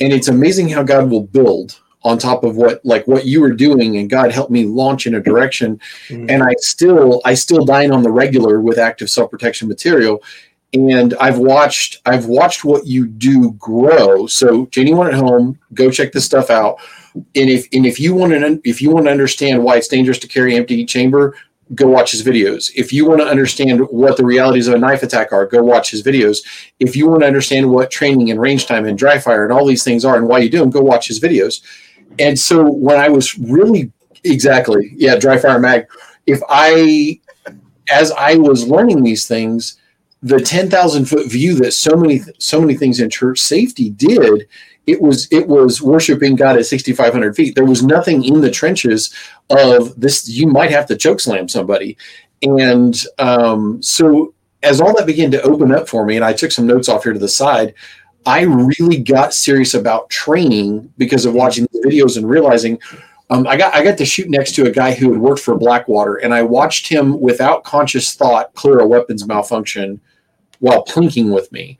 and 0.00 0.12
it's 0.12 0.28
amazing 0.28 0.68
how 0.68 0.82
God 0.82 1.10
will 1.10 1.24
build 1.24 1.80
on 2.02 2.18
top 2.18 2.44
of 2.44 2.56
what 2.56 2.84
like 2.84 3.06
what 3.06 3.26
you 3.26 3.40
were 3.40 3.52
doing, 3.52 3.96
and 3.96 4.10
God 4.10 4.32
helped 4.32 4.50
me 4.50 4.64
launch 4.64 5.06
in 5.06 5.14
a 5.14 5.20
direction. 5.20 5.80
And 6.10 6.42
I 6.42 6.54
still 6.58 7.20
I 7.24 7.34
still 7.34 7.64
dine 7.64 7.92
on 7.92 8.02
the 8.02 8.12
regular 8.12 8.60
with 8.60 8.78
active 8.78 9.10
self 9.10 9.30
protection 9.30 9.68
material. 9.68 10.22
And 10.72 11.14
I've 11.20 11.38
watched 11.38 12.00
I've 12.04 12.26
watched 12.26 12.64
what 12.64 12.86
you 12.86 13.06
do 13.06 13.52
grow. 13.52 14.26
So, 14.26 14.66
to 14.66 14.80
anyone 14.80 15.06
at 15.06 15.14
home, 15.14 15.58
go 15.72 15.88
check 15.88 16.12
this 16.12 16.24
stuff 16.24 16.50
out 16.50 16.78
and 17.14 17.50
if 17.50 17.68
and 17.72 17.86
if 17.86 18.00
you 18.00 18.14
want 18.14 18.32
to 18.32 18.60
if 18.64 18.82
you 18.82 18.90
want 18.90 19.06
to 19.06 19.10
understand 19.10 19.62
why 19.62 19.76
it's 19.76 19.88
dangerous 19.88 20.18
to 20.18 20.28
carry 20.28 20.56
empty 20.56 20.84
chamber 20.84 21.36
go 21.74 21.86
watch 21.88 22.12
his 22.12 22.22
videos. 22.22 22.70
If 22.74 22.92
you 22.92 23.06
want 23.06 23.20
to 23.20 23.26
understand 23.26 23.80
what 23.88 24.16
the 24.16 24.24
realities 24.24 24.68
of 24.68 24.74
a 24.74 24.78
knife 24.78 25.02
attack 25.02 25.32
are 25.32 25.46
go 25.46 25.62
watch 25.62 25.90
his 25.90 26.02
videos. 26.02 26.38
If 26.78 26.94
you 26.94 27.08
want 27.08 27.22
to 27.22 27.26
understand 27.26 27.70
what 27.70 27.90
training 27.90 28.30
and 28.30 28.40
range 28.40 28.66
time 28.66 28.84
and 28.84 28.98
dry 28.98 29.18
fire 29.18 29.44
and 29.44 29.52
all 29.52 29.66
these 29.66 29.84
things 29.84 30.04
are 30.04 30.16
and 30.16 30.28
why 30.28 30.40
you 30.40 30.50
do 30.50 30.58
them 30.58 30.70
go 30.70 30.82
watch 30.82 31.08
his 31.08 31.20
videos. 31.20 31.62
And 32.18 32.38
so 32.38 32.70
when 32.70 32.98
i 32.98 33.08
was 33.08 33.38
really 33.38 33.90
exactly 34.24 34.92
yeah 34.96 35.16
dry 35.16 35.36
fire 35.36 35.58
mag 35.58 35.86
if 36.26 36.40
i 36.48 37.20
as 37.90 38.10
i 38.12 38.34
was 38.36 38.66
learning 38.66 39.02
these 39.02 39.26
things 39.26 39.78
the 40.22 40.40
10,000 40.40 41.04
foot 41.04 41.30
view 41.30 41.54
that 41.56 41.72
so 41.72 41.96
many 41.96 42.22
so 42.38 42.60
many 42.60 42.74
things 42.74 43.00
in 43.00 43.10
church 43.10 43.38
safety 43.38 43.90
did 43.90 44.48
it 44.86 45.00
was 45.00 45.28
it 45.30 45.46
was 45.46 45.80
worshiping 45.80 46.36
God 46.36 46.56
at 46.56 46.66
6,500 46.66 47.34
feet. 47.34 47.54
There 47.54 47.64
was 47.64 47.82
nothing 47.82 48.24
in 48.24 48.40
the 48.40 48.50
trenches 48.50 49.14
of 49.50 49.98
this. 49.98 50.28
You 50.28 50.46
might 50.46 50.70
have 50.70 50.86
to 50.86 50.96
choke 50.96 51.20
slam 51.20 51.48
somebody, 51.48 51.96
and 52.42 53.00
um, 53.18 53.82
so 53.82 54.34
as 54.62 54.80
all 54.80 54.94
that 54.96 55.06
began 55.06 55.30
to 55.30 55.42
open 55.42 55.72
up 55.72 55.88
for 55.88 56.04
me, 56.04 56.16
and 56.16 56.24
I 56.24 56.32
took 56.32 56.50
some 56.50 56.66
notes 56.66 56.88
off 56.88 57.04
here 57.04 57.12
to 57.12 57.18
the 57.18 57.28
side. 57.28 57.74
I 58.26 58.42
really 58.42 58.96
got 58.96 59.34
serious 59.34 59.74
about 59.74 60.08
training 60.08 60.90
because 60.96 61.26
of 61.26 61.34
watching 61.34 61.66
the 61.72 61.86
videos 61.86 62.16
and 62.16 62.26
realizing 62.26 62.78
um, 63.30 63.46
I 63.46 63.56
got 63.56 63.74
I 63.74 63.82
got 63.82 63.98
to 63.98 64.06
shoot 64.06 64.28
next 64.28 64.54
to 64.56 64.66
a 64.66 64.70
guy 64.70 64.92
who 64.92 65.12
had 65.12 65.20
worked 65.20 65.40
for 65.40 65.56
Blackwater, 65.56 66.16
and 66.16 66.34
I 66.34 66.42
watched 66.42 66.88
him 66.88 67.20
without 67.20 67.64
conscious 67.64 68.14
thought 68.14 68.54
clear 68.54 68.80
a 68.80 68.86
weapons 68.86 69.26
malfunction 69.26 70.00
while 70.60 70.84
plinking 70.84 71.32
with 71.32 71.50
me 71.52 71.78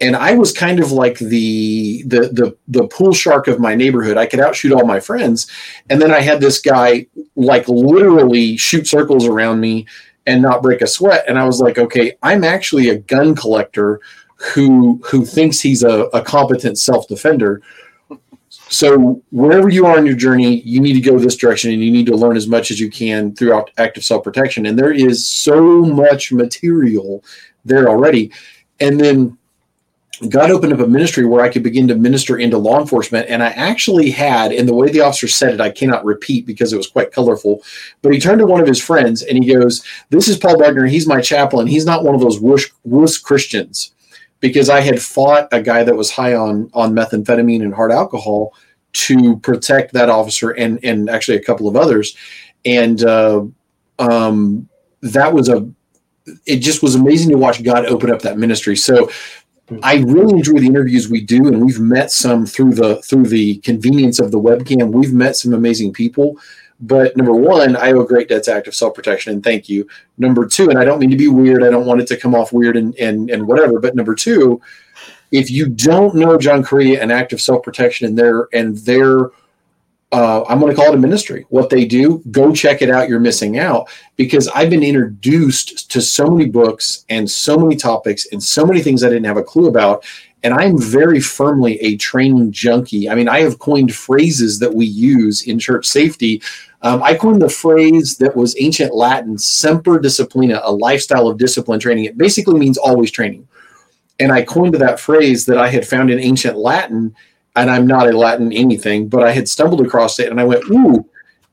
and 0.00 0.16
I 0.16 0.34
was 0.34 0.52
kind 0.52 0.80
of 0.80 0.92
like 0.92 1.18
the 1.18 2.02
the 2.06 2.20
the 2.32 2.56
the 2.68 2.88
pool 2.88 3.12
shark 3.12 3.48
of 3.48 3.60
my 3.60 3.74
neighborhood. 3.74 4.16
I 4.16 4.26
could 4.26 4.40
outshoot 4.40 4.72
all 4.72 4.86
my 4.86 5.00
friends, 5.00 5.50
and 5.90 6.00
then 6.00 6.10
I 6.10 6.20
had 6.20 6.40
this 6.40 6.60
guy 6.60 7.06
like 7.36 7.68
literally 7.68 8.56
shoot 8.56 8.86
circles 8.86 9.26
around 9.26 9.60
me 9.60 9.86
and 10.26 10.42
not 10.42 10.62
break 10.62 10.80
a 10.80 10.86
sweat. 10.86 11.24
And 11.28 11.38
I 11.38 11.44
was 11.44 11.60
like, 11.60 11.78
okay, 11.78 12.16
I'm 12.22 12.44
actually 12.44 12.88
a 12.88 12.98
gun 12.98 13.34
collector 13.34 14.00
who 14.36 15.00
who 15.04 15.24
thinks 15.24 15.60
he's 15.60 15.82
a, 15.82 16.04
a 16.14 16.22
competent 16.22 16.78
self 16.78 17.06
defender. 17.06 17.60
So 18.68 19.22
wherever 19.30 19.68
you 19.68 19.84
are 19.86 19.98
in 19.98 20.06
your 20.06 20.16
journey, 20.16 20.60
you 20.60 20.80
need 20.80 20.94
to 20.94 21.00
go 21.00 21.18
this 21.18 21.36
direction, 21.36 21.72
and 21.72 21.82
you 21.82 21.90
need 21.90 22.06
to 22.06 22.16
learn 22.16 22.36
as 22.36 22.46
much 22.46 22.70
as 22.70 22.80
you 22.80 22.90
can 22.90 23.34
throughout 23.34 23.70
active 23.76 24.04
self 24.04 24.24
protection. 24.24 24.64
And 24.64 24.78
there 24.78 24.92
is 24.92 25.28
so 25.28 25.82
much 25.82 26.32
material 26.32 27.22
there 27.66 27.88
already. 27.88 28.32
And 28.78 28.98
then 28.98 29.36
God 30.28 30.50
opened 30.50 30.74
up 30.74 30.80
a 30.80 30.86
ministry 30.86 31.24
where 31.24 31.42
I 31.42 31.48
could 31.48 31.62
begin 31.62 31.88
to 31.88 31.94
minister 31.94 32.38
into 32.38 32.58
law 32.58 32.78
enforcement. 32.78 33.28
And 33.30 33.42
I 33.42 33.48
actually 33.50 34.10
had, 34.10 34.52
in 34.52 34.66
the 34.66 34.74
way 34.74 34.90
the 34.90 35.00
officer 35.00 35.28
said 35.28 35.54
it, 35.54 35.60
I 35.60 35.70
cannot 35.70 36.04
repeat 36.04 36.44
because 36.44 36.72
it 36.72 36.76
was 36.76 36.90
quite 36.90 37.10
colorful. 37.10 37.62
But 38.02 38.12
he 38.12 38.20
turned 38.20 38.40
to 38.40 38.46
one 38.46 38.60
of 38.60 38.66
his 38.66 38.82
friends 38.82 39.22
and 39.22 39.42
he 39.42 39.50
goes, 39.50 39.82
This 40.10 40.28
is 40.28 40.36
Paul 40.36 40.58
Buckner. 40.58 40.84
He's 40.86 41.06
my 41.06 41.22
chaplain. 41.22 41.66
He's 41.66 41.86
not 41.86 42.04
one 42.04 42.14
of 42.14 42.20
those 42.20 42.38
wuss, 42.38 42.66
wuss 42.84 43.16
Christians. 43.16 43.94
Because 44.40 44.70
I 44.70 44.80
had 44.80 45.00
fought 45.00 45.48
a 45.52 45.62
guy 45.62 45.84
that 45.84 45.96
was 45.96 46.10
high 46.10 46.34
on, 46.34 46.70
on 46.72 46.94
methamphetamine 46.94 47.62
and 47.62 47.74
hard 47.74 47.92
alcohol 47.92 48.54
to 48.92 49.36
protect 49.38 49.92
that 49.92 50.08
officer 50.08 50.50
and, 50.50 50.82
and 50.82 51.08
actually 51.08 51.36
a 51.36 51.42
couple 51.42 51.68
of 51.68 51.76
others. 51.76 52.16
And 52.64 53.02
uh, 53.04 53.44
um, 53.98 54.68
that 55.02 55.32
was 55.32 55.48
a, 55.48 55.68
it 56.46 56.58
just 56.58 56.82
was 56.82 56.94
amazing 56.94 57.30
to 57.30 57.38
watch 57.38 57.62
God 57.62 57.86
open 57.86 58.10
up 58.10 58.22
that 58.22 58.38
ministry. 58.38 58.76
So 58.76 59.10
I 59.82 59.98
really 59.98 60.36
enjoy 60.36 60.58
the 60.58 60.66
interviews 60.66 61.08
we 61.08 61.20
do, 61.20 61.48
and 61.48 61.64
we've 61.64 61.80
met 61.80 62.10
some 62.10 62.46
through 62.46 62.74
the 62.74 62.96
through 63.02 63.26
the 63.26 63.56
convenience 63.58 64.18
of 64.18 64.30
the 64.30 64.40
webcam. 64.40 64.90
We've 64.90 65.12
met 65.12 65.36
some 65.36 65.52
amazing 65.54 65.92
people. 65.92 66.38
But 66.82 67.16
number 67.16 67.34
one, 67.34 67.76
I 67.76 67.92
owe 67.92 68.04
great 68.04 68.28
debt 68.28 68.44
to 68.44 68.54
active 68.54 68.74
self 68.74 68.94
protection, 68.94 69.32
and 69.32 69.44
thank 69.44 69.68
you. 69.68 69.86
Number 70.18 70.46
two, 70.46 70.70
and 70.70 70.78
I 70.78 70.84
don't 70.84 70.98
mean 70.98 71.10
to 71.10 71.16
be 71.16 71.28
weird. 71.28 71.62
I 71.62 71.70
don't 71.70 71.86
want 71.86 72.00
it 72.00 72.06
to 72.08 72.16
come 72.16 72.34
off 72.34 72.52
weird 72.52 72.76
and 72.76 72.94
and 72.96 73.30
and 73.30 73.46
whatever. 73.46 73.78
But 73.78 73.94
number 73.94 74.14
two, 74.14 74.60
if 75.30 75.50
you 75.50 75.68
don't 75.68 76.14
know 76.14 76.38
John 76.38 76.62
Correia 76.62 77.00
and 77.00 77.12
active 77.12 77.40
self 77.40 77.62
protection 77.62 78.06
and 78.06 78.18
their 78.18 78.48
and 78.52 78.78
their 78.78 79.30
uh, 80.12 80.44
I'm 80.48 80.58
going 80.58 80.70
to 80.70 80.76
call 80.76 80.92
it 80.92 80.96
a 80.96 80.98
ministry. 80.98 81.46
What 81.50 81.70
they 81.70 81.84
do, 81.84 82.22
go 82.30 82.52
check 82.52 82.82
it 82.82 82.90
out. 82.90 83.08
You're 83.08 83.20
missing 83.20 83.58
out 83.58 83.88
because 84.16 84.48
I've 84.48 84.70
been 84.70 84.82
introduced 84.82 85.90
to 85.92 86.00
so 86.00 86.26
many 86.26 86.48
books 86.48 87.04
and 87.08 87.30
so 87.30 87.56
many 87.56 87.76
topics 87.76 88.26
and 88.32 88.42
so 88.42 88.66
many 88.66 88.82
things 88.82 89.04
I 89.04 89.08
didn't 89.08 89.26
have 89.26 89.36
a 89.36 89.42
clue 89.42 89.68
about. 89.68 90.04
And 90.42 90.54
I'm 90.54 90.80
very 90.80 91.20
firmly 91.20 91.78
a 91.80 91.96
training 91.96 92.50
junkie. 92.50 93.08
I 93.08 93.14
mean, 93.14 93.28
I 93.28 93.40
have 93.40 93.60
coined 93.60 93.94
phrases 93.94 94.58
that 94.58 94.74
we 94.74 94.86
use 94.86 95.42
in 95.42 95.58
church 95.58 95.86
safety. 95.86 96.42
Um, 96.82 97.02
I 97.02 97.14
coined 97.14 97.42
the 97.42 97.48
phrase 97.48 98.16
that 98.16 98.34
was 98.34 98.56
ancient 98.58 98.94
Latin, 98.94 99.38
semper 99.38 100.00
disciplina, 100.00 100.60
a 100.64 100.72
lifestyle 100.72 101.28
of 101.28 101.38
discipline 101.38 101.78
training. 101.78 102.06
It 102.06 102.18
basically 102.18 102.58
means 102.58 102.78
always 102.78 103.10
training. 103.10 103.46
And 104.18 104.32
I 104.32 104.42
coined 104.42 104.74
that 104.74 104.98
phrase 104.98 105.46
that 105.46 105.58
I 105.58 105.68
had 105.68 105.86
found 105.86 106.10
in 106.10 106.18
ancient 106.18 106.56
Latin 106.56 107.14
and 107.56 107.70
I'm 107.70 107.86
not 107.86 108.08
a 108.08 108.16
Latin 108.16 108.52
anything, 108.52 109.08
but 109.08 109.22
I 109.22 109.32
had 109.32 109.48
stumbled 109.48 109.84
across 109.84 110.18
it 110.18 110.30
and 110.30 110.40
I 110.40 110.44
went, 110.44 110.64
ooh. 110.70 111.06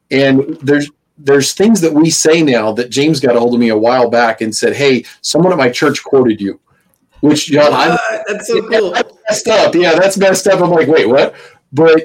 And 0.09 0.57
there's 0.61 0.89
there's 1.17 1.53
things 1.53 1.81
that 1.81 1.93
we 1.93 2.09
say 2.09 2.43
now 2.43 2.71
that 2.73 2.91
James 2.91 3.19
got 3.19 3.35
a 3.35 3.39
hold 3.39 3.55
of 3.55 3.59
me 3.59 3.69
a 3.69 3.77
while 3.77 4.09
back 4.09 4.41
and 4.41 4.55
said, 4.55 4.75
Hey, 4.75 5.03
someone 5.21 5.51
at 5.51 5.57
my 5.57 5.69
church 5.69 6.03
quoted 6.03 6.39
you. 6.39 6.59
Which 7.21 7.47
John, 7.47 7.73
uh, 7.73 7.97
that's 8.27 8.47
so 8.47 8.61
cool. 8.69 8.91
That's 8.91 9.13
messed 9.27 9.47
up. 9.47 9.73
Yeah, 9.73 9.95
that's 9.95 10.17
messed 10.17 10.47
up. 10.47 10.61
I'm 10.61 10.69
like, 10.69 10.87
wait, 10.87 11.09
what? 11.09 11.35
but 11.73 12.03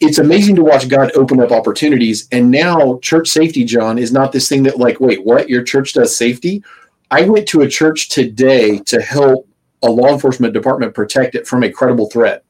it's 0.00 0.18
amazing 0.18 0.56
to 0.56 0.64
watch 0.64 0.88
God 0.88 1.12
open 1.14 1.40
up 1.40 1.52
opportunities. 1.52 2.28
And 2.32 2.50
now 2.50 2.98
church 3.00 3.28
safety, 3.28 3.64
John, 3.64 3.98
is 3.98 4.12
not 4.12 4.32
this 4.32 4.48
thing 4.48 4.64
that 4.64 4.78
like, 4.78 5.00
wait, 5.00 5.24
what? 5.24 5.48
Your 5.48 5.62
church 5.62 5.92
does 5.92 6.16
safety? 6.16 6.62
I 7.10 7.22
went 7.22 7.48
to 7.48 7.62
a 7.62 7.68
church 7.68 8.08
today 8.08 8.78
to 8.80 9.00
help 9.00 9.47
a 9.82 9.90
law 9.90 10.08
enforcement 10.08 10.52
department 10.54 10.94
protect 10.94 11.34
it 11.34 11.46
from 11.46 11.62
a 11.62 11.70
credible 11.70 12.10
threat. 12.10 12.44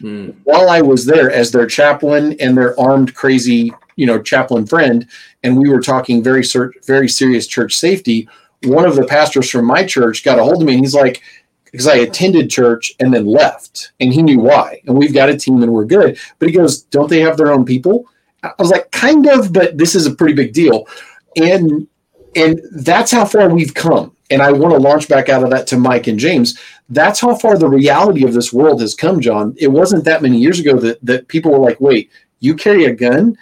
Mm. 0.00 0.34
While 0.44 0.68
I 0.68 0.80
was 0.80 1.06
there 1.06 1.30
as 1.30 1.50
their 1.50 1.66
chaplain 1.66 2.36
and 2.40 2.56
their 2.56 2.78
armed, 2.78 3.14
crazy, 3.14 3.72
you 3.96 4.06
know, 4.06 4.20
chaplain 4.20 4.66
friend, 4.66 5.06
and 5.42 5.56
we 5.56 5.68
were 5.68 5.80
talking 5.80 6.22
very, 6.22 6.44
very 6.86 7.08
serious 7.08 7.46
church 7.46 7.74
safety. 7.74 8.28
One 8.64 8.84
of 8.84 8.96
the 8.96 9.06
pastors 9.06 9.50
from 9.50 9.66
my 9.66 9.84
church 9.84 10.24
got 10.24 10.38
a 10.38 10.44
hold 10.44 10.62
of 10.62 10.66
me, 10.66 10.74
and 10.74 10.84
he's 10.84 10.94
like, 10.94 11.22
because 11.72 11.86
I 11.86 11.96
attended 11.96 12.50
church 12.50 12.92
and 13.00 13.12
then 13.12 13.26
left, 13.26 13.92
and 13.98 14.12
he 14.12 14.22
knew 14.22 14.38
why. 14.38 14.80
And 14.86 14.96
we've 14.96 15.14
got 15.14 15.30
a 15.30 15.36
team, 15.36 15.62
and 15.62 15.72
we're 15.72 15.86
good. 15.86 16.18
But 16.38 16.48
he 16.48 16.54
goes, 16.54 16.82
"Don't 16.82 17.08
they 17.08 17.20
have 17.20 17.38
their 17.38 17.50
own 17.50 17.64
people?" 17.64 18.06
I 18.42 18.52
was 18.58 18.70
like, 18.70 18.90
"Kind 18.90 19.26
of, 19.26 19.52
but 19.52 19.78
this 19.78 19.94
is 19.94 20.06
a 20.06 20.14
pretty 20.14 20.34
big 20.34 20.52
deal." 20.52 20.86
And 21.36 21.88
and 22.36 22.60
that's 22.72 23.10
how 23.10 23.24
far 23.24 23.48
we've 23.48 23.74
come. 23.74 24.14
And 24.32 24.40
I 24.42 24.50
want 24.50 24.72
to 24.72 24.78
launch 24.78 25.08
back 25.08 25.28
out 25.28 25.44
of 25.44 25.50
that 25.50 25.66
to 25.68 25.76
Mike 25.76 26.06
and 26.06 26.18
James. 26.18 26.58
That's 26.88 27.20
how 27.20 27.34
far 27.36 27.58
the 27.58 27.68
reality 27.68 28.24
of 28.24 28.32
this 28.32 28.52
world 28.52 28.80
has 28.80 28.94
come, 28.94 29.20
John. 29.20 29.54
It 29.58 29.68
wasn't 29.68 30.04
that 30.06 30.22
many 30.22 30.38
years 30.38 30.58
ago 30.58 30.78
that, 30.78 31.04
that 31.04 31.28
people 31.28 31.52
were 31.52 31.58
like, 31.58 31.80
wait, 31.80 32.10
you 32.40 32.54
carry 32.54 32.86
a 32.86 32.94
gun? 32.94 33.36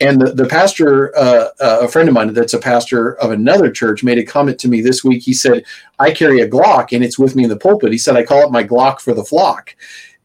And 0.00 0.20
the, 0.20 0.34
the 0.34 0.46
pastor, 0.46 1.16
uh, 1.16 1.48
uh, 1.60 1.78
a 1.82 1.88
friend 1.88 2.08
of 2.08 2.14
mine 2.14 2.34
that's 2.34 2.52
a 2.52 2.58
pastor 2.58 3.14
of 3.14 3.30
another 3.30 3.70
church, 3.70 4.04
made 4.04 4.18
a 4.18 4.24
comment 4.24 4.58
to 4.60 4.68
me 4.68 4.82
this 4.82 5.02
week. 5.02 5.22
He 5.22 5.32
said, 5.32 5.64
I 5.98 6.12
carry 6.12 6.40
a 6.40 6.48
Glock 6.48 6.92
and 6.92 7.02
it's 7.02 7.18
with 7.18 7.36
me 7.36 7.44
in 7.44 7.48
the 7.48 7.56
pulpit. 7.56 7.92
He 7.92 7.98
said, 7.98 8.16
I 8.16 8.24
call 8.24 8.42
it 8.42 8.52
my 8.52 8.64
Glock 8.64 9.00
for 9.00 9.14
the 9.14 9.24
flock. 9.24 9.74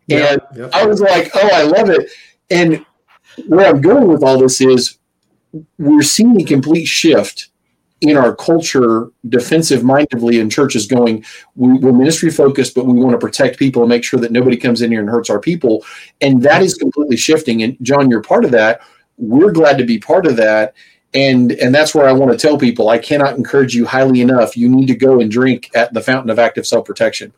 And 0.09 0.41
yeah, 0.53 0.65
yeah. 0.65 0.69
I 0.73 0.85
was 0.85 0.99
like, 0.99 1.31
oh, 1.33 1.49
I 1.53 1.63
love 1.63 1.89
it. 1.89 2.11
And 2.49 2.85
where 3.47 3.67
I'm 3.67 3.79
going 3.79 4.07
with 4.07 4.23
all 4.23 4.39
this 4.39 4.59
is 4.59 4.97
we're 5.77 6.01
seeing 6.01 6.41
a 6.41 6.45
complete 6.45 6.85
shift 6.85 7.48
in 8.01 8.15
our 8.15 8.35
culture 8.35 9.11
defensive 9.27 9.83
mindedly 9.83 10.39
in 10.39 10.49
churches 10.49 10.87
going 10.87 11.23
we, 11.55 11.69
are 11.87 11.93
ministry 11.93 12.29
focused 12.29 12.73
but 12.73 12.85
we 12.85 12.93
want 12.93 13.11
to 13.11 13.17
protect 13.17 13.59
people 13.59 13.81
and 13.81 13.89
make 13.89 14.03
sure 14.03 14.19
that 14.19 14.31
nobody 14.31 14.55
comes 14.55 14.81
in 14.81 14.91
here 14.91 15.01
and 15.01 15.09
hurts 15.09 15.29
our 15.29 15.39
people. 15.39 15.83
And 16.21 16.41
that 16.43 16.61
is 16.61 16.75
completely 16.75 17.17
shifting. 17.17 17.63
And 17.63 17.77
john 17.81 18.09
you're 18.09 18.21
part 18.21 18.45
of 18.45 18.51
that. 18.51 18.81
We're 19.17 19.51
glad 19.51 19.77
to 19.77 19.83
be 19.83 19.99
part 19.99 20.25
of 20.25 20.37
that. 20.37 20.75
And 21.13 21.53
and 21.53 21.73
that's 21.73 21.95
where 21.95 22.07
i 22.07 22.11
want 22.11 22.31
to 22.31 22.37
tell 22.37 22.57
people 22.57 22.89
i 22.89 22.97
cannot 22.97 23.35
encourage 23.35 23.75
you 23.75 23.85
highly 23.85 24.21
enough. 24.21 24.55
You 24.55 24.69
need 24.69 24.87
to 24.87 24.95
go 24.95 25.19
and 25.19 25.29
drink 25.29 25.71
at 25.75 25.93
the 25.93 26.01
fountain 26.01 26.29
of 26.29 26.39
active 26.39 26.67
self-protection 26.67 27.33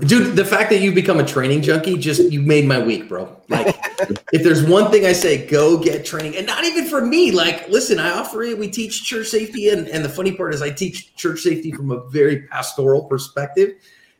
Dude, 0.00 0.36
the 0.36 0.44
fact 0.44 0.70
that 0.70 0.80
you've 0.80 0.94
become 0.94 1.20
a 1.20 1.26
training 1.26 1.62
junkie 1.62 1.96
just 1.96 2.30
you 2.30 2.40
made 2.40 2.66
my 2.66 2.78
week, 2.78 3.08
bro. 3.08 3.36
Like, 3.48 3.76
if 4.32 4.42
there's 4.42 4.62
one 4.62 4.90
thing 4.90 5.06
I 5.06 5.12
say, 5.12 5.46
go 5.46 5.78
get 5.78 6.04
training, 6.04 6.36
and 6.36 6.46
not 6.46 6.64
even 6.64 6.86
for 6.86 7.04
me. 7.04 7.32
Like, 7.32 7.68
listen, 7.68 7.98
I 7.98 8.10
offer 8.10 8.42
it. 8.42 8.58
We 8.58 8.68
teach 8.68 9.04
church 9.04 9.28
safety, 9.28 9.68
and 9.68 9.88
and 9.88 10.04
the 10.04 10.08
funny 10.08 10.32
part 10.32 10.54
is, 10.54 10.62
I 10.62 10.70
teach 10.70 11.14
church 11.16 11.40
safety 11.40 11.72
from 11.72 11.90
a 11.90 12.08
very 12.08 12.42
pastoral 12.42 13.04
perspective. 13.04 13.74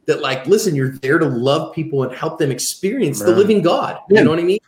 That 0.07 0.21
like, 0.21 0.47
listen, 0.47 0.75
you're 0.75 0.93
there 0.99 1.19
to 1.19 1.27
love 1.27 1.75
people 1.75 2.03
and 2.03 2.13
help 2.13 2.39
them 2.39 2.51
experience 2.51 3.21
Man. 3.21 3.31
the 3.31 3.37
living 3.37 3.63
God. 3.63 4.01
You 4.09 4.25
know 4.25 4.31
what 4.31 4.39
I 4.39 4.45
mean? 4.45 4.59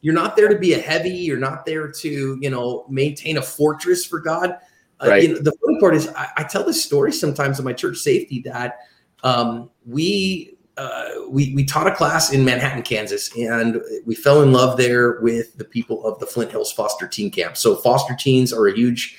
You're 0.00 0.14
not 0.14 0.36
there 0.36 0.48
to 0.48 0.58
be 0.58 0.74
a 0.74 0.78
heavy. 0.78 1.10
You're 1.10 1.38
not 1.38 1.66
there 1.66 1.90
to 1.90 2.38
you 2.40 2.50
know 2.50 2.84
maintain 2.88 3.38
a 3.38 3.42
fortress 3.42 4.04
for 4.04 4.20
God. 4.20 4.56
Uh. 5.00 5.14
You 5.14 5.34
know, 5.34 5.38
the 5.40 5.52
funny 5.64 5.80
part 5.80 5.94
is, 5.94 6.08
I, 6.08 6.28
I 6.38 6.42
tell 6.44 6.64
this 6.64 6.84
story 6.84 7.12
sometimes 7.12 7.58
in 7.58 7.64
my 7.64 7.72
church 7.72 7.98
safety 7.98 8.40
that 8.42 8.78
um, 9.22 9.70
we 9.86 10.54
uh, 10.76 11.08
we 11.28 11.52
we 11.54 11.64
taught 11.64 11.88
a 11.88 11.94
class 11.94 12.32
in 12.32 12.44
Manhattan, 12.44 12.82
Kansas, 12.82 13.36
and 13.36 13.82
we 14.06 14.14
fell 14.14 14.42
in 14.42 14.52
love 14.52 14.76
there 14.76 15.20
with 15.20 15.56
the 15.58 15.64
people 15.64 16.06
of 16.06 16.18
the 16.20 16.26
Flint 16.26 16.52
Hills 16.52 16.72
Foster 16.72 17.08
Teen 17.08 17.30
Camp. 17.30 17.56
So 17.56 17.76
foster 17.76 18.14
teens 18.14 18.52
are 18.52 18.68
a 18.68 18.74
huge 18.74 19.18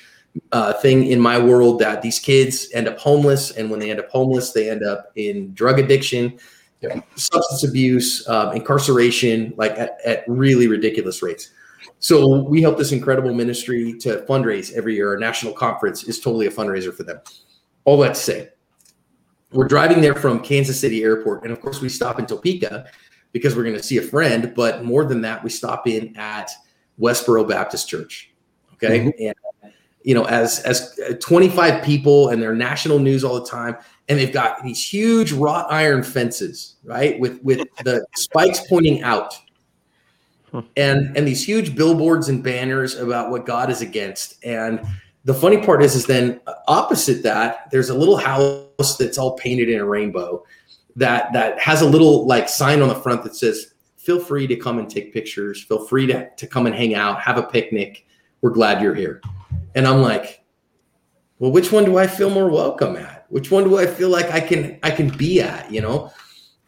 uh, 0.52 0.72
thing 0.74 1.06
in 1.06 1.20
my 1.20 1.38
world. 1.38 1.78
That 1.78 2.00
these 2.00 2.18
kids 2.18 2.68
end 2.72 2.88
up 2.88 2.98
homeless, 2.98 3.50
and 3.50 3.70
when 3.70 3.78
they 3.78 3.90
end 3.90 4.00
up 4.00 4.08
homeless, 4.08 4.52
they 4.52 4.70
end 4.70 4.82
up 4.82 5.12
in 5.16 5.52
drug 5.52 5.78
addiction, 5.78 6.38
yeah. 6.80 7.02
substance 7.16 7.62
abuse, 7.62 8.26
um, 8.26 8.56
incarceration, 8.56 9.52
like 9.56 9.72
at, 9.72 9.98
at 10.04 10.24
really 10.26 10.66
ridiculous 10.66 11.22
rates. 11.22 11.50
So 11.98 12.40
we 12.40 12.62
help 12.62 12.78
this 12.78 12.92
incredible 12.92 13.34
ministry 13.34 13.98
to 13.98 14.24
fundraise 14.26 14.72
every 14.72 14.94
year. 14.94 15.10
Our 15.10 15.18
national 15.18 15.52
conference 15.52 16.04
is 16.04 16.20
totally 16.20 16.46
a 16.46 16.50
fundraiser 16.50 16.94
for 16.94 17.02
them. 17.02 17.20
All 17.84 17.98
that 17.98 18.14
to 18.14 18.20
say, 18.20 18.48
we're 19.52 19.66
driving 19.66 20.00
there 20.00 20.14
from 20.14 20.40
Kansas 20.40 20.80
City 20.80 21.02
Airport, 21.02 21.42
and 21.42 21.52
of 21.52 21.60
course, 21.60 21.80
we 21.80 21.88
stop 21.88 22.18
in 22.18 22.26
Topeka 22.26 22.86
because 23.32 23.56
we're 23.56 23.64
going 23.64 23.76
to 23.76 23.82
see 23.82 23.98
a 23.98 24.02
friend. 24.02 24.52
But 24.54 24.84
more 24.84 25.04
than 25.04 25.20
that, 25.22 25.42
we 25.42 25.50
stop 25.50 25.86
in 25.86 26.16
at 26.16 26.50
Westboro 27.00 27.48
Baptist 27.48 27.88
Church. 27.88 28.32
Okay, 28.74 29.00
mm-hmm. 29.00 29.08
and 29.20 29.74
you 30.02 30.14
know, 30.14 30.24
as 30.24 30.60
as 30.60 30.98
25 31.20 31.84
people, 31.84 32.28
and 32.28 32.40
they're 32.40 32.54
national 32.54 32.98
news 32.98 33.24
all 33.24 33.40
the 33.40 33.46
time, 33.48 33.76
and 34.08 34.18
they've 34.18 34.32
got 34.32 34.62
these 34.62 34.84
huge 34.84 35.32
wrought 35.32 35.70
iron 35.70 36.02
fences, 36.02 36.76
right, 36.84 37.18
with 37.18 37.42
with 37.42 37.66
the 37.84 38.06
spikes 38.14 38.60
pointing 38.68 39.02
out. 39.02 39.34
And 40.76 41.16
and 41.16 41.28
these 41.28 41.46
huge 41.46 41.76
billboards 41.76 42.28
and 42.28 42.42
banners 42.42 42.96
about 42.96 43.30
what 43.30 43.46
God 43.46 43.70
is 43.70 43.82
against, 43.82 44.44
and 44.44 44.80
the 45.24 45.34
funny 45.34 45.58
part 45.58 45.82
is, 45.82 45.94
is 45.94 46.06
then 46.06 46.40
opposite 46.66 47.22
that, 47.22 47.70
there's 47.70 47.90
a 47.90 47.94
little 47.94 48.16
house 48.16 48.64
that's 48.98 49.18
all 49.18 49.36
painted 49.36 49.68
in 49.68 49.80
a 49.80 49.84
rainbow 49.84 50.44
that 50.96 51.32
that 51.32 51.58
has 51.58 51.82
a 51.82 51.86
little 51.86 52.26
like 52.26 52.48
sign 52.48 52.82
on 52.82 52.88
the 52.88 52.94
front 52.94 53.22
that 53.22 53.36
says, 53.36 53.74
"Feel 53.96 54.20
free 54.20 54.46
to 54.46 54.56
come 54.56 54.78
and 54.78 54.90
take 54.90 55.12
pictures. 55.12 55.62
Feel 55.62 55.86
free 55.86 56.06
to 56.06 56.28
to 56.36 56.46
come 56.46 56.66
and 56.66 56.74
hang 56.74 56.94
out, 56.94 57.20
have 57.20 57.38
a 57.38 57.42
picnic. 57.42 58.06
We're 58.40 58.50
glad 58.50 58.82
you're 58.82 58.94
here." 58.94 59.20
And 59.74 59.86
I'm 59.86 60.02
like, 60.02 60.42
"Well, 61.38 61.52
which 61.52 61.72
one 61.72 61.84
do 61.84 61.98
I 61.98 62.06
feel 62.06 62.30
more 62.30 62.50
welcome 62.50 62.96
at? 62.96 63.26
Which 63.28 63.50
one 63.50 63.64
do 63.64 63.78
I 63.78 63.86
feel 63.86 64.08
like 64.08 64.30
I 64.30 64.40
can 64.40 64.78
I 64.82 64.90
can 64.90 65.08
be 65.16 65.40
at? 65.40 65.70
You 65.72 65.80
know?" 65.80 66.10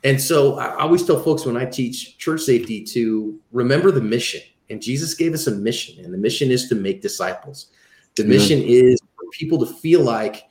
And 0.04 0.20
so 0.20 0.58
I 0.58 0.76
always 0.80 1.04
tell 1.04 1.22
folks 1.22 1.46
when 1.46 1.56
I 1.56 1.64
teach 1.64 2.18
church 2.18 2.40
safety 2.42 2.82
to 2.84 3.38
remember 3.52 3.90
the 3.90 4.00
mission. 4.00 4.40
And 4.70 4.80
Jesus 4.80 5.14
gave 5.14 5.34
us 5.34 5.46
a 5.46 5.50
mission, 5.50 6.04
and 6.04 6.12
the 6.14 6.18
mission 6.18 6.50
is 6.50 6.68
to 6.68 6.74
make 6.74 7.02
disciples. 7.02 7.66
The 8.16 8.24
mission 8.24 8.60
is 8.62 8.98
for 9.16 9.24
people 9.32 9.58
to 9.58 9.66
feel 9.66 10.00
like 10.00 10.44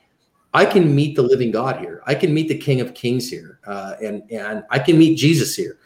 I 0.54 0.66
can 0.66 0.94
meet 0.94 1.16
the 1.16 1.22
living 1.22 1.50
God 1.50 1.78
here. 1.78 2.02
I 2.06 2.14
can 2.14 2.34
meet 2.34 2.48
the 2.48 2.58
King 2.58 2.80
of 2.80 2.94
Kings 2.94 3.30
here, 3.30 3.58
uh, 3.66 3.94
and 4.02 4.22
and 4.30 4.64
I 4.70 4.78
can 4.78 4.98
meet 4.98 5.16
Jesus 5.16 5.56
here. 5.56 5.78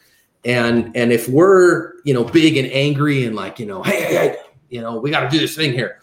And 0.44 0.96
and 0.96 1.12
if 1.12 1.28
we're 1.28 1.94
you 2.04 2.14
know 2.14 2.24
big 2.24 2.56
and 2.56 2.70
angry 2.72 3.26
and 3.26 3.36
like 3.36 3.58
you 3.58 3.66
know 3.66 3.82
hey 3.82 4.02
hey, 4.02 4.14
hey 4.14 4.36
you 4.68 4.80
know 4.80 4.98
we 4.98 5.10
got 5.10 5.20
to 5.20 5.28
do 5.28 5.38
this 5.38 5.54
thing 5.54 5.72
here, 5.72 6.00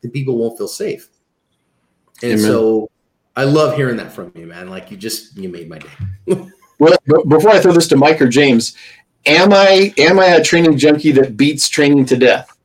then 0.00 0.10
people 0.10 0.36
won't 0.36 0.56
feel 0.56 0.68
safe. 0.68 1.08
And 2.22 2.32
Amen. 2.32 2.44
so 2.44 2.90
I 3.36 3.44
love 3.44 3.74
hearing 3.74 3.96
that 3.96 4.12
from 4.12 4.32
you, 4.36 4.46
man. 4.46 4.70
Like 4.70 4.90
you 4.90 4.96
just 4.96 5.36
you 5.36 5.48
made 5.48 5.68
my 5.68 5.78
day. 5.78 5.90
well, 6.78 6.96
before 7.26 7.50
I 7.50 7.60
throw 7.60 7.72
this 7.72 7.88
to 7.88 7.96
Mike 7.96 8.20
or 8.20 8.28
James, 8.28 8.76
am 9.26 9.52
I 9.52 9.92
am 9.98 10.20
I 10.20 10.26
a 10.26 10.44
training 10.44 10.78
junkie 10.78 11.12
that 11.12 11.36
beats 11.36 11.68
training 11.68 12.06
to 12.06 12.16
death? 12.16 12.56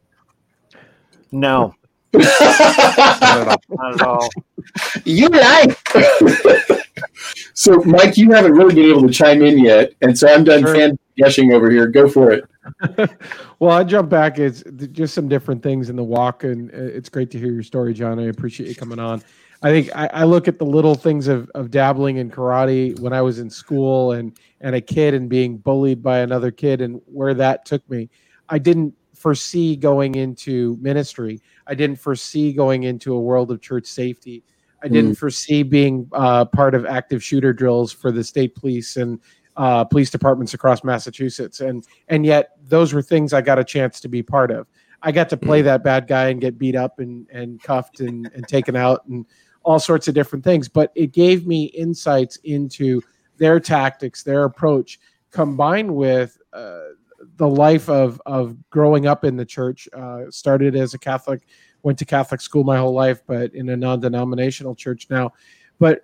No. 1.32 1.76
Not 2.14 3.62
at 3.94 4.02
all. 4.02 4.30
You 5.06 5.28
right. 5.28 5.76
so, 7.54 7.82
Mike, 7.84 8.18
you 8.18 8.32
haven't 8.32 8.54
really 8.54 8.76
been 8.76 8.90
able 8.90 9.08
to 9.08 9.14
chime 9.14 9.42
in 9.42 9.60
yet, 9.60 9.94
and 10.02 10.18
so 10.18 10.28
I'm 10.34 10.44
done 10.44 10.62
sure. 10.62 10.76
fan 10.76 11.00
gushing 11.18 11.54
over 11.54 11.70
here. 11.70 11.88
Go 11.88 12.08
for 12.08 12.32
it. 12.32 12.46
well, 13.60 13.72
I 13.72 13.84
jump 13.84 14.10
back. 14.10 14.40
It's 14.40 14.64
just 14.92 15.14
some 15.14 15.28
different 15.28 15.64
things 15.64 15.90
in 15.90 15.96
the 15.96 16.04
walk, 16.04 16.44
and 16.44 16.72
uh, 16.72 16.78
it's 16.78 17.10
great 17.10 17.32
to 17.32 17.40
hear 17.40 17.52
your 17.52 17.64
story, 17.64 17.94
John. 17.94 18.20
I 18.20 18.24
appreciate 18.24 18.70
you 18.70 18.76
coming 18.76 19.00
on. 19.00 19.22
I 19.62 19.72
think 19.72 19.90
I, 19.96 20.10
I, 20.14 20.24
look 20.24 20.48
at 20.48 20.58
the 20.58 20.66
little 20.66 20.96
things 20.96 21.28
of, 21.28 21.50
of 21.54 21.70
dabbling 21.70 22.16
in 22.16 22.32
karate 22.32 22.98
when 23.00 23.12
I 23.12 23.22
was 23.22 23.40
in 23.40 23.50
school 23.50 24.14
and 24.14 24.38
and 24.62 24.74
a 24.74 24.80
kid 24.80 25.14
and 25.14 25.30
being 25.30 25.58
bullied 25.58 26.02
by 26.02 26.20
another 26.20 26.50
kid 26.50 26.80
and 26.80 27.02
where 27.06 27.34
that 27.34 27.66
took 27.66 27.88
me. 27.90 28.10
I 28.48 28.58
didn't 28.58 28.94
foresee 29.16 29.76
going 29.76 30.16
into 30.16 30.78
ministry. 30.80 31.42
I 31.70 31.76
didn't 31.76 32.00
foresee 32.00 32.52
going 32.52 32.84
into 32.84 33.14
a 33.14 33.20
world 33.20 33.52
of 33.52 33.62
church 33.62 33.86
safety. 33.86 34.44
I 34.82 34.88
didn't 34.88 35.12
mm. 35.12 35.18
foresee 35.18 35.62
being 35.62 36.10
uh, 36.14 36.46
part 36.46 36.74
of 36.74 36.86
active 36.86 37.24
shooter 37.24 37.54
drills 37.54 37.92
for 37.92 38.12
the 38.12 38.24
state 38.24 38.56
police 38.56 38.98
and 38.98 39.20
uh, 39.56 39.84
police 39.84 40.10
departments 40.10 40.54
across 40.54 40.84
Massachusetts, 40.84 41.60
and 41.60 41.86
and 42.08 42.26
yet 42.26 42.52
those 42.64 42.94
were 42.94 43.02
things 43.02 43.34
I 43.34 43.42
got 43.42 43.60
a 43.60 43.64
chance 43.64 44.00
to 44.02 44.08
be 44.08 44.24
part 44.24 44.52
of. 44.52 44.68
I 45.02 45.12
got 45.12 45.30
to 45.30 45.38
play 45.38 45.62
mm. 45.62 45.66
that 45.66 45.84
bad 45.84 46.08
guy 46.08 46.30
and 46.30 46.42
get 46.42 46.58
beat 46.58 46.76
up 46.76 47.00
and 47.00 47.28
and 47.30 47.62
cuffed 47.62 48.00
and 48.00 48.32
and 48.34 48.48
taken 48.48 48.76
out 48.76 49.06
and 49.06 49.26
all 49.64 49.80
sorts 49.80 50.08
of 50.08 50.16
different 50.16 50.44
things. 50.44 50.70
But 50.70 50.92
it 50.96 51.12
gave 51.12 51.46
me 51.46 51.66
insights 51.66 52.38
into 52.46 53.02
their 53.38 53.60
tactics, 53.60 54.24
their 54.24 54.46
approach, 54.46 55.00
combined 55.32 55.94
with 55.94 56.38
uh, 56.54 56.80
the 57.40 57.48
life 57.48 57.90
of 57.90 58.22
of 58.26 58.56
growing 58.70 59.08
up 59.08 59.24
in 59.24 59.36
the 59.38 59.46
church. 59.46 59.88
Uh, 59.94 60.30
started 60.30 60.76
as 60.76 60.94
a 60.94 61.00
Catholic, 61.00 61.48
went 61.82 61.98
to 61.98 62.06
Catholic 62.06 62.42
school 62.42 62.64
my 62.64 62.78
whole 62.78 62.94
life, 62.94 63.24
but 63.26 63.56
in 63.56 63.70
a 63.70 63.78
non-denominational 63.78 64.76
church 64.76 65.08
now. 65.10 65.32
But 65.80 66.02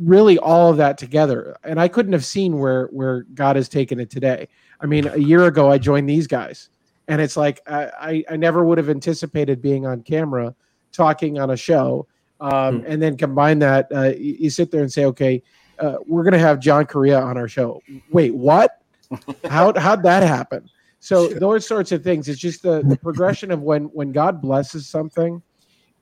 really 0.00 0.36
all 0.38 0.70
of 0.70 0.76
that 0.78 0.98
together. 0.98 1.56
And 1.62 1.80
I 1.80 1.86
couldn't 1.86 2.12
have 2.12 2.24
seen 2.24 2.58
where 2.58 2.86
where 2.88 3.22
God 3.34 3.56
has 3.56 3.68
taken 3.68 4.00
it 4.00 4.10
today. 4.10 4.48
I 4.80 4.86
mean, 4.86 5.06
a 5.06 5.16
year 5.16 5.44
ago 5.44 5.70
I 5.70 5.78
joined 5.78 6.08
these 6.08 6.26
guys, 6.26 6.70
and 7.06 7.20
it's 7.20 7.36
like 7.36 7.60
I 7.68 8.24
I 8.28 8.36
never 8.36 8.64
would 8.64 8.78
have 8.78 8.90
anticipated 8.90 9.62
being 9.62 9.86
on 9.86 10.02
camera 10.02 10.54
talking 10.90 11.38
on 11.38 11.50
a 11.50 11.56
show, 11.56 12.06
um, 12.40 12.80
hmm. 12.80 12.86
and 12.86 13.00
then 13.00 13.16
combine 13.16 13.60
that. 13.60 13.86
Uh, 13.94 14.12
you, 14.16 14.36
you, 14.40 14.50
sit 14.50 14.70
there 14.70 14.82
and 14.82 14.92
say, 14.92 15.04
okay, 15.06 15.42
uh, 15.78 15.96
we're 16.06 16.24
gonna 16.24 16.38
have 16.38 16.58
John 16.58 16.84
Correia 16.84 17.20
on 17.20 17.36
our 17.36 17.48
show. 17.48 17.80
Wait, 18.10 18.34
what? 18.34 18.80
How 19.48 19.72
how'd 19.78 20.02
that 20.02 20.22
happen? 20.22 20.68
So 21.00 21.28
those 21.28 21.66
sorts 21.66 21.92
of 21.92 22.02
things. 22.02 22.28
It's 22.28 22.40
just 22.40 22.62
the, 22.62 22.82
the 22.82 22.96
progression 22.96 23.50
of 23.50 23.62
when 23.62 23.84
when 23.86 24.12
God 24.12 24.40
blesses 24.40 24.86
something 24.86 25.42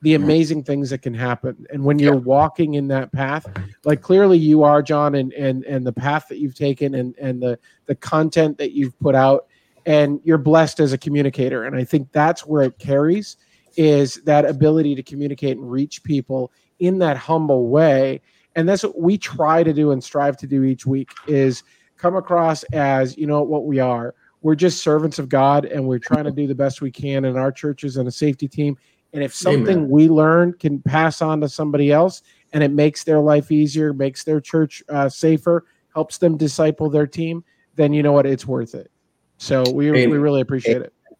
the 0.03 0.15
amazing 0.15 0.63
things 0.63 0.89
that 0.89 1.01
can 1.01 1.13
happen 1.13 1.65
and 1.71 1.83
when 1.83 1.97
you're 1.97 2.15
yeah. 2.15 2.19
walking 2.19 2.73
in 2.73 2.89
that 2.89 3.11
path 3.13 3.47
like 3.85 4.01
clearly 4.01 4.37
you 4.37 4.61
are 4.61 4.83
john 4.83 5.15
and 5.15 5.31
and 5.33 5.63
and 5.63 5.87
the 5.87 5.93
path 5.93 6.27
that 6.27 6.39
you've 6.39 6.53
taken 6.53 6.93
and 6.95 7.15
and 7.17 7.41
the 7.41 7.57
the 7.85 7.95
content 7.95 8.57
that 8.57 8.73
you've 8.73 8.97
put 8.99 9.15
out 9.15 9.47
and 9.85 10.19
you're 10.25 10.37
blessed 10.37 10.81
as 10.81 10.91
a 10.91 10.97
communicator 10.97 11.63
and 11.63 11.75
i 11.75 11.85
think 11.85 12.11
that's 12.11 12.45
where 12.45 12.63
it 12.63 12.77
carries 12.77 13.37
is 13.77 14.15
that 14.25 14.45
ability 14.45 14.93
to 14.93 15.01
communicate 15.01 15.57
and 15.57 15.71
reach 15.71 16.03
people 16.03 16.51
in 16.79 16.99
that 16.99 17.15
humble 17.15 17.69
way 17.69 18.21
and 18.55 18.67
that's 18.67 18.83
what 18.83 18.99
we 18.99 19.17
try 19.17 19.63
to 19.63 19.73
do 19.73 19.91
and 19.91 20.03
strive 20.03 20.35
to 20.35 20.45
do 20.45 20.63
each 20.63 20.85
week 20.85 21.11
is 21.27 21.63
come 22.03 22.15
across 22.17 22.63
as 22.73 23.17
you 23.17 23.25
know 23.25 23.41
what 23.41 23.65
we 23.65 23.79
are 23.79 24.13
we're 24.41 24.55
just 24.55 24.83
servants 24.83 25.19
of 25.19 25.29
god 25.29 25.63
and 25.63 25.87
we're 25.87 25.97
trying 25.97 26.25
to 26.25 26.31
do 26.31 26.45
the 26.45 26.53
best 26.53 26.81
we 26.81 26.91
can 26.91 27.23
in 27.23 27.37
our 27.37 27.51
churches 27.51 27.95
and 27.95 28.09
a 28.09 28.11
safety 28.11 28.47
team 28.47 28.77
and 29.13 29.23
if 29.23 29.33
something 29.33 29.77
Amen. 29.77 29.89
we 29.89 30.09
learn 30.09 30.53
can 30.53 30.81
pass 30.81 31.21
on 31.21 31.39
to 31.41 31.49
somebody 31.49 31.91
else 31.91 32.23
and 32.51 32.63
it 32.63 32.71
makes 32.71 33.03
their 33.03 33.19
life 33.19 33.51
easier, 33.51 33.93
makes 33.93 34.23
their 34.23 34.41
church 34.41 34.83
uh, 34.89 35.07
safer, 35.07 35.65
helps 35.93 36.17
them 36.17 36.35
disciple 36.35 36.89
their 36.89 37.07
team, 37.07 37.43
then 37.75 37.93
you 37.93 38.01
know 38.01 38.11
what? 38.11 38.25
It's 38.25 38.47
worth 38.47 38.73
it. 38.73 38.91
So 39.37 39.63
we, 39.71 39.89
Amen. 39.89 40.09
we 40.09 40.17
really 40.17 40.41
appreciate 40.41 40.77
Amen. 40.77 40.87
it. 40.87 41.17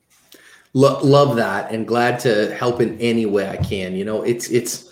Lo- 0.74 1.00
love 1.04 1.36
that 1.36 1.72
and 1.72 1.88
glad 1.88 2.20
to 2.22 2.54
help 2.56 2.82
in 2.82 3.00
any 3.00 3.28
way 3.28 3.48
I 3.48 3.58
can. 3.58 3.96
You 3.96 4.06
know, 4.06 4.24
it's, 4.24 4.50
it's, 4.50 4.92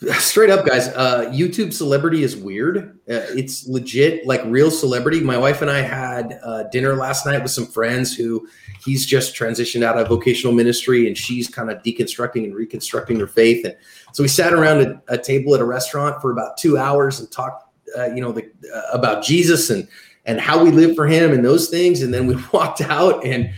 straight 0.18 0.48
up 0.48 0.64
guys 0.64 0.88
uh 0.88 1.30
youtube 1.30 1.72
celebrity 1.74 2.22
is 2.22 2.34
weird. 2.34 2.98
Uh, 3.10 3.26
it's 3.36 3.66
legit 3.66 4.26
like 4.26 4.40
real 4.46 4.70
celebrity. 4.70 5.20
My 5.20 5.36
wife 5.36 5.60
and 5.60 5.70
i 5.70 5.82
had 5.82 6.40
uh, 6.42 6.62
dinner 6.64 6.94
last 6.94 7.26
night 7.26 7.42
with 7.42 7.52
some 7.52 7.66
friends 7.66 8.16
who 8.16 8.48
he's 8.82 9.04
just 9.04 9.34
transitioned 9.34 9.82
out 9.82 9.98
of 9.98 10.08
vocational 10.08 10.54
ministry 10.54 11.06
and 11.06 11.18
she's 11.18 11.48
kind 11.48 11.70
of 11.70 11.82
deconstructing 11.82 12.44
and 12.44 12.54
reconstructing 12.54 13.20
her 13.20 13.26
faith. 13.26 13.64
And 13.64 13.76
so 14.12 14.22
we 14.22 14.28
sat 14.28 14.54
around 14.54 14.80
a, 14.80 15.02
a 15.08 15.18
table 15.18 15.54
at 15.54 15.60
a 15.60 15.66
restaurant 15.66 16.22
for 16.22 16.30
about 16.30 16.56
two 16.56 16.78
hours 16.78 17.20
and 17.20 17.30
talked 17.30 17.64
uh, 17.98 18.06
you 18.06 18.22
know 18.22 18.32
the, 18.32 18.50
uh, 18.74 18.82
about 18.92 19.22
jesus 19.22 19.68
and 19.68 19.86
and 20.24 20.40
how 20.40 20.62
we 20.62 20.70
live 20.70 20.94
for 20.94 21.06
him 21.06 21.32
and 21.32 21.44
those 21.44 21.68
things. 21.68 22.00
And 22.00 22.14
then 22.14 22.26
we 22.26 22.36
walked 22.52 22.80
out 22.80 23.22
and 23.24 23.50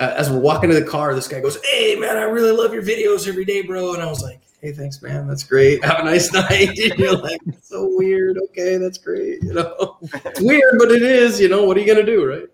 uh, 0.00 0.14
as 0.16 0.30
we're 0.30 0.38
walking 0.38 0.70
to 0.70 0.80
the 0.80 0.86
car 0.86 1.14
this 1.14 1.28
guy 1.28 1.40
goes 1.40 1.62
hey 1.64 1.94
man 1.96 2.16
i 2.16 2.22
really 2.22 2.50
love 2.50 2.72
your 2.72 2.82
videos 2.82 3.28
every 3.28 3.44
day 3.44 3.60
bro. 3.62 3.92
And 3.92 4.02
i 4.02 4.06
was 4.06 4.22
like 4.22 4.40
hey 4.64 4.72
thanks 4.72 5.02
man 5.02 5.28
that's 5.28 5.44
great 5.44 5.84
have 5.84 6.00
a 6.00 6.04
nice 6.04 6.32
night 6.32 6.74
you're 6.98 7.18
like 7.18 7.40
so 7.62 7.86
weird 7.96 8.38
okay 8.38 8.78
that's 8.78 8.96
great 8.98 9.42
you 9.42 9.52
know 9.52 9.98
it's 10.24 10.40
weird 10.40 10.78
but 10.78 10.90
it 10.90 11.02
is 11.02 11.38
you 11.38 11.48
know 11.48 11.64
what 11.64 11.76
are 11.76 11.80
you 11.80 11.86
gonna 11.86 12.04
do 12.04 12.24
right 12.26 12.48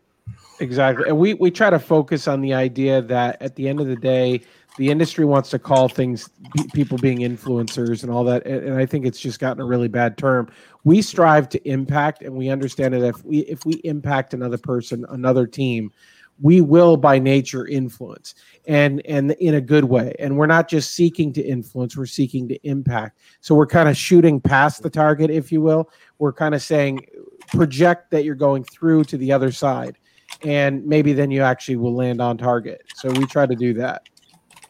Exactly. 0.61 1.07
And 1.09 1.19
we, 1.19 1.35
we 1.35 1.51
try 1.51 1.71
to 1.71 1.79
focus 1.79 2.29
on 2.29 2.41
the 2.43 2.53
idea 2.53 3.03
that 3.03 3.41
at 3.41 3.57
the 3.57 3.69
end 3.69 3.81
of 3.81 3.87
the 3.87 3.97
day, 3.97 4.43
the 4.77 4.91
industry 4.91 5.25
wants 5.25 5.51
to 5.51 5.59
call 5.59 5.89
things 5.89 6.31
people 6.75 6.97
being 6.99 7.19
influencers 7.19 8.03
and 8.03 8.13
all 8.13 8.25
that. 8.25 8.47
And 8.47 8.75
I 8.75 8.87
think 8.87 9.05
it's 9.05 9.19
just 9.19 9.41
gotten 9.41 9.61
a 9.61 9.65
really 9.65 9.89
bad 9.89 10.17
term. 10.17 10.49
We 10.85 11.03
strive 11.03 11.49
to 11.51 11.69
impact 11.69 12.23
and 12.23 12.35
we 12.35 12.51
understand 12.51 12.95
that 12.95 13.03
if 13.03 13.25
we 13.25 13.39
if 13.41 13.65
we 13.65 13.75
impact 13.85 14.33
another 14.33 14.59
person, 14.59 15.05
another 15.09 15.47
team, 15.47 15.93
we 16.43 16.61
will 16.61 16.97
by 16.97 17.19
nature 17.19 17.67
influence 17.67 18.35
and 18.67 19.05
and 19.07 19.33
in 19.33 19.55
a 19.55 19.61
good 19.61 19.85
way 19.85 20.15
and 20.19 20.37
we're 20.37 20.47
not 20.47 20.69
just 20.69 20.95
seeking 20.95 21.33
to 21.33 21.43
influence 21.43 21.97
we're 21.97 22.07
seeking 22.07 22.49
to 22.49 22.55
impact 22.67 23.19
so 23.41 23.55
we're 23.55 23.67
kind 23.67 23.89
of 23.89 23.97
shooting 23.97 24.41
past 24.41 24.83
the 24.83 24.91
target 24.91 25.31
if 25.31 25.51
you 25.53 25.61
will 25.61 25.91
we're 26.19 26.33
kind 26.33 26.55
of 26.55 26.63
saying 26.63 27.05
project 27.49 28.11
that 28.11 28.25
you're 28.25 28.35
going 28.35 28.65
through 28.65 29.05
to 29.05 29.17
the 29.17 29.33
other 29.33 29.51
side 29.51 29.99
and 30.43 30.85
maybe 30.87 31.13
then 31.13 31.31
you 31.31 31.43
actually 31.43 31.77
will 31.77 31.95
land 31.95 32.21
on 32.21 32.39
target. 32.39 32.83
So 32.97 33.11
we 33.11 33.27
try 33.27 33.47
to 33.47 33.55
do 33.55 33.75
that. 33.75 34.09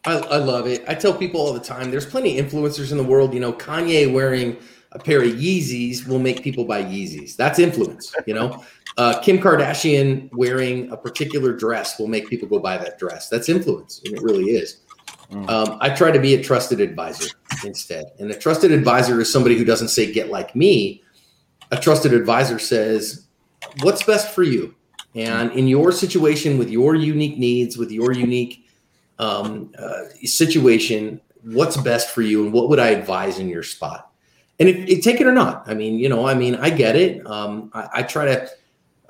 I, 0.04 0.16
I, 0.16 0.36
love 0.38 0.66
it. 0.66 0.82
I 0.88 0.94
tell 0.94 1.12
people 1.12 1.40
all 1.40 1.52
the 1.52 1.60
time 1.60 1.90
there's 1.90 2.06
plenty 2.06 2.38
of 2.38 2.46
influencers 2.46 2.90
in 2.90 2.96
the 2.96 3.04
world. 3.04 3.34
You 3.34 3.40
know, 3.40 3.52
Kanye 3.52 4.10
wearing 4.10 4.56
a 4.92 4.98
pair 4.98 5.22
of 5.22 5.28
Yeezys 5.28 6.06
will 6.06 6.18
make 6.18 6.42
people 6.42 6.64
buy 6.64 6.82
Yeezys. 6.82 7.36
That's 7.36 7.58
influence, 7.58 8.14
you 8.26 8.34
know. 8.34 8.64
Uh, 9.00 9.18
Kim 9.22 9.38
Kardashian 9.38 10.28
wearing 10.34 10.92
a 10.92 10.96
particular 10.96 11.54
dress 11.54 11.98
will 11.98 12.06
make 12.06 12.28
people 12.28 12.46
go 12.46 12.58
buy 12.58 12.76
that 12.76 12.98
dress. 12.98 13.30
That's 13.30 13.48
influence, 13.48 14.02
and 14.04 14.14
it 14.14 14.22
really 14.22 14.50
is. 14.50 14.82
Mm. 15.30 15.48
Um, 15.48 15.78
I 15.80 15.88
try 15.88 16.10
to 16.10 16.18
be 16.18 16.34
a 16.34 16.42
trusted 16.42 16.82
advisor 16.82 17.34
instead. 17.64 18.12
And 18.18 18.30
a 18.30 18.38
trusted 18.38 18.72
advisor 18.72 19.18
is 19.18 19.32
somebody 19.32 19.56
who 19.56 19.64
doesn't 19.64 19.88
say, 19.88 20.12
get 20.12 20.28
like 20.28 20.54
me. 20.54 21.02
A 21.70 21.78
trusted 21.78 22.12
advisor 22.12 22.58
says, 22.58 23.26
what's 23.80 24.02
best 24.02 24.34
for 24.34 24.42
you? 24.42 24.74
And 25.14 25.50
in 25.52 25.66
your 25.66 25.92
situation, 25.92 26.58
with 26.58 26.68
your 26.68 26.94
unique 26.94 27.38
needs, 27.38 27.78
with 27.78 27.90
your 27.90 28.12
unique 28.12 28.66
um, 29.18 29.72
uh, 29.78 30.10
situation, 30.24 31.22
what's 31.42 31.78
best 31.78 32.10
for 32.10 32.20
you, 32.20 32.44
and 32.44 32.52
what 32.52 32.68
would 32.68 32.78
I 32.78 32.88
advise 32.88 33.38
in 33.38 33.48
your 33.48 33.62
spot? 33.62 34.12
And 34.58 34.68
if, 34.68 34.76
if 34.90 35.02
take 35.02 35.22
it 35.22 35.26
or 35.26 35.32
not, 35.32 35.66
I 35.66 35.72
mean, 35.72 35.98
you 35.98 36.10
know, 36.10 36.26
I 36.26 36.34
mean, 36.34 36.54
I 36.56 36.68
get 36.68 36.96
it. 36.96 37.26
Um, 37.26 37.70
I, 37.72 37.88
I, 37.94 38.02
try 38.02 38.26
to 38.26 38.46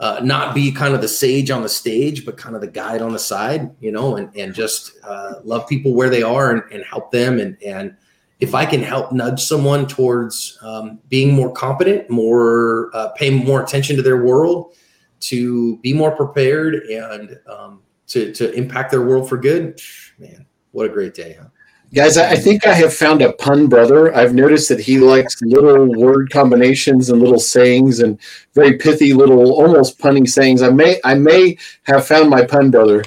uh, 0.00 0.18
not 0.24 0.54
be 0.54 0.72
kind 0.72 0.94
of 0.94 1.02
the 1.02 1.08
sage 1.08 1.50
on 1.50 1.62
the 1.62 1.68
stage, 1.68 2.24
but 2.24 2.36
kind 2.36 2.54
of 2.54 2.62
the 2.62 2.66
guide 2.66 3.02
on 3.02 3.12
the 3.12 3.18
side, 3.18 3.70
you 3.80 3.92
know, 3.92 4.16
and 4.16 4.34
and 4.34 4.54
just 4.54 4.92
uh, 5.04 5.34
love 5.44 5.68
people 5.68 5.94
where 5.94 6.10
they 6.10 6.22
are 6.22 6.50
and, 6.50 6.62
and 6.72 6.82
help 6.84 7.12
them. 7.12 7.38
And 7.38 7.56
and 7.62 7.94
if 8.40 8.54
I 8.54 8.64
can 8.64 8.82
help 8.82 9.12
nudge 9.12 9.42
someone 9.42 9.86
towards 9.86 10.58
um, 10.62 10.98
being 11.10 11.34
more 11.34 11.52
competent, 11.52 12.08
more 12.08 12.90
uh, 12.94 13.10
paying 13.10 13.44
more 13.44 13.62
attention 13.62 13.94
to 13.96 14.02
their 14.02 14.24
world 14.24 14.74
to 15.20 15.76
be 15.78 15.92
more 15.92 16.10
prepared 16.16 16.76
and 16.84 17.38
um, 17.46 17.82
to, 18.06 18.32
to 18.32 18.50
impact 18.52 18.90
their 18.90 19.02
world 19.02 19.28
for 19.28 19.36
good, 19.36 19.78
man, 20.18 20.46
what 20.72 20.86
a 20.86 20.88
great 20.88 21.14
day, 21.14 21.36
huh? 21.38 21.48
Guys, 21.92 22.16
I 22.16 22.36
think 22.36 22.68
I 22.68 22.74
have 22.74 22.94
found 22.94 23.20
a 23.20 23.32
pun 23.32 23.66
brother. 23.66 24.14
I've 24.14 24.32
noticed 24.32 24.68
that 24.68 24.78
he 24.78 25.00
likes 25.00 25.42
little 25.42 25.92
word 25.92 26.30
combinations 26.30 27.10
and 27.10 27.20
little 27.20 27.40
sayings 27.40 27.98
and 27.98 28.16
very 28.54 28.78
pithy 28.78 29.12
little 29.12 29.52
almost 29.52 29.98
punny 29.98 30.28
sayings. 30.28 30.62
I 30.62 30.70
may 30.70 31.00
I 31.02 31.14
may 31.14 31.58
have 31.84 32.06
found 32.06 32.30
my 32.30 32.44
pun 32.44 32.70
brother. 32.70 33.02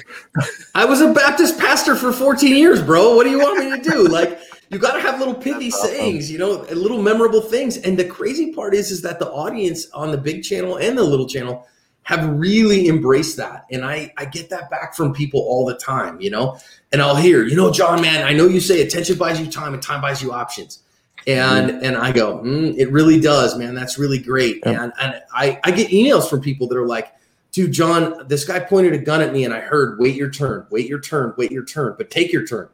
I 0.74 0.84
was 0.84 1.00
a 1.00 1.14
Baptist 1.14 1.58
pastor 1.58 1.96
for 1.96 2.12
14 2.12 2.54
years, 2.54 2.82
bro. 2.82 3.16
What 3.16 3.24
do 3.24 3.30
you 3.30 3.38
want 3.38 3.58
me 3.58 3.70
to 3.74 3.90
do? 3.90 4.06
Like 4.06 4.38
you 4.68 4.78
got 4.78 4.92
to 4.92 5.00
have 5.00 5.18
little 5.18 5.34
pithy 5.34 5.70
sayings, 5.70 6.30
you 6.30 6.36
know, 6.36 6.66
little 6.70 7.00
memorable 7.00 7.40
things. 7.40 7.78
And 7.78 7.98
the 7.98 8.04
crazy 8.04 8.52
part 8.52 8.74
is 8.74 8.90
is 8.90 9.00
that 9.00 9.18
the 9.18 9.30
audience 9.30 9.90
on 9.92 10.10
the 10.10 10.18
big 10.18 10.42
channel 10.42 10.76
and 10.76 10.98
the 10.98 11.04
little 11.04 11.26
channel 11.26 11.66
have 12.04 12.28
really 12.38 12.88
embraced 12.88 13.36
that. 13.38 13.66
And 13.70 13.84
I, 13.84 14.12
I 14.16 14.26
get 14.26 14.50
that 14.50 14.70
back 14.70 14.94
from 14.94 15.12
people 15.12 15.40
all 15.40 15.64
the 15.64 15.74
time, 15.74 16.20
you 16.20 16.30
know, 16.30 16.58
and 16.92 17.02
I'll 17.02 17.16
hear, 17.16 17.44
you 17.44 17.56
know, 17.56 17.72
John, 17.72 18.00
man, 18.00 18.24
I 18.24 18.32
know 18.32 18.46
you 18.46 18.60
say 18.60 18.82
attention 18.82 19.18
buys 19.18 19.40
you 19.40 19.50
time 19.50 19.74
and 19.74 19.82
time 19.82 20.00
buys 20.00 20.22
you 20.22 20.32
options. 20.32 20.80
And, 21.26 21.70
mm 21.70 21.82
and 21.82 21.96
I 21.96 22.12
go, 22.12 22.38
mm, 22.38 22.76
it 22.76 22.90
really 22.92 23.18
does, 23.18 23.56
man. 23.56 23.74
That's 23.74 23.98
really 23.98 24.18
great. 24.18 24.56
Yep. 24.66 24.66
And, 24.66 24.92
and 25.00 25.22
I, 25.34 25.58
I 25.64 25.70
get 25.70 25.90
emails 25.90 26.28
from 26.28 26.42
people 26.42 26.68
that 26.68 26.76
are 26.76 26.86
like, 26.86 27.12
dude, 27.52 27.72
John, 27.72 28.26
this 28.28 28.44
guy 28.44 28.60
pointed 28.60 28.92
a 28.92 28.98
gun 28.98 29.22
at 29.22 29.32
me 29.32 29.44
and 29.44 29.54
I 29.54 29.60
heard, 29.60 29.98
wait 29.98 30.14
your 30.14 30.30
turn, 30.30 30.66
wait 30.70 30.86
your 30.86 31.00
turn, 31.00 31.32
wait 31.38 31.50
your 31.50 31.64
turn, 31.64 31.94
but 31.96 32.10
take 32.10 32.32
your 32.32 32.46
turn. 32.46 32.68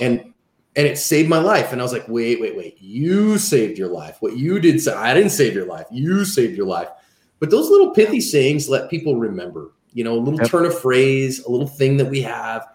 And, 0.00 0.32
and 0.76 0.86
it 0.86 0.98
saved 0.98 1.28
my 1.28 1.38
life. 1.38 1.72
And 1.72 1.80
I 1.80 1.84
was 1.84 1.92
like, 1.92 2.06
wait, 2.06 2.40
wait, 2.40 2.56
wait, 2.56 2.76
you 2.80 3.38
saved 3.38 3.78
your 3.78 3.88
life. 3.88 4.18
What 4.20 4.36
you 4.36 4.60
did, 4.60 4.86
I 4.86 5.14
didn't 5.14 5.30
save 5.30 5.54
your 5.54 5.66
life. 5.66 5.86
You 5.90 6.24
saved 6.24 6.56
your 6.56 6.66
life. 6.66 6.88
But 7.38 7.50
those 7.50 7.68
little 7.68 7.90
pithy 7.90 8.20
sayings 8.20 8.68
let 8.68 8.90
people 8.90 9.16
remember, 9.16 9.72
you 9.92 10.04
know, 10.04 10.14
a 10.14 10.20
little 10.20 10.40
yep. 10.40 10.48
turn 10.48 10.64
of 10.64 10.78
phrase, 10.78 11.44
a 11.44 11.50
little 11.50 11.66
thing 11.66 11.96
that 11.98 12.06
we 12.06 12.22
have. 12.22 12.66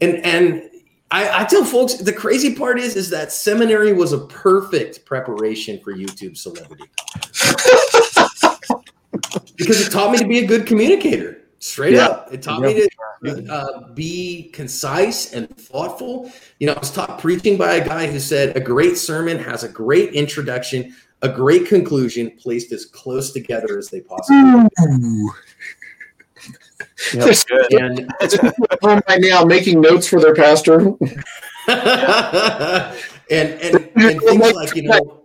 And 0.00 0.24
and 0.24 0.62
I, 1.10 1.42
I, 1.42 1.44
tell 1.44 1.64
folks 1.64 1.94
the 1.94 2.12
crazy 2.12 2.54
part 2.54 2.78
is 2.78 2.96
is 2.96 3.10
that 3.10 3.32
seminary 3.32 3.92
was 3.92 4.12
a 4.12 4.18
perfect 4.18 5.04
preparation 5.04 5.80
for 5.80 5.92
YouTube 5.92 6.36
celebrity. 6.36 6.84
because 9.56 9.86
it 9.86 9.90
taught 9.90 10.12
me 10.12 10.18
to 10.18 10.26
be 10.26 10.38
a 10.38 10.46
good 10.46 10.66
communicator. 10.66 11.42
Straight 11.58 11.94
yeah. 11.94 12.06
up. 12.06 12.32
It 12.32 12.42
taught 12.42 12.62
me 12.62 12.88
to 13.22 13.52
uh, 13.52 13.92
be 13.92 14.50
concise 14.52 15.34
and 15.34 15.54
thoughtful. 15.56 16.32
You 16.58 16.68
know, 16.68 16.72
I 16.72 16.78
was 16.78 16.90
taught 16.90 17.18
preaching 17.18 17.58
by 17.58 17.74
a 17.74 17.86
guy 17.86 18.06
who 18.06 18.18
said 18.18 18.56
a 18.56 18.60
great 18.60 18.96
sermon 18.96 19.38
has 19.38 19.62
a 19.62 19.68
great 19.68 20.14
introduction, 20.14 20.94
a 21.22 21.28
great 21.28 21.66
conclusion 21.66 22.30
placed 22.38 22.72
as 22.72 22.86
close 22.86 23.32
together 23.32 23.78
as 23.78 23.88
they 23.88 24.00
possibly 24.00 24.68
can. 24.76 25.28
Yep. 27.14 27.36
and 27.72 28.10
home 28.82 29.00
right 29.08 29.20
now 29.20 29.44
making 29.44 29.80
notes 29.80 30.06
for 30.06 30.20
their 30.20 30.34
pastor. 30.34 30.78
and, 31.68 32.96
and, 33.30 33.90
and 33.96 34.20
things 34.20 34.52
like, 34.52 34.74
you 34.74 34.82
know, 34.82 35.20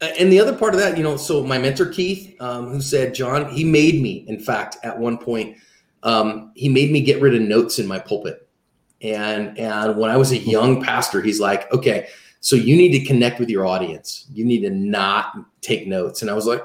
and 0.00 0.32
the 0.32 0.40
other 0.40 0.56
part 0.56 0.74
of 0.74 0.80
that, 0.80 0.96
you 0.96 1.02
know, 1.02 1.16
so 1.16 1.44
my 1.44 1.58
mentor 1.58 1.86
Keith, 1.86 2.34
um, 2.40 2.68
who 2.68 2.80
said, 2.80 3.14
John, 3.14 3.50
he 3.50 3.64
made 3.64 4.00
me, 4.00 4.24
in 4.28 4.40
fact, 4.40 4.78
at 4.82 4.98
one 4.98 5.18
point, 5.18 5.58
um, 6.02 6.52
he 6.54 6.68
made 6.68 6.90
me 6.90 7.02
get 7.02 7.20
rid 7.20 7.34
of 7.34 7.42
notes 7.42 7.78
in 7.78 7.86
my 7.86 7.98
pulpit. 7.98 8.48
And 9.02 9.58
and 9.58 9.96
when 9.96 10.10
I 10.10 10.16
was 10.16 10.30
a 10.32 10.38
young 10.38 10.82
pastor, 10.82 11.22
he's 11.22 11.40
like, 11.40 11.72
okay, 11.72 12.08
so 12.40 12.56
you 12.56 12.76
need 12.76 12.92
to 12.92 13.04
connect 13.04 13.38
with 13.38 13.50
your 13.50 13.66
audience. 13.66 14.26
You 14.32 14.44
need 14.44 14.62
to 14.62 14.70
not 14.70 15.34
take 15.60 15.86
notes. 15.86 16.22
And 16.22 16.30
I 16.30 16.34
was 16.34 16.46
like, 16.46 16.62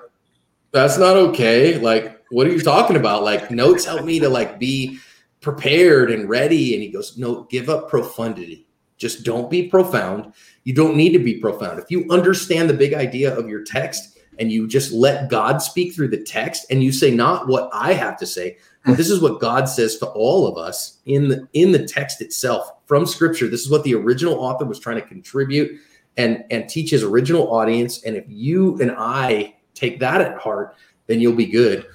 that's 0.72 0.98
not 0.98 1.18
okay. 1.18 1.78
Like, 1.78 2.24
what 2.30 2.48
are 2.48 2.52
you 2.52 2.62
talking 2.62 2.96
about? 2.96 3.24
Like, 3.24 3.52
notes 3.52 3.86
help 3.86 4.04
me 4.04 4.20
to 4.20 4.30
like 4.30 4.58
be 4.58 5.00
prepared 5.42 6.12
and 6.12 6.30
ready. 6.30 6.74
And 6.74 6.82
he 6.82 6.90
goes, 6.90 7.18
no, 7.18 7.44
give 7.44 7.70
up 7.70 7.90
profundity. 7.90 8.68
Just 8.98 9.24
don't 9.24 9.50
be 9.50 9.68
profound. 9.68 10.34
You 10.64 10.74
don't 10.74 10.96
need 10.96 11.12
to 11.12 11.20
be 11.20 11.36
profound. 11.36 11.80
If 11.80 11.92
you 11.92 12.06
understand 12.10 12.70
the 12.70 12.74
big 12.74 12.94
idea 12.94 13.36
of 13.38 13.50
your 13.50 13.64
text 13.64 14.18
and 14.40 14.52
you 14.52 14.68
just 14.68 14.92
let 14.92 15.30
God 15.30 15.62
speak 15.62 15.94
through 15.94 16.08
the 16.10 16.24
text 16.24 16.66
and 16.70 16.84
you 16.84 16.92
say 16.92 17.12
not 17.12 17.48
what 17.48 17.70
I 17.74 17.94
have 17.94 18.18
to 18.18 18.26
say, 18.26 18.58
this 18.86 19.10
is 19.10 19.22
what 19.22 19.40
God 19.40 19.68
says 19.68 19.98
to 19.98 20.06
all 20.08 20.48
of 20.48 20.58
us 20.58 21.00
in 21.06 21.28
the 21.28 21.48
in 21.54 21.72
the 21.72 21.86
text 21.86 22.22
itself 22.22 22.72
from 22.86 23.06
scripture. 23.06 23.48
This 23.48 23.62
is 23.62 23.70
what 23.70 23.84
the 23.84 23.96
original 23.96 24.36
author 24.36 24.66
was 24.66 24.80
trying 24.80 24.98
to 24.98 25.08
contribute 25.08 25.80
and 26.18 26.44
and 26.52 26.70
teach 26.70 26.92
his 26.92 27.04
original 27.04 27.52
audience 27.54 28.04
and 28.04 28.16
if 28.16 28.26
you 28.28 28.80
and 28.80 28.92
I 28.92 29.56
take 29.74 30.00
that 30.00 30.22
at 30.22 30.38
heart, 30.38 30.76
then 31.08 31.20
you'll 31.20 31.36
be 31.36 31.48
good. 31.48 31.86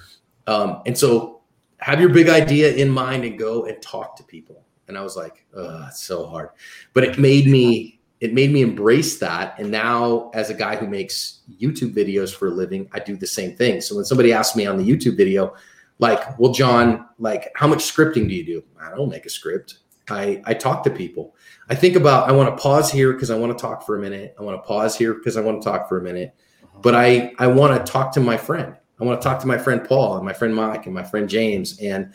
Um, 0.47 0.81
and 0.85 0.97
so 0.97 1.41
have 1.77 1.99
your 1.99 2.09
big 2.09 2.29
idea 2.29 2.73
in 2.73 2.89
mind 2.89 3.25
and 3.25 3.39
go 3.39 3.65
and 3.65 3.81
talk 3.81 4.15
to 4.17 4.23
people. 4.23 4.63
And 4.87 4.97
I 4.97 5.01
was 5.01 5.15
like, 5.15 5.45
oh, 5.55 5.85
it's 5.87 6.03
so 6.03 6.27
hard. 6.27 6.49
But 6.93 7.03
it 7.03 7.17
made 7.17 7.47
me 7.47 8.01
it 8.19 8.35
made 8.35 8.51
me 8.51 8.61
embrace 8.61 9.17
that. 9.17 9.59
And 9.59 9.71
now, 9.71 10.29
as 10.35 10.51
a 10.51 10.53
guy 10.53 10.75
who 10.75 10.85
makes 10.85 11.39
YouTube 11.59 11.95
videos 11.95 12.31
for 12.31 12.49
a 12.49 12.51
living, 12.51 12.87
I 12.93 12.99
do 12.99 13.17
the 13.17 13.25
same 13.25 13.55
thing. 13.55 13.81
So 13.81 13.95
when 13.95 14.05
somebody 14.05 14.31
asks 14.31 14.55
me 14.55 14.67
on 14.67 14.77
the 14.77 14.87
YouTube 14.87 15.17
video, 15.17 15.55
like, 16.01 16.37
well, 16.37 16.51
John, 16.51 17.07
like, 17.19 17.51
how 17.55 17.67
much 17.67 17.79
scripting 17.79 18.27
do 18.27 18.35
you 18.35 18.43
do? 18.43 18.63
I 18.81 18.89
don't 18.89 19.09
make 19.09 19.25
a 19.25 19.29
script. 19.29 19.77
I, 20.09 20.41
I 20.45 20.53
talk 20.53 20.83
to 20.83 20.89
people. 20.89 21.35
I 21.69 21.75
think 21.75 21.95
about, 21.95 22.27
I 22.27 22.33
want 22.33 22.49
to 22.55 22.61
pause 22.61 22.91
here 22.91 23.13
because 23.13 23.29
I 23.29 23.37
want 23.37 23.57
to 23.57 23.61
talk 23.61 23.85
for 23.85 23.97
a 23.97 24.01
minute. 24.01 24.35
I 24.37 24.41
want 24.41 24.61
to 24.61 24.67
pause 24.67 24.97
here 24.97 25.13
because 25.13 25.37
I 25.37 25.41
want 25.41 25.61
to 25.61 25.69
talk 25.69 25.87
for 25.87 25.99
a 25.99 26.03
minute. 26.03 26.35
But 26.81 26.95
I, 26.95 27.33
I 27.37 27.47
want 27.47 27.77
to 27.77 27.89
talk 27.89 28.11
to 28.13 28.19
my 28.19 28.35
friend. 28.35 28.75
I 28.99 29.03
want 29.03 29.21
to 29.21 29.23
talk 29.23 29.39
to 29.41 29.47
my 29.47 29.57
friend 29.57 29.83
Paul 29.87 30.17
and 30.17 30.25
my 30.25 30.33
friend 30.33 30.53
Mike 30.53 30.87
and 30.87 30.93
my 30.93 31.03
friend 31.03 31.29
James. 31.29 31.79
And 31.79 32.13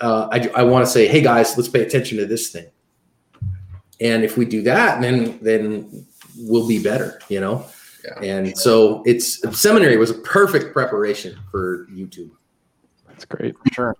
uh, 0.00 0.28
I, 0.32 0.50
I 0.56 0.62
want 0.64 0.84
to 0.84 0.90
say, 0.90 1.06
hey 1.06 1.20
guys, 1.20 1.56
let's 1.56 1.68
pay 1.68 1.82
attention 1.82 2.16
to 2.18 2.26
this 2.26 2.48
thing. 2.50 2.66
And 4.00 4.24
if 4.24 4.38
we 4.38 4.46
do 4.46 4.62
that, 4.62 5.02
then 5.02 5.38
then 5.42 6.06
we'll 6.38 6.66
be 6.66 6.82
better, 6.82 7.20
you 7.28 7.38
know. 7.38 7.66
Yeah. 8.02 8.18
And 8.22 8.58
so 8.58 9.02
it's 9.04 9.40
seminary 9.60 9.98
was 9.98 10.10
a 10.10 10.14
perfect 10.14 10.72
preparation 10.72 11.38
for 11.50 11.86
YouTube. 11.92 12.30
That's 13.20 13.36
great. 13.36 13.54
Sure. 13.72 13.96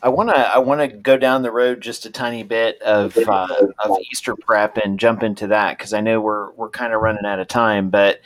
I 0.00 0.10
want 0.10 0.30
to 0.30 0.36
I 0.36 0.58
want 0.58 0.80
to 0.80 0.86
go 0.86 1.16
down 1.16 1.42
the 1.42 1.50
road 1.50 1.80
just 1.80 2.06
a 2.06 2.10
tiny 2.10 2.44
bit 2.44 2.80
of 2.82 3.16
uh, 3.16 3.48
of 3.84 3.98
Easter 4.12 4.36
prep 4.36 4.76
and 4.76 4.98
jump 4.98 5.24
into 5.24 5.48
that 5.48 5.76
because 5.76 5.92
I 5.92 6.00
know 6.00 6.20
we're 6.20 6.52
we're 6.52 6.70
kind 6.70 6.92
of 6.92 7.00
running 7.00 7.26
out 7.26 7.40
of 7.40 7.48
time, 7.48 7.90
but 7.90 8.20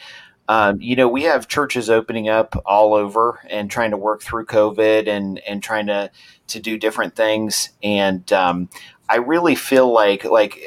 um, 0.46 0.82
you 0.82 0.96
know, 0.96 1.08
we 1.08 1.22
have 1.22 1.48
churches 1.48 1.88
opening 1.88 2.28
up 2.28 2.62
all 2.66 2.92
over 2.92 3.40
and 3.48 3.70
trying 3.70 3.92
to 3.92 3.96
work 3.96 4.20
through 4.20 4.44
COVID 4.44 5.08
and 5.08 5.38
and 5.40 5.62
trying 5.62 5.86
to 5.86 6.10
to 6.48 6.60
do 6.60 6.76
different 6.76 7.16
things. 7.16 7.70
And 7.82 8.30
um, 8.34 8.68
I 9.08 9.16
really 9.16 9.54
feel 9.54 9.90
like 9.90 10.24
like 10.24 10.62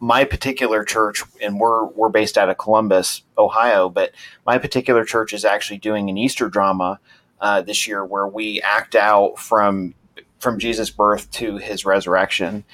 my 0.00 0.24
particular 0.24 0.82
church, 0.82 1.22
and 1.40 1.60
we're 1.60 1.84
we're 1.84 2.08
based 2.08 2.36
out 2.36 2.50
of 2.50 2.58
Columbus, 2.58 3.22
Ohio, 3.38 3.88
but 3.88 4.10
my 4.44 4.58
particular 4.58 5.04
church 5.04 5.32
is 5.32 5.44
actually 5.44 5.78
doing 5.78 6.10
an 6.10 6.18
Easter 6.18 6.48
drama 6.48 6.98
uh, 7.40 7.62
this 7.62 7.86
year 7.88 8.04
where 8.04 8.28
we 8.28 8.60
act 8.62 8.94
out 8.94 9.38
from 9.38 9.94
from 10.38 10.58
Jesus' 10.58 10.90
birth 10.90 11.30
to 11.32 11.58
his 11.58 11.84
resurrection. 11.84 12.64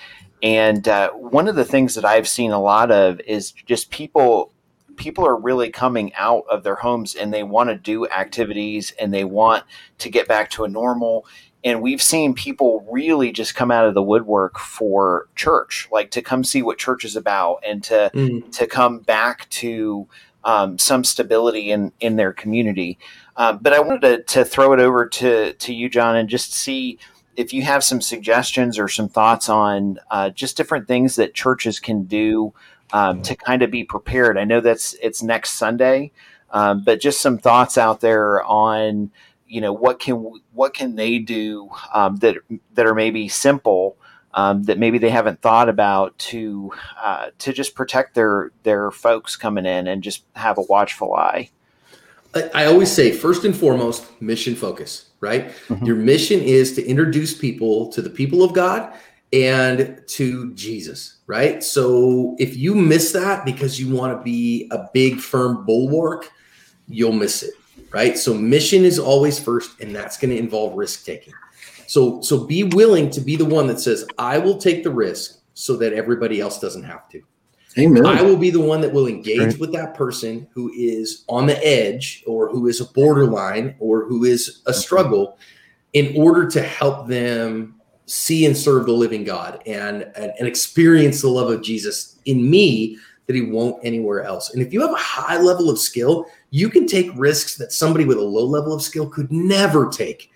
And 0.42 0.86
uh, 0.86 1.10
one 1.10 1.48
of 1.48 1.56
the 1.56 1.64
things 1.64 1.94
that 1.94 2.04
I've 2.04 2.28
seen 2.28 2.52
a 2.52 2.60
lot 2.60 2.90
of 2.90 3.20
is 3.20 3.52
just 3.52 3.90
people 3.90 4.52
people 4.96 5.26
are 5.26 5.36
really 5.36 5.70
coming 5.70 6.12
out 6.14 6.44
of 6.50 6.62
their 6.62 6.76
homes 6.76 7.14
and 7.14 7.32
they 7.32 7.42
want 7.42 7.68
to 7.68 7.76
do 7.76 8.08
activities 8.08 8.94
and 8.98 9.12
they 9.12 9.24
want 9.24 9.62
to 9.98 10.08
get 10.08 10.26
back 10.26 10.50
to 10.50 10.64
a 10.64 10.68
normal 10.68 11.26
and 11.64 11.82
we've 11.82 12.00
seen 12.02 12.32
people 12.32 12.86
really 12.90 13.32
just 13.32 13.54
come 13.54 13.70
out 13.70 13.86
of 13.86 13.94
the 13.94 14.02
woodwork 14.02 14.58
for 14.58 15.28
church 15.34 15.88
like 15.92 16.10
to 16.10 16.22
come 16.22 16.42
see 16.42 16.62
what 16.62 16.78
church 16.78 17.04
is 17.04 17.16
about 17.16 17.62
and 17.66 17.84
to 17.84 18.10
mm. 18.14 18.50
to 18.52 18.66
come 18.66 19.00
back 19.00 19.48
to 19.50 20.08
um, 20.44 20.78
some 20.78 21.04
stability 21.04 21.70
in 21.70 21.92
in 22.00 22.16
their 22.16 22.32
community 22.32 22.98
um, 23.36 23.58
but 23.60 23.72
i 23.72 23.80
wanted 23.80 24.00
to, 24.00 24.22
to 24.22 24.44
throw 24.44 24.72
it 24.72 24.80
over 24.80 25.06
to 25.06 25.52
to 25.54 25.74
you 25.74 25.88
john 25.88 26.16
and 26.16 26.28
just 26.28 26.52
see 26.52 26.98
if 27.36 27.52
you 27.52 27.62
have 27.62 27.84
some 27.84 28.00
suggestions 28.00 28.78
or 28.78 28.88
some 28.88 29.08
thoughts 29.08 29.48
on 29.48 29.98
uh, 30.10 30.30
just 30.30 30.56
different 30.56 30.88
things 30.88 31.16
that 31.16 31.34
churches 31.34 31.78
can 31.78 32.04
do 32.04 32.54
um, 32.92 33.22
to 33.22 33.36
kind 33.36 33.62
of 33.62 33.70
be 33.70 33.84
prepared. 33.84 34.38
I 34.38 34.44
know 34.44 34.60
that's 34.60 34.94
it's 35.02 35.22
next 35.22 35.50
Sunday, 35.52 36.12
um, 36.50 36.82
but 36.84 37.00
just 37.00 37.20
some 37.20 37.38
thoughts 37.38 37.76
out 37.78 38.00
there 38.00 38.42
on 38.44 39.10
you 39.46 39.60
know 39.60 39.72
what 39.72 40.00
can 40.00 40.40
what 40.52 40.74
can 40.74 40.96
they 40.96 41.18
do 41.18 41.70
um, 41.92 42.16
that 42.16 42.36
that 42.74 42.86
are 42.86 42.94
maybe 42.94 43.28
simple 43.28 43.96
um, 44.34 44.64
that 44.64 44.78
maybe 44.78 44.98
they 44.98 45.10
haven't 45.10 45.40
thought 45.40 45.68
about 45.68 46.16
to 46.18 46.72
uh, 47.00 47.28
to 47.38 47.52
just 47.52 47.74
protect 47.74 48.14
their 48.14 48.50
their 48.62 48.90
folks 48.90 49.36
coming 49.36 49.66
in 49.66 49.86
and 49.86 50.02
just 50.02 50.24
have 50.34 50.58
a 50.58 50.62
watchful 50.62 51.14
eye. 51.14 51.50
I 52.34 52.66
always 52.66 52.90
say 52.90 53.12
first 53.12 53.44
and 53.44 53.56
foremost 53.56 54.20
mission 54.20 54.54
focus 54.54 55.10
right 55.20 55.48
mm-hmm. 55.68 55.84
your 55.84 55.96
mission 55.96 56.40
is 56.40 56.74
to 56.74 56.84
introduce 56.86 57.36
people 57.36 57.90
to 57.92 58.02
the 58.02 58.10
people 58.10 58.42
of 58.42 58.52
god 58.52 58.92
and 59.32 60.02
to 60.06 60.52
Jesus, 60.54 61.18
right? 61.26 61.62
So 61.62 62.36
if 62.38 62.56
you 62.56 62.74
miss 62.74 63.12
that 63.12 63.44
because 63.44 63.80
you 63.80 63.94
want 63.94 64.16
to 64.16 64.22
be 64.22 64.68
a 64.70 64.88
big 64.94 65.18
firm 65.18 65.64
bulwark, 65.64 66.30
you'll 66.88 67.12
miss 67.12 67.42
it, 67.42 67.54
right? 67.90 68.16
So 68.16 68.34
mission 68.34 68.84
is 68.84 68.98
always 68.98 69.38
first 69.38 69.80
and 69.80 69.94
that's 69.94 70.16
going 70.16 70.30
to 70.30 70.38
involve 70.38 70.76
risk 70.76 71.04
taking. 71.04 71.34
So 71.88 72.20
so 72.20 72.44
be 72.44 72.64
willing 72.64 73.10
to 73.10 73.20
be 73.20 73.36
the 73.36 73.44
one 73.44 73.66
that 73.68 73.80
says 73.80 74.06
I 74.18 74.38
will 74.38 74.58
take 74.58 74.82
the 74.82 74.90
risk 74.90 75.40
so 75.54 75.76
that 75.76 75.92
everybody 75.92 76.40
else 76.40 76.60
doesn't 76.60 76.84
have 76.84 77.08
to. 77.10 77.22
Amen. 77.78 78.06
I 78.06 78.22
will 78.22 78.36
be 78.36 78.50
the 78.50 78.60
one 78.60 78.80
that 78.80 78.92
will 78.92 79.06
engage 79.06 79.38
right. 79.38 79.58
with 79.58 79.72
that 79.72 79.94
person 79.94 80.46
who 80.52 80.72
is 80.74 81.24
on 81.28 81.46
the 81.46 81.66
edge 81.66 82.22
or 82.26 82.48
who 82.48 82.68
is 82.68 82.80
a 82.80 82.86
borderline 82.86 83.74
or 83.78 84.04
who 84.06 84.24
is 84.24 84.62
a 84.66 84.72
struggle 84.72 85.38
in 85.92 86.16
order 86.16 86.48
to 86.50 86.62
help 86.62 87.06
them 87.06 87.74
see 88.06 88.46
and 88.46 88.56
serve 88.56 88.86
the 88.86 88.92
living 88.92 89.24
God 89.24 89.62
and, 89.66 90.04
and, 90.16 90.32
and 90.38 90.48
experience 90.48 91.20
the 91.20 91.28
love 91.28 91.50
of 91.50 91.62
Jesus 91.62 92.18
in 92.24 92.48
me 92.48 92.98
that 93.26 93.34
he 93.34 93.42
won't 93.42 93.84
anywhere 93.84 94.22
else. 94.22 94.54
And 94.54 94.62
if 94.62 94.72
you 94.72 94.80
have 94.80 94.92
a 94.92 94.96
high 94.96 95.38
level 95.38 95.68
of 95.68 95.78
skill, 95.78 96.26
you 96.50 96.70
can 96.70 96.86
take 96.86 97.10
risks 97.16 97.56
that 97.56 97.72
somebody 97.72 98.04
with 98.04 98.18
a 98.18 98.22
low 98.22 98.44
level 98.44 98.72
of 98.72 98.82
skill 98.82 99.08
could 99.08 99.32
never 99.32 99.90
take. 99.90 100.30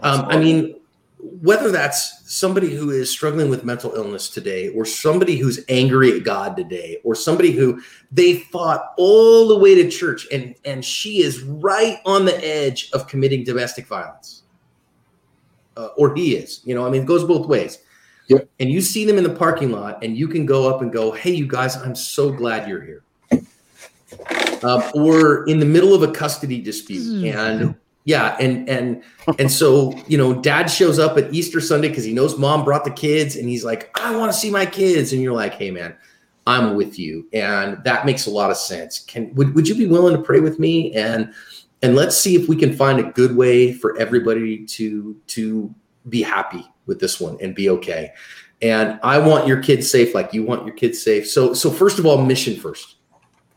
Um, 0.00 0.24
I 0.28 0.38
mean, 0.38 0.76
whether 1.22 1.70
that's 1.70 2.30
somebody 2.30 2.74
who 2.74 2.90
is 2.90 3.10
struggling 3.10 3.48
with 3.48 3.64
mental 3.64 3.94
illness 3.94 4.28
today, 4.28 4.68
or 4.68 4.84
somebody 4.84 5.36
who's 5.36 5.64
angry 5.68 6.16
at 6.16 6.24
God 6.24 6.56
today, 6.56 6.98
or 7.04 7.14
somebody 7.14 7.52
who 7.52 7.80
they 8.10 8.38
fought 8.38 8.92
all 8.96 9.48
the 9.48 9.58
way 9.58 9.74
to 9.74 9.88
church 9.88 10.26
and 10.32 10.54
and 10.64 10.84
she 10.84 11.22
is 11.22 11.42
right 11.42 11.98
on 12.04 12.24
the 12.24 12.44
edge 12.44 12.90
of 12.92 13.06
committing 13.06 13.44
domestic 13.44 13.86
violence 13.86 14.42
uh, 15.76 15.88
or 15.96 16.14
he 16.14 16.34
is. 16.36 16.60
You 16.64 16.74
know, 16.74 16.86
I 16.86 16.90
mean, 16.90 17.02
it 17.02 17.06
goes 17.06 17.24
both 17.24 17.46
ways. 17.46 17.78
Yep. 18.28 18.48
And 18.60 18.70
you 18.70 18.80
see 18.80 19.04
them 19.04 19.18
in 19.18 19.24
the 19.24 19.34
parking 19.34 19.72
lot, 19.72 20.02
and 20.02 20.16
you 20.16 20.28
can 20.28 20.46
go 20.46 20.72
up 20.72 20.80
and 20.80 20.92
go, 20.92 21.10
"Hey, 21.10 21.32
you 21.32 21.46
guys, 21.46 21.76
I'm 21.76 21.94
so 21.94 22.30
glad 22.30 22.68
you're 22.68 22.82
here." 22.82 23.04
Um, 24.62 24.82
or 24.94 25.44
in 25.48 25.58
the 25.58 25.66
middle 25.66 25.92
of 25.92 26.02
a 26.02 26.12
custody 26.12 26.60
dispute, 26.60 27.20
hmm. 27.20 27.36
and 27.36 27.74
yeah, 28.04 28.36
and 28.40 28.68
and 28.68 29.02
and 29.38 29.50
so 29.50 29.94
you 30.06 30.18
know, 30.18 30.34
Dad 30.34 30.66
shows 30.66 30.98
up 30.98 31.16
at 31.16 31.32
Easter 31.32 31.60
Sunday 31.60 31.88
because 31.88 32.04
he 32.04 32.12
knows 32.12 32.38
Mom 32.38 32.64
brought 32.64 32.84
the 32.84 32.90
kids, 32.90 33.36
and 33.36 33.48
he's 33.48 33.64
like, 33.64 33.96
"I 34.00 34.16
want 34.16 34.32
to 34.32 34.38
see 34.38 34.50
my 34.50 34.66
kids," 34.66 35.12
and 35.12 35.22
you're 35.22 35.34
like, 35.34 35.54
"Hey, 35.54 35.70
man." 35.70 35.94
I'm 36.44 36.74
with 36.74 36.98
you, 36.98 37.28
and 37.32 37.78
that 37.84 38.04
makes 38.04 38.26
a 38.26 38.30
lot 38.30 38.50
of 38.50 38.56
sense. 38.56 38.98
Can 38.98 39.32
would, 39.36 39.54
would 39.54 39.68
you 39.68 39.76
be 39.76 39.86
willing 39.86 40.16
to 40.16 40.20
pray 40.20 40.40
with 40.40 40.58
me? 40.58 40.92
And 40.92 41.32
and 41.82 41.96
let's 41.96 42.16
see 42.16 42.36
if 42.36 42.48
we 42.48 42.56
can 42.56 42.72
find 42.72 43.00
a 43.00 43.04
good 43.04 43.36
way 43.36 43.72
for 43.72 43.96
everybody 43.98 44.64
to 44.66 45.16
to 45.28 45.74
be 46.08 46.22
happy 46.22 46.64
with 46.86 47.00
this 47.00 47.20
one 47.20 47.36
and 47.40 47.54
be 47.54 47.68
okay 47.68 48.12
and 48.60 48.98
i 49.02 49.18
want 49.18 49.46
your 49.46 49.60
kids 49.62 49.90
safe 49.90 50.14
like 50.14 50.32
you 50.32 50.42
want 50.42 50.64
your 50.64 50.74
kids 50.74 51.02
safe 51.02 51.28
so 51.28 51.52
so 51.52 51.70
first 51.70 51.98
of 51.98 52.06
all 52.06 52.18
mission 52.22 52.54
1st 52.54 52.94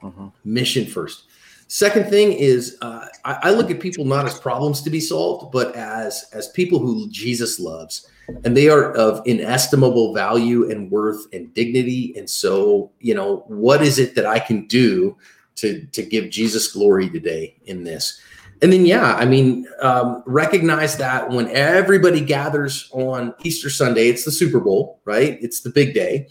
uh-huh. 0.04 0.30
mission 0.44 0.86
first 0.86 1.26
second 1.68 2.10
thing 2.10 2.32
is 2.34 2.78
uh, 2.82 3.06
I, 3.24 3.38
I 3.44 3.50
look 3.52 3.72
at 3.72 3.80
people 3.80 4.06
not 4.06 4.26
as 4.26 4.40
problems 4.40 4.82
to 4.84 4.90
be 4.90 5.00
solved 5.00 5.52
but 5.52 5.76
as 5.76 6.26
as 6.34 6.50
people 6.50 6.80
who 6.80 7.10
jesus 7.10 7.60
loves 7.60 8.08
and 8.44 8.56
they 8.56 8.70
are 8.70 8.92
of 8.94 9.22
inestimable 9.26 10.14
value 10.14 10.70
and 10.70 10.92
worth 10.92 11.26
and 11.34 11.54
dignity 11.54 12.14
and 12.18 12.30
so 12.30 12.92
you 13.00 13.16
know 13.16 13.44
what 13.48 13.82
is 13.82 14.00
it 14.00 14.16
that 14.16 14.26
i 14.26 14.40
can 14.40 14.68
do 14.68 15.18
to 15.56 15.86
to 15.88 16.04
give 16.04 16.30
Jesus 16.30 16.72
glory 16.72 17.10
today 17.10 17.56
in 17.66 17.84
this. 17.84 18.20
And 18.62 18.72
then, 18.72 18.86
yeah, 18.86 19.16
I 19.16 19.26
mean, 19.26 19.68
um, 19.82 20.24
recognize 20.26 20.96
that 20.98 21.30
when 21.30 21.50
everybody 21.50 22.22
gathers 22.22 22.90
on 22.94 23.34
Easter 23.44 23.70
Sunday, 23.70 24.08
it's 24.08 24.24
the 24.24 24.32
Super 24.32 24.62
Bowl, 24.62 25.02
right? 25.04 25.38
It's 25.42 25.60
the 25.60 25.70
big 25.70 25.94
day. 25.94 26.30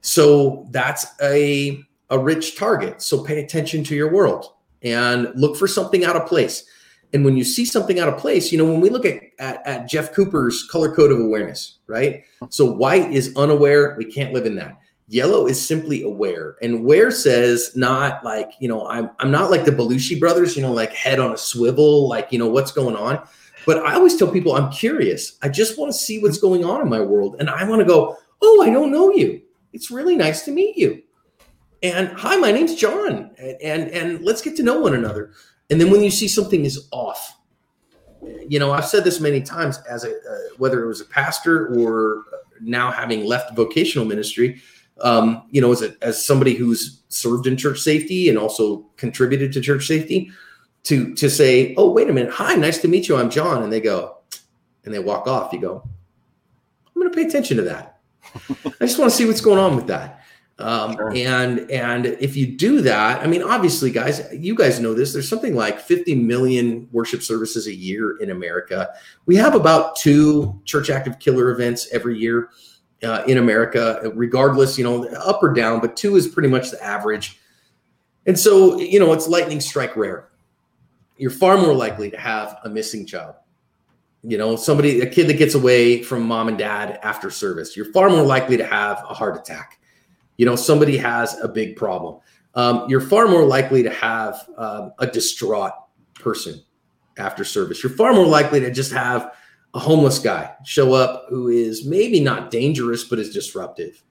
So 0.00 0.66
that's 0.70 1.06
a 1.22 1.80
a 2.10 2.18
rich 2.18 2.56
target. 2.56 3.00
So 3.00 3.22
pay 3.22 3.42
attention 3.42 3.84
to 3.84 3.94
your 3.94 4.12
world 4.12 4.52
and 4.82 5.28
look 5.34 5.56
for 5.56 5.66
something 5.66 6.04
out 6.04 6.16
of 6.16 6.26
place. 6.26 6.64
And 7.12 7.24
when 7.24 7.36
you 7.36 7.44
see 7.44 7.64
something 7.64 8.00
out 8.00 8.08
of 8.08 8.18
place, 8.18 8.50
you 8.50 8.58
know, 8.58 8.64
when 8.64 8.80
we 8.80 8.88
look 8.88 9.04
at, 9.04 9.20
at, 9.38 9.66
at 9.66 9.88
Jeff 9.88 10.12
Cooper's 10.14 10.66
color 10.70 10.94
code 10.94 11.12
of 11.12 11.20
awareness, 11.20 11.78
right? 11.86 12.24
So 12.48 12.64
white 12.64 13.12
is 13.12 13.36
unaware. 13.36 13.94
We 13.98 14.06
can't 14.06 14.32
live 14.32 14.46
in 14.46 14.54
that. 14.56 14.78
Yellow 15.08 15.46
is 15.46 15.64
simply 15.64 16.02
aware. 16.04 16.56
And 16.62 16.74
aware 16.74 17.10
says 17.10 17.72
not 17.76 18.24
like, 18.24 18.52
you 18.60 18.68
know, 18.68 18.86
I'm 18.88 19.10
I'm 19.18 19.30
not 19.30 19.50
like 19.50 19.66
the 19.66 19.70
Belushi 19.70 20.18
brothers, 20.18 20.56
you 20.56 20.62
know, 20.62 20.72
like 20.72 20.92
head 20.94 21.18
on 21.18 21.32
a 21.32 21.36
swivel, 21.36 22.08
like, 22.08 22.32
you 22.32 22.38
know, 22.38 22.48
what's 22.48 22.72
going 22.72 22.96
on. 22.96 23.22
But 23.66 23.84
I 23.84 23.94
always 23.94 24.16
tell 24.16 24.30
people 24.30 24.54
I'm 24.54 24.72
curious. 24.72 25.36
I 25.42 25.50
just 25.50 25.78
want 25.78 25.92
to 25.92 25.98
see 25.98 26.18
what's 26.18 26.38
going 26.38 26.64
on 26.64 26.80
in 26.80 26.88
my 26.88 27.00
world. 27.00 27.36
And 27.38 27.50
I 27.50 27.64
want 27.64 27.80
to 27.80 27.84
go, 27.84 28.16
oh, 28.40 28.62
I 28.62 28.70
don't 28.70 28.90
know 28.90 29.12
you. 29.12 29.42
It's 29.74 29.90
really 29.90 30.16
nice 30.16 30.44
to 30.46 30.50
meet 30.50 30.76
you. 30.78 31.02
And 31.82 32.08
hi, 32.08 32.36
my 32.36 32.52
name's 32.52 32.74
John. 32.74 33.30
And 33.38 33.56
and, 33.62 33.90
and 33.90 34.24
let's 34.24 34.42
get 34.42 34.56
to 34.56 34.62
know 34.62 34.80
one 34.80 34.94
another. 34.94 35.32
And 35.70 35.80
then 35.80 35.90
when 35.90 36.02
you 36.02 36.10
see 36.10 36.28
something 36.28 36.64
is 36.64 36.88
off, 36.92 37.36
you 38.48 38.58
know, 38.58 38.72
I've 38.72 38.86
said 38.86 39.04
this 39.04 39.20
many 39.20 39.40
times 39.40 39.78
as 39.88 40.04
a 40.04 40.10
uh, 40.10 40.38
whether 40.58 40.84
it 40.84 40.86
was 40.86 41.00
a 41.00 41.06
pastor 41.06 41.74
or 41.74 42.24
now 42.60 42.90
having 42.90 43.24
left 43.24 43.56
vocational 43.56 44.06
ministry, 44.06 44.62
um, 45.00 45.48
you 45.50 45.60
know, 45.60 45.72
as 45.72 45.82
a, 45.82 45.96
as 46.02 46.24
somebody 46.24 46.54
who's 46.54 47.02
served 47.08 47.46
in 47.46 47.56
church 47.56 47.80
safety 47.80 48.28
and 48.28 48.38
also 48.38 48.88
contributed 48.96 49.52
to 49.52 49.60
church 49.60 49.86
safety, 49.86 50.30
to 50.84 51.14
to 51.14 51.28
say, 51.28 51.74
"Oh, 51.76 51.90
wait 51.90 52.08
a 52.08 52.12
minute, 52.12 52.32
hi, 52.32 52.54
nice 52.54 52.78
to 52.78 52.88
meet 52.88 53.08
you. 53.08 53.16
I'm 53.16 53.30
John," 53.30 53.62
and 53.62 53.72
they 53.72 53.80
go, 53.80 54.18
and 54.84 54.94
they 54.94 55.00
walk 55.00 55.26
off. 55.26 55.52
You 55.52 55.60
go, 55.60 55.82
"I'm 56.94 57.02
going 57.02 57.10
to 57.10 57.16
pay 57.16 57.26
attention 57.26 57.56
to 57.56 57.62
that. 57.64 58.00
I 58.80 58.86
just 58.86 58.98
want 58.98 59.10
to 59.10 59.16
see 59.16 59.26
what's 59.26 59.40
going 59.40 59.58
on 59.58 59.74
with 59.74 59.88
that." 59.88 60.21
Um, 60.58 60.94
sure. 60.94 61.12
And 61.16 61.70
and 61.70 62.06
if 62.06 62.36
you 62.36 62.46
do 62.46 62.82
that, 62.82 63.22
I 63.22 63.26
mean, 63.26 63.42
obviously, 63.42 63.90
guys, 63.90 64.22
you 64.32 64.54
guys 64.54 64.78
know 64.80 64.94
this. 64.94 65.12
There's 65.12 65.28
something 65.28 65.54
like 65.54 65.80
50 65.80 66.14
million 66.14 66.88
worship 66.92 67.22
services 67.22 67.66
a 67.66 67.74
year 67.74 68.18
in 68.18 68.30
America. 68.30 68.90
We 69.26 69.36
have 69.36 69.54
about 69.54 69.96
two 69.96 70.60
church 70.64 70.90
active 70.90 71.18
killer 71.18 71.50
events 71.50 71.88
every 71.92 72.18
year 72.18 72.50
uh, 73.02 73.24
in 73.26 73.38
America, 73.38 74.12
regardless, 74.14 74.78
you 74.78 74.84
know, 74.84 75.04
up 75.06 75.42
or 75.42 75.52
down. 75.52 75.80
But 75.80 75.96
two 75.96 76.16
is 76.16 76.28
pretty 76.28 76.48
much 76.48 76.70
the 76.70 76.82
average. 76.82 77.40
And 78.26 78.38
so, 78.38 78.78
you 78.78 79.00
know, 79.00 79.12
it's 79.12 79.26
lightning 79.26 79.60
strike 79.60 79.96
rare. 79.96 80.28
You're 81.16 81.30
far 81.30 81.56
more 81.56 81.74
likely 81.74 82.10
to 82.10 82.18
have 82.18 82.58
a 82.64 82.68
missing 82.68 83.06
child. 83.06 83.34
You 84.22 84.38
know, 84.38 84.54
somebody, 84.54 85.00
a 85.00 85.06
kid 85.06 85.26
that 85.28 85.38
gets 85.38 85.54
away 85.54 86.02
from 86.02 86.22
mom 86.22 86.46
and 86.46 86.56
dad 86.56 87.00
after 87.02 87.30
service. 87.30 87.76
You're 87.76 87.92
far 87.92 88.08
more 88.08 88.22
likely 88.22 88.56
to 88.56 88.64
have 88.64 88.98
a 89.08 89.14
heart 89.14 89.36
attack 89.36 89.80
you 90.36 90.46
know 90.46 90.56
somebody 90.56 90.96
has 90.96 91.38
a 91.40 91.48
big 91.48 91.76
problem. 91.76 92.20
Um, 92.54 92.86
you're 92.88 93.00
far 93.00 93.28
more 93.28 93.44
likely 93.44 93.82
to 93.82 93.90
have 93.90 94.48
um, 94.56 94.92
a 94.98 95.06
distraught 95.06 95.72
person 96.14 96.62
after 97.18 97.44
service. 97.44 97.82
You're 97.82 97.92
far 97.92 98.12
more 98.12 98.26
likely 98.26 98.60
to 98.60 98.70
just 98.70 98.92
have 98.92 99.32
a 99.74 99.78
homeless 99.78 100.18
guy 100.18 100.54
show 100.64 100.92
up 100.92 101.26
who 101.28 101.48
is 101.48 101.86
maybe 101.86 102.20
not 102.20 102.50
dangerous 102.50 103.04
but 103.04 103.18
is 103.18 103.32
disruptive. 103.32 104.02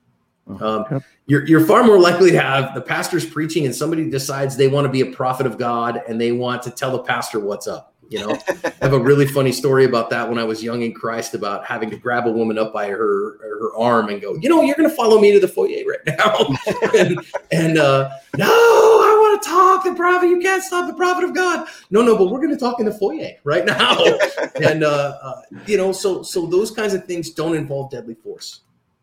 Uh-huh. 0.50 0.86
um, 0.92 1.04
you're, 1.28 1.46
you're 1.46 1.66
far 1.66 1.84
more 1.84 2.00
likely 2.00 2.32
to 2.32 2.42
have 2.42 2.74
the 2.74 2.82
pastor's 2.82 3.26
preaching 3.26 3.66
and 3.66 3.76
somebody 3.76 4.10
decides 4.10 4.58
they 4.58 4.68
want 4.68 4.86
to 4.86 4.92
be 4.92 5.02
a 5.02 5.06
prophet 5.06 5.46
of 5.46 5.60
god 5.60 6.02
and 6.08 6.20
they 6.20 6.32
want 6.32 6.64
to 6.64 6.72
tell 6.72 6.92
the 6.92 7.04
pastor 7.04 7.40
what's 7.40 7.68
up 7.68 7.91
you 8.12 8.20
know, 8.20 8.38
I 8.66 8.74
have 8.82 8.92
a 8.92 9.00
really 9.00 9.26
funny 9.26 9.54
story 9.54 9.86
about 9.86 10.10
that 10.10 10.28
when 10.28 10.38
I 10.38 10.44
was 10.44 10.62
young 10.62 10.82
in 10.82 10.94
Christ 10.94 11.34
about 11.34 11.66
having 11.66 11.90
to 11.92 11.96
grab 11.96 12.28
a 12.28 12.32
woman 12.32 12.58
up 12.58 12.74
by 12.74 12.90
her 12.90 13.38
her 13.40 13.74
arm 13.78 14.10
and 14.10 14.22
go, 14.22 14.36
you 14.36 14.50
know, 14.50 14.62
you're 14.64 14.76
going 14.76 14.90
to 14.90 14.94
follow 14.94 15.18
me 15.18 15.32
to 15.32 15.40
the 15.40 15.48
foyer 15.48 15.86
right 15.88 16.18
now. 16.18 16.46
and 17.00 17.18
and 17.54 17.78
uh, 17.78 18.10
no, 18.36 18.48
I 18.48 19.18
want 19.18 19.42
to 19.42 19.50
talk 19.50 19.86
the 19.86 19.94
prophet. 19.94 20.28
You 20.28 20.42
can't 20.42 20.62
stop 20.62 20.88
the 20.88 20.94
prophet 20.94 21.24
of 21.24 21.34
God. 21.34 21.70
No, 21.90 22.02
no, 22.02 22.18
but 22.18 22.26
we're 22.26 22.40
going 22.40 22.52
to 22.52 22.58
talk 22.58 22.82
in 22.82 22.86
the 22.86 22.94
foyer 22.94 23.32
right 23.46 23.64
now. 23.64 24.04
and 24.62 24.84
uh, 24.84 25.18
uh, 25.24 25.42
you 25.66 25.78
know, 25.78 25.94
so 25.94 26.22
so 26.22 26.46
those 26.46 26.70
kinds 26.70 26.94
of 26.94 27.06
things 27.06 27.30
don't 27.30 27.56
involve 27.56 27.92
deadly 27.92 28.16
force. 28.16 28.60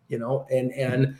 You 0.08 0.18
know, 0.18 0.46
and 0.50 0.70
and 0.72 1.16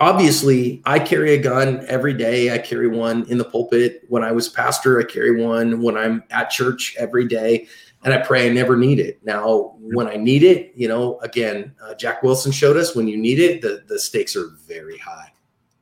obviously 0.00 0.82
i 0.84 0.98
carry 0.98 1.34
a 1.34 1.38
gun 1.38 1.84
every 1.88 2.14
day. 2.14 2.52
I 2.52 2.58
carry 2.58 2.88
one 2.88 3.24
in 3.28 3.38
the 3.38 3.44
pulpit. 3.44 4.04
When 4.08 4.22
i 4.22 4.32
was 4.32 4.48
pastor 4.48 5.00
i 5.00 5.04
carry 5.04 5.42
one 5.42 5.82
when 5.82 5.96
i'm 5.96 6.22
at 6.30 6.50
church 6.50 6.94
every 6.98 7.26
day 7.26 7.66
and 8.04 8.12
i 8.12 8.18
pray 8.18 8.48
i 8.48 8.52
never 8.52 8.76
need 8.76 8.98
it. 8.98 9.18
Now 9.24 9.74
when 9.78 10.08
i 10.08 10.16
need 10.16 10.42
it 10.42 10.72
you 10.74 10.88
know 10.88 11.18
again 11.20 11.74
uh, 11.82 11.94
jack 11.94 12.22
wilson 12.22 12.52
showed 12.52 12.76
us 12.76 12.94
when 12.94 13.08
you 13.08 13.16
need 13.16 13.38
it 13.38 13.62
the, 13.62 13.84
the 13.86 13.98
stakes 13.98 14.36
are 14.36 14.48
very 14.66 14.98
high 14.98 15.32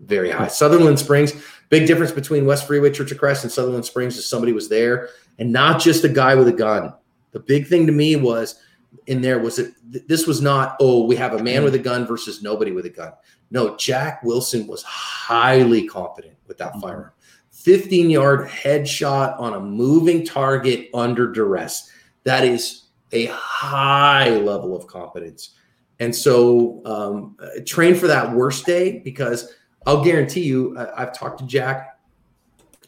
very 0.01 0.31
high. 0.31 0.49
Sutherland 0.49 0.99
springs 0.99 1.33
big 1.71 1.87
difference 1.87 2.13
between 2.13 2.47
west 2.47 2.67
freeway 2.67 2.91
church 2.91 3.11
of 3.11 3.19
christ 3.19 3.45
and 3.45 3.53
sutherland 3.53 3.85
springs 3.85 4.17
is 4.17 4.29
somebody 4.29 4.53
was 4.53 4.69
there 4.69 5.09
and 5.39 5.53
not 5.53 5.81
just 5.81 6.05
a 6.05 6.09
guy 6.09 6.35
with 6.35 6.49
a 6.49 6.53
gun. 6.53 6.93
The 7.33 7.41
big 7.41 7.67
thing 7.67 7.87
to 7.87 7.93
me 7.93 8.17
was 8.17 8.61
in 9.07 9.21
there 9.21 9.39
was 9.39 9.57
that 9.57 9.75
this 10.09 10.27
was 10.27 10.41
not 10.41 10.77
oh 10.81 11.05
we 11.05 11.17
have 11.17 11.35
a 11.35 11.43
man 11.43 11.65
with 11.65 11.75
a 11.75 11.79
gun 11.79 12.07
versus 12.07 12.43
nobody 12.43 12.71
with 12.71 12.87
a 12.87 12.91
gun 12.91 13.13
no, 13.55 13.77
Jack 13.77 14.25
Wilson 14.25 14.67
was 14.67 14.83
highly 14.83 15.87
confident 15.87 16.35
with 16.49 16.59
that 16.59 16.73
mm-hmm. 16.73 16.81
firearm. 16.81 17.13
15 17.53 18.11
yard 18.11 18.49
headshot 18.49 19.39
on 19.41 19.55
a 19.55 19.61
moving 19.61 20.27
target 20.27 20.91
under 20.93 21.31
duress. 21.31 21.89
That 22.25 22.45
is 22.45 22.87
a 23.13 23.27
high 23.27 24.31
level 24.31 24.77
of 24.77 24.89
confidence. 24.89 25.55
And 26.01 26.15
so 26.15 26.83
um, 26.85 27.37
train 27.65 27.95
for 27.95 28.09
that 28.09 28.33
worst 28.33 28.67
day 28.67 28.99
because 28.99 29.55
I'll 29.87 30.03
guarantee 30.03 30.43
you, 30.43 30.77
I, 30.77 31.03
have 31.03 31.17
talked 31.17 31.39
to 31.39 31.47
Jack 31.47 32.01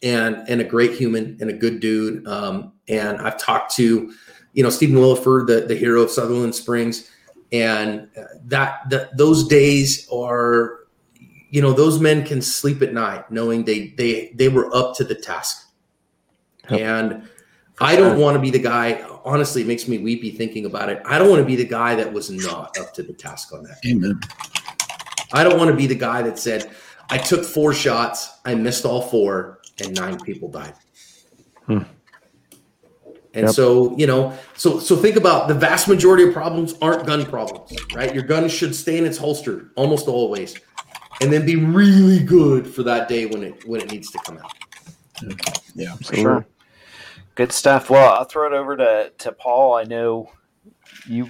and 0.03 0.45
and 0.49 0.61
a 0.61 0.65
great 0.65 0.95
human 0.95 1.39
and 1.41 1.49
a 1.49 1.53
good 1.53 1.79
dude. 1.79 2.27
Um, 2.27 2.73
and 2.89 3.19
I've 3.19 3.39
talked 3.39 3.75
to, 3.77 4.13
you 4.53 4.63
know, 4.65 4.71
Stephen 4.71 4.97
Willeford, 4.97 5.47
the, 5.47 5.61
the 5.61 5.77
hero 5.77 6.03
of 6.03 6.11
Sutherland 6.11 6.57
Springs 6.57 7.09
and 7.53 8.09
that, 8.45 8.89
that 8.91 9.17
those 9.17 9.47
days 9.47 10.09
are 10.11 10.87
you 11.51 11.63
know 11.63 11.73
those 11.73 12.01
men 12.01 12.25
can 12.25 12.43
sleep 12.43 12.83
at 12.83 12.93
night 12.93 13.31
knowing 13.31 13.65
they 13.65 13.89
they 13.97 14.33
they 14.35 14.49
were 14.49 14.75
up 14.75 14.97
to 14.97 15.05
the 15.05 15.15
task. 15.15 15.63
Yep. 16.69 16.81
and 16.81 17.29
i 17.79 17.95
don't 17.95 18.19
want 18.19 18.35
to 18.35 18.41
be 18.41 18.51
the 18.51 18.59
guy 18.59 19.01
honestly 19.25 19.63
it 19.63 19.69
makes 19.69 19.87
me 19.87 19.99
weepy 19.99 20.33
thinking 20.33 20.67
about 20.67 20.89
it. 20.89 21.01
I 21.05 21.17
don't 21.17 21.31
want 21.31 21.41
to 21.41 21.47
be 21.47 21.55
the 21.55 21.65
guy 21.65 21.95
that 21.95 22.13
was 22.13 22.29
not 22.29 22.77
up 22.79 22.93
to 22.95 23.05
the 23.05 23.13
task 23.13 23.53
on 23.53 23.63
that. 23.63 23.79
Amen. 23.87 24.19
I 25.33 25.45
don't 25.45 25.57
want 25.57 25.71
to 25.71 25.77
be 25.77 25.87
the 25.87 25.95
guy 25.95 26.23
that 26.23 26.39
said 26.39 26.71
i 27.09 27.19
took 27.19 27.45
four 27.45 27.73
shots 27.73 28.41
i 28.45 28.55
missed 28.55 28.85
all 28.85 29.03
four 29.03 29.61
and 29.83 29.95
nine 29.95 30.19
people 30.21 30.49
died. 30.51 30.75
Hmm. 31.67 31.83
And 33.37 33.45
yep. 33.45 33.55
so, 33.55 33.95
you 33.99 34.07
know, 34.07 34.33
so 34.55 34.79
so 34.79 34.97
think 34.97 35.17
about 35.17 35.47
the 35.47 35.55
vast 35.55 35.89
majority 35.89 36.25
of 36.25 36.33
problems 36.33 36.75
aren't 36.81 37.07
gun 37.07 37.27
problems, 37.27 37.71
right? 37.95 38.15
Your 38.15 38.25
gun 38.25 38.49
should 38.49 38.75
stay 38.75 38.97
in 38.97 39.05
its 39.05 39.19
holster 39.19 39.71
almost 39.77 40.09
always, 40.09 40.59
and 41.21 41.31
then 41.31 41.45
be 41.45 41.57
really 41.57 42.19
good 42.19 42.67
for 42.67 42.83
that 42.85 43.09
day 43.09 43.27
when 43.27 43.43
it 43.43 43.69
when 43.69 43.83
it 43.83 43.93
needs 43.93 44.11
to 44.11 44.19
come 44.25 44.39
out. 44.39 44.53
Yeah, 45.75 45.95
for 45.97 46.17
sure. 46.17 46.47
Good 47.35 47.53
stuff. 47.53 47.91
Well, 47.91 48.15
I'll 48.15 48.25
throw 48.25 48.47
it 48.47 48.55
over 48.55 48.75
to 48.75 49.13
to 49.19 49.33
Paul. 49.33 49.75
I 49.75 49.85
know 49.85 50.33
you 51.07 51.29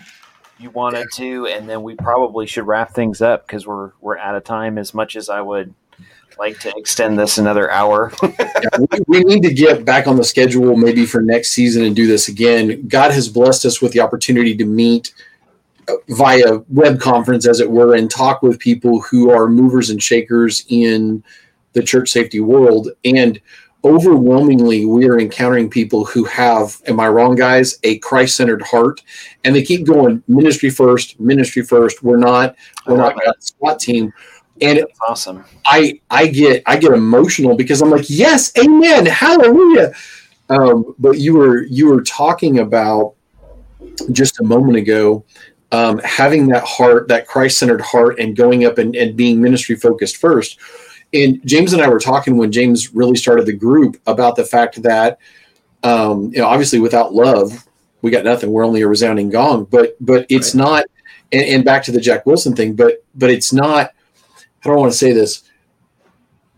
you 0.61 0.70
wanted 0.70 1.09
to, 1.14 1.46
and 1.46 1.68
then 1.68 1.82
we 1.82 1.96
probably 1.96 2.46
should 2.46 2.68
wrap 2.68 2.92
things 2.94 3.20
up 3.20 3.48
because 3.48 3.66
we're 3.66 3.90
we're 4.00 4.16
out 4.16 4.36
of 4.36 4.44
time. 4.44 4.78
As 4.78 4.94
much 4.94 5.16
as 5.16 5.28
I 5.28 5.40
would 5.40 5.74
like 6.39 6.59
to 6.61 6.72
extend 6.76 7.18
this 7.18 7.39
another 7.39 7.70
hour. 7.70 8.12
yeah, 8.39 8.68
we, 8.78 9.01
we, 9.07 9.24
need 9.24 9.43
to 9.43 9.53
get 9.53 9.84
back 9.84 10.07
on 10.07 10.16
the 10.16 10.24
schedule 10.24 10.76
maybe 10.76 11.07
for 11.07 11.22
next 11.22 11.51
season 11.51 11.84
and 11.84 11.97
do 11.97 12.07
this 12.07 12.28
again. 12.28 12.87
God 12.89 13.11
has 13.12 13.28
blessed 13.28 13.64
us 13.64 13.80
with 13.80 13.93
the 13.93 14.01
opportunity 14.01 14.57
to 14.57 14.64
meet 14.64 15.14
uh, 15.89 15.95
via 16.09 16.59
web 16.68 17.01
conference, 17.01 17.47
as 17.47 17.61
it 17.61 17.70
were, 17.70 17.95
and 17.95 18.11
talk 18.11 18.43
with 18.43 18.59
people 18.59 19.01
who 19.01 19.30
are 19.30 19.49
movers 19.49 19.91
and 19.91 20.03
shakers 20.03 20.64
in 20.68 21.22
the 21.72 21.82
church 21.82 22.11
safety 22.11 22.41
world. 22.41 22.91
And 23.05 23.41
overwhelmingly, 23.84 24.84
we 24.84 25.09
are 25.09 25.18
encountering 25.18 25.70
people 25.70 26.05
who 26.05 26.24
have, 26.24 26.80
am 26.87 26.99
I 26.99 27.09
wrong, 27.09 27.37
guys, 27.37 27.78
a 27.84 27.99
Christ 27.99 28.37
centered 28.37 28.62
heart. 28.62 29.01
And 29.45 29.55
they 29.55 29.62
keep 29.62 29.87
going 29.87 30.22
ministry 30.26 30.70
first, 30.70 31.18
ministry 31.20 31.62
first. 31.62 32.03
We're 32.03 32.16
not, 32.16 32.57
we're 32.87 32.97
not 32.97 33.14
a 33.14 33.34
SWAT 33.39 33.78
team 33.78 34.12
and 34.61 34.78
That's 34.78 34.98
awesome. 35.09 35.44
I 35.64 36.00
I 36.11 36.26
get 36.28 36.62
I 36.66 36.76
get 36.76 36.92
emotional 36.92 37.57
because 37.57 37.82
I'm 37.82 37.90
like, 37.90 38.09
yes, 38.09 38.52
amen, 38.59 39.07
hallelujah. 39.07 39.92
Um, 40.48 40.94
but 40.98 41.18
you 41.18 41.34
were 41.34 41.62
you 41.64 41.88
were 41.88 42.02
talking 42.02 42.59
about 42.61 43.14
just 44.12 44.40
a 44.40 44.44
moment 44.44 44.76
ago 44.76 45.24
um, 45.72 45.98
having 45.98 46.48
that 46.48 46.64
heart, 46.64 47.09
that 47.09 47.26
Christ 47.26 47.59
centered 47.59 47.80
heart, 47.80 48.18
and 48.18 48.36
going 48.36 48.64
up 48.64 48.78
and, 48.78 48.94
and 48.94 49.16
being 49.16 49.40
ministry 49.40 49.76
focused 49.76 50.16
first. 50.16 50.59
And 51.12 51.40
James 51.46 51.72
and 51.72 51.82
I 51.82 51.88
were 51.88 51.98
talking 51.98 52.36
when 52.36 52.52
James 52.52 52.94
really 52.94 53.16
started 53.16 53.46
the 53.46 53.52
group 53.52 54.00
about 54.07 54.36
the 54.36 54.44
fact 54.44 54.82
that, 54.82 55.18
um, 55.82 56.30
you 56.32 56.40
know, 56.40 56.46
obviously 56.46 56.78
without 56.78 57.14
love, 57.14 57.66
we 58.02 58.11
got 58.11 58.24
nothing. 58.24 58.50
We're 58.50 58.64
only 58.64 58.82
a 58.82 58.88
resounding 58.88 59.30
gong. 59.30 59.64
But 59.64 59.96
but 60.00 60.26
it's 60.28 60.54
right. 60.54 60.64
not. 60.64 60.84
And, 61.32 61.42
and 61.42 61.64
back 61.64 61.82
to 61.84 61.92
the 61.92 62.00
Jack 62.00 62.24
Wilson 62.26 62.54
thing. 62.54 62.74
But 62.74 63.04
but 63.14 63.30
it's 63.30 63.52
not. 63.52 63.90
I 64.66 64.72
don't 64.72 64.80
want 64.80 64.92
to 64.92 64.98
say 64.98 65.12
this 65.12 65.42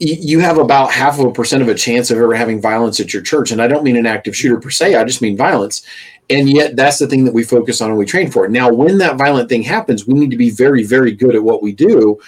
you 0.01 0.39
have 0.39 0.59
about 0.59 0.93
half 0.93 1.19
of 1.19 1.27
a 1.27 1.33
percent 1.33 1.63
of 1.63 1.69
a 1.69 1.75
chance 1.75 2.11
of 2.11 2.19
ever 2.19 2.35
having 2.35 2.61
violence 2.61 3.01
at 3.01 3.13
your 3.13 3.23
church. 3.23 3.51
And 3.51 3.61
I 3.61 3.67
don't 3.67 3.83
mean 3.83 3.97
an 3.97 4.07
active 4.07 4.37
shooter 4.37 4.61
per 4.61 4.71
se, 4.71 4.95
I 4.95 5.05
just 5.05 5.23
mean 5.23 5.37
violence. 5.37 5.85
And 6.31 6.49
yet 6.49 6.77
that's 6.77 6.99
the 6.99 7.07
thing 7.07 7.25
that 7.25 7.35
we 7.35 7.43
focus 7.43 7.81
on 7.81 7.91
and 7.91 7.99
we 7.99 8.07
train 8.07 8.31
for. 8.31 8.47
Now, 8.49 8.73
when 8.73 8.99
that 8.99 9.17
violent 9.17 9.49
thing 9.49 9.63
happens, 9.63 10.07
we 10.07 10.15
need 10.15 10.31
to 10.31 10.37
be 10.37 10.51
very, 10.51 10.85
very 10.85 11.13
good 11.13 11.35
at 11.35 11.43
what 11.43 11.63
we 11.63 11.73
do. 11.73 12.21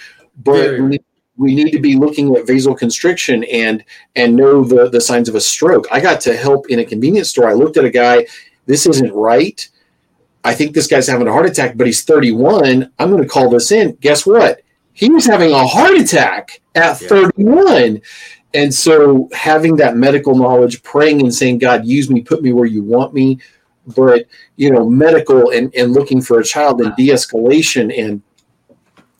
But 0.43 0.79
we, 0.79 0.99
we 1.37 1.55
need 1.55 1.71
to 1.71 1.79
be 1.79 1.95
looking 1.95 2.35
at 2.35 2.45
vasoconstriction 2.45 3.47
and 3.51 3.83
and 4.15 4.35
know 4.35 4.63
the, 4.63 4.89
the 4.89 4.99
signs 4.99 5.29
of 5.29 5.35
a 5.35 5.41
stroke. 5.41 5.87
I 5.91 6.01
got 6.01 6.19
to 6.21 6.35
help 6.35 6.69
in 6.69 6.79
a 6.79 6.85
convenience 6.85 7.29
store. 7.29 7.47
I 7.47 7.53
looked 7.53 7.77
at 7.77 7.85
a 7.85 7.89
guy, 7.89 8.25
this 8.65 8.85
isn't 8.85 9.13
right. 9.13 9.67
I 10.43 10.55
think 10.55 10.73
this 10.73 10.87
guy's 10.87 11.07
having 11.07 11.27
a 11.27 11.31
heart 11.31 11.45
attack, 11.45 11.77
but 11.77 11.85
he's 11.85 12.03
31. 12.03 12.91
I'm 12.97 13.11
going 13.11 13.21
to 13.21 13.29
call 13.29 13.49
this 13.49 13.71
in. 13.71 13.95
Guess 13.97 14.25
what? 14.25 14.61
He 14.93 15.09
was 15.09 15.25
having 15.25 15.51
a 15.51 15.65
heart 15.65 15.95
attack 15.95 16.61
at 16.75 17.01
yeah. 17.01 17.07
31. 17.07 18.01
And 18.53 18.73
so 18.73 19.29
having 19.33 19.77
that 19.77 19.95
medical 19.95 20.35
knowledge, 20.35 20.83
praying 20.83 21.21
and 21.21 21.33
saying, 21.33 21.59
God, 21.59 21.85
use 21.85 22.09
me, 22.09 22.21
put 22.21 22.41
me 22.41 22.51
where 22.51 22.65
you 22.65 22.83
want 22.83 23.13
me. 23.13 23.39
But, 23.87 24.25
you 24.57 24.69
know, 24.69 24.89
medical 24.89 25.51
and, 25.51 25.73
and 25.73 25.93
looking 25.93 26.21
for 26.21 26.39
a 26.39 26.43
child 26.43 26.81
and 26.81 26.95
de 26.95 27.09
escalation. 27.09 27.97
And 27.97 28.21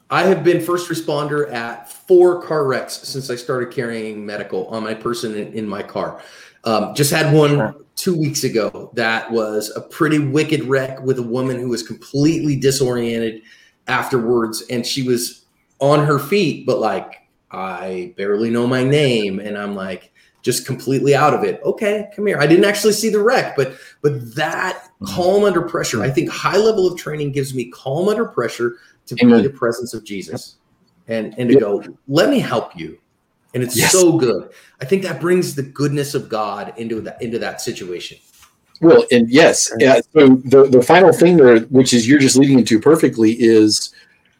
I 0.10 0.24
have 0.24 0.44
been 0.44 0.62
first 0.62 0.90
responder 0.90 1.52
at 1.52 1.92
four 1.92 2.44
car 2.44 2.66
wrecks 2.68 2.94
since 2.94 3.30
I 3.30 3.36
started 3.36 3.72
carrying 3.72 4.26
medical 4.26 4.68
on 4.68 4.84
my 4.84 4.94
person 4.94 5.36
in, 5.36 5.54
in 5.54 5.68
my 5.68 5.82
car. 5.82 6.22
Um, 6.64 6.94
just 6.94 7.12
had 7.12 7.34
one 7.34 7.74
two 7.96 8.18
weeks 8.18 8.44
ago 8.44 8.92
that 8.94 9.32
was 9.32 9.72
a 9.76 9.82
pretty 9.82 10.20
wicked 10.20 10.64
wreck 10.66 11.02
with 11.02 11.18
a 11.18 11.24
woman 11.24 11.58
who 11.58 11.70
was 11.70 11.82
completely 11.82 12.56
disoriented 12.56 13.42
afterwards. 13.88 14.64
And 14.70 14.86
she 14.86 15.04
was 15.04 15.41
on 15.82 16.06
her 16.06 16.20
feet, 16.20 16.66
but 16.66 16.80
like 16.80 17.28
I 17.52 18.14
barely 18.16 18.50
know 18.50 18.66
my 18.66 18.84
name, 18.84 19.40
and 19.40 19.58
I'm 19.58 19.76
like 19.76 20.12
just 20.42 20.66
completely 20.66 21.14
out 21.14 21.34
of 21.34 21.44
it. 21.44 21.60
Okay, 21.64 22.10
come 22.16 22.26
here. 22.28 22.40
I 22.40 22.48
didn't 22.48 22.66
actually 22.66 22.94
see 22.94 23.10
the 23.10 23.20
wreck, 23.20 23.56
but 23.56 23.74
but 24.02 24.36
that 24.36 24.84
mm-hmm. 24.84 25.06
calm 25.14 25.44
under 25.44 25.62
pressure. 25.62 26.02
I 26.02 26.06
mm-hmm. 26.06 26.16
think 26.16 26.30
high 26.30 26.58
level 26.58 26.88
of 26.88 26.98
training 26.98 27.34
gives 27.34 27.54
me 27.54 27.66
calm 27.72 28.08
under 28.08 28.26
pressure 28.26 28.78
to 29.08 29.16
Amen. 29.22 29.42
be 29.42 29.48
the 29.48 29.54
presence 29.54 29.94
of 29.94 30.04
Jesus, 30.06 30.56
and 31.08 31.36
and 31.38 31.50
to 31.50 31.60
go, 31.60 31.84
let 32.08 32.30
me 32.30 32.40
help 32.40 32.78
you. 32.78 32.98
And 33.54 33.62
it's 33.62 33.76
yes. 33.76 33.92
so 33.92 34.18
good. 34.18 34.50
I 34.80 34.86
think 34.86 35.04
that 35.04 35.20
brings 35.20 35.56
the 35.56 35.64
goodness 35.64 36.14
of 36.14 36.30
God 36.30 36.74
into 36.78 37.02
that 37.02 37.22
into 37.22 37.38
that 37.40 37.60
situation. 37.60 38.18
Well, 38.80 39.06
and 39.12 39.30
yes, 39.30 39.72
yeah, 39.78 40.00
so 40.14 40.38
the 40.46 40.64
the 40.64 40.82
final 40.82 41.12
thing 41.12 41.38
there, 41.38 41.60
which 41.60 41.94
is 41.94 42.08
you're 42.08 42.20
just 42.20 42.38
leading 42.38 42.60
into 42.60 42.80
perfectly, 42.80 43.34
is 43.34 43.94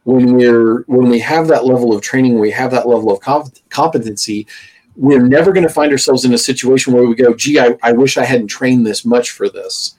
when 0.04 0.34
we're 0.34 0.84
when 0.84 1.10
we 1.10 1.20
have 1.20 1.48
that 1.48 1.66
level 1.66 1.96
of 1.96 2.02
training, 2.02 2.40
we 2.40 2.52
have 2.52 2.72
that 2.72 2.88
level 2.88 3.12
of 3.12 3.20
comp- 3.20 3.56
competency, 3.70 4.48
we're 4.96 5.22
never 5.22 5.52
going 5.52 5.68
to 5.68 5.74
find 5.74 5.92
ourselves 5.92 6.26
in 6.26 6.34
a 6.34 6.38
situation 6.38 6.94
where 6.94 7.06
we 7.06 7.16
go, 7.16 7.34
"Gee, 7.34 7.60
I, 7.60 7.78
I 7.84 7.92
wish 7.92 8.18
I 8.18 8.26
hadn't 8.26 8.48
trained 8.48 8.86
this 8.86 9.06
much 9.06 9.32
for 9.32 9.50
this." 9.50 9.96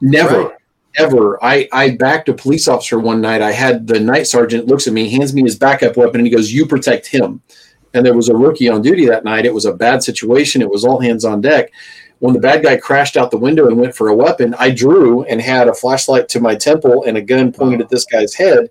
Never, 0.00 0.44
right. 0.44 0.56
ever. 0.96 1.44
I 1.44 1.68
I 1.72 1.90
backed 1.90 2.28
a 2.28 2.34
police 2.34 2.68
officer 2.68 2.98
one 2.98 3.20
night. 3.20 3.42
I 3.42 3.52
had 3.52 3.86
the 3.86 4.00
night 4.00 4.26
sergeant 4.26 4.66
looks 4.66 4.86
at 4.86 4.94
me, 4.94 5.10
hands 5.10 5.34
me 5.34 5.42
his 5.42 5.56
backup 5.56 5.96
weapon, 5.96 6.20
and 6.20 6.26
he 6.26 6.34
goes, 6.34 6.52
"You 6.52 6.66
protect 6.66 7.06
him." 7.06 7.42
And 7.94 8.04
there 8.04 8.14
was 8.14 8.28
a 8.28 8.36
rookie 8.36 8.68
on 8.68 8.82
duty 8.82 9.06
that 9.06 9.24
night. 9.24 9.46
It 9.46 9.54
was 9.54 9.64
a 9.64 9.72
bad 9.72 10.02
situation. 10.02 10.62
It 10.62 10.70
was 10.70 10.84
all 10.84 11.00
hands 11.00 11.24
on 11.24 11.40
deck. 11.40 11.70
When 12.18 12.34
the 12.34 12.40
bad 12.40 12.62
guy 12.62 12.76
crashed 12.76 13.16
out 13.16 13.30
the 13.30 13.38
window 13.38 13.68
and 13.68 13.78
went 13.78 13.94
for 13.94 14.08
a 14.08 14.14
weapon, 14.14 14.54
I 14.58 14.70
drew 14.70 15.22
and 15.24 15.40
had 15.40 15.68
a 15.68 15.74
flashlight 15.74 16.28
to 16.30 16.40
my 16.40 16.54
temple 16.54 17.04
and 17.04 17.16
a 17.16 17.22
gun 17.22 17.52
pointed 17.52 17.80
at 17.80 17.88
this 17.88 18.04
guy's 18.04 18.34
head 18.34 18.70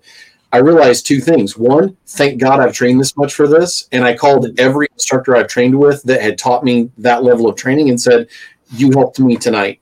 I 0.52 0.58
realized 0.58 1.06
two 1.06 1.20
things. 1.20 1.56
One, 1.58 1.96
thank 2.06 2.40
God 2.40 2.60
I've 2.60 2.72
trained 2.72 3.00
this 3.00 3.16
much 3.16 3.34
for 3.34 3.46
this. 3.46 3.86
And 3.92 4.04
I 4.04 4.16
called 4.16 4.58
every 4.58 4.88
instructor 4.92 5.36
I've 5.36 5.48
trained 5.48 5.78
with 5.78 6.02
that 6.04 6.22
had 6.22 6.38
taught 6.38 6.64
me 6.64 6.90
that 6.98 7.22
level 7.22 7.48
of 7.48 7.56
training 7.56 7.90
and 7.90 8.00
said, 8.00 8.28
You 8.72 8.90
helped 8.92 9.20
me 9.20 9.36
tonight 9.36 9.80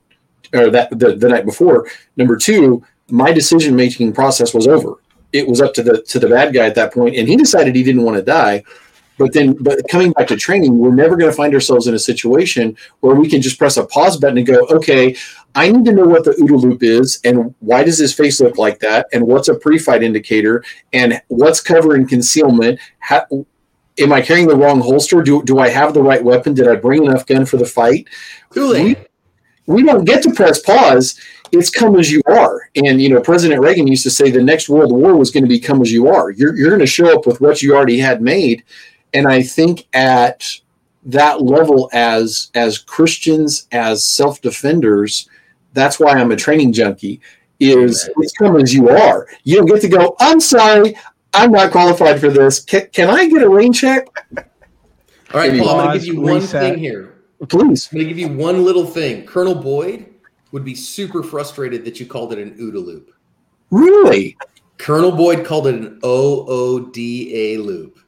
or 0.52 0.70
that 0.70 0.90
the, 0.90 1.14
the 1.16 1.28
night 1.28 1.44
before. 1.44 1.88
Number 2.16 2.36
two, 2.36 2.84
my 3.08 3.32
decision 3.32 3.76
making 3.76 4.12
process 4.12 4.54
was 4.54 4.66
over. 4.66 4.94
It 5.32 5.46
was 5.46 5.60
up 5.60 5.74
to 5.74 5.82
the 5.82 6.02
to 6.02 6.18
the 6.18 6.28
bad 6.28 6.54
guy 6.54 6.66
at 6.66 6.74
that 6.76 6.94
point, 6.94 7.16
and 7.16 7.28
he 7.28 7.36
decided 7.36 7.74
he 7.74 7.82
didn't 7.82 8.02
want 8.02 8.16
to 8.16 8.22
die. 8.22 8.64
But 9.18 9.32
then, 9.32 9.54
but 9.54 9.80
coming 9.88 10.12
back 10.12 10.26
to 10.28 10.36
training, 10.36 10.78
we're 10.78 10.94
never 10.94 11.16
going 11.16 11.30
to 11.30 11.36
find 11.36 11.54
ourselves 11.54 11.86
in 11.86 11.94
a 11.94 11.98
situation 11.98 12.76
where 13.00 13.14
we 13.14 13.28
can 13.28 13.40
just 13.40 13.58
press 13.58 13.76
a 13.76 13.86
pause 13.86 14.16
button 14.18 14.38
and 14.38 14.46
go, 14.46 14.66
okay, 14.70 15.16
I 15.54 15.70
need 15.70 15.86
to 15.86 15.92
know 15.92 16.04
what 16.04 16.24
the 16.24 16.32
OODA 16.32 16.62
loop 16.62 16.82
is 16.82 17.18
and 17.24 17.54
why 17.60 17.82
does 17.82 17.98
his 17.98 18.12
face 18.12 18.40
look 18.40 18.58
like 18.58 18.78
that 18.80 19.06
and 19.12 19.26
what's 19.26 19.48
a 19.48 19.54
pre-fight 19.54 20.02
indicator 20.02 20.62
and 20.92 21.20
what's 21.28 21.60
cover 21.60 21.94
and 21.94 22.08
concealment. 22.08 22.78
How, 22.98 23.24
am 23.98 24.12
I 24.12 24.20
carrying 24.20 24.48
the 24.48 24.56
wrong 24.56 24.80
holster? 24.80 25.22
Do, 25.22 25.42
do 25.42 25.58
I 25.58 25.68
have 25.68 25.94
the 25.94 26.02
right 26.02 26.22
weapon? 26.22 26.54
Did 26.54 26.68
I 26.68 26.76
bring 26.76 27.04
enough 27.04 27.26
gun 27.26 27.46
for 27.46 27.56
the 27.56 27.66
fight? 27.66 28.08
We, 28.54 28.96
we 29.66 29.82
don't 29.82 30.04
get 30.04 30.22
to 30.24 30.32
press 30.32 30.60
pause. 30.60 31.18
It's 31.52 31.70
come 31.70 31.98
as 31.98 32.10
you 32.10 32.20
are. 32.26 32.70
And, 32.76 33.00
you 33.00 33.08
know, 33.08 33.20
President 33.20 33.60
Reagan 33.60 33.86
used 33.86 34.02
to 34.02 34.10
say 34.10 34.30
the 34.30 34.42
next 34.42 34.68
world 34.68 34.92
war 34.92 35.16
was 35.16 35.30
going 35.30 35.44
to 35.44 35.48
be 35.48 35.60
come 35.60 35.80
as 35.80 35.92
you 35.92 36.08
are. 36.08 36.30
You're, 36.30 36.56
you're 36.56 36.70
going 36.70 36.80
to 36.80 36.86
show 36.86 37.16
up 37.16 37.26
with 37.26 37.40
what 37.40 37.62
you 37.62 37.74
already 37.74 37.98
had 37.98 38.20
made 38.20 38.64
and 39.16 39.26
I 39.26 39.42
think 39.42 39.86
at 39.94 40.46
that 41.06 41.40
level 41.40 41.88
as 41.92 42.50
as 42.54 42.76
Christians, 42.76 43.66
as 43.72 44.06
self 44.06 44.42
defenders, 44.42 45.28
that's 45.72 45.98
why 45.98 46.12
I'm 46.12 46.32
a 46.32 46.36
training 46.36 46.74
junkie. 46.74 47.20
Is 47.58 48.10
it's 48.18 48.32
come 48.32 48.56
as 48.56 48.74
you 48.74 48.90
are. 48.90 49.26
You 49.44 49.56
don't 49.56 49.66
get 49.66 49.80
to 49.80 49.88
go. 49.88 50.14
I'm 50.20 50.40
sorry, 50.40 50.94
I'm 51.32 51.50
not 51.50 51.72
qualified 51.72 52.20
for 52.20 52.28
this. 52.28 52.60
Can, 52.60 52.88
can 52.92 53.08
I 53.08 53.28
get 53.30 53.42
a 53.42 53.48
rain 53.48 53.72
check? 53.72 54.06
All 54.36 55.40
right, 55.40 55.58
Paul. 55.58 55.80
I'm 55.80 55.86
going 55.86 55.98
to 55.98 56.06
give 56.06 56.14
you 56.14 56.20
one 56.20 56.34
reset. 56.34 56.62
thing 56.62 56.78
here. 56.78 57.14
Please. 57.48 57.88
I'm 57.90 57.96
going 57.96 58.08
to 58.08 58.14
give 58.14 58.18
you 58.18 58.36
one 58.36 58.62
little 58.62 58.84
thing. 58.84 59.24
Colonel 59.24 59.54
Boyd 59.54 60.14
would 60.52 60.64
be 60.64 60.74
super 60.74 61.22
frustrated 61.22 61.84
that 61.86 61.98
you 61.98 62.04
called 62.04 62.34
it 62.34 62.38
an 62.38 62.56
OODA 62.58 62.84
loop. 62.84 63.14
Really? 63.70 64.36
Colonel 64.78 65.12
Boyd 65.12 65.44
called 65.44 65.66
it 65.66 65.74
an 65.74 66.00
OODA 66.02 67.64
loop, 67.64 67.98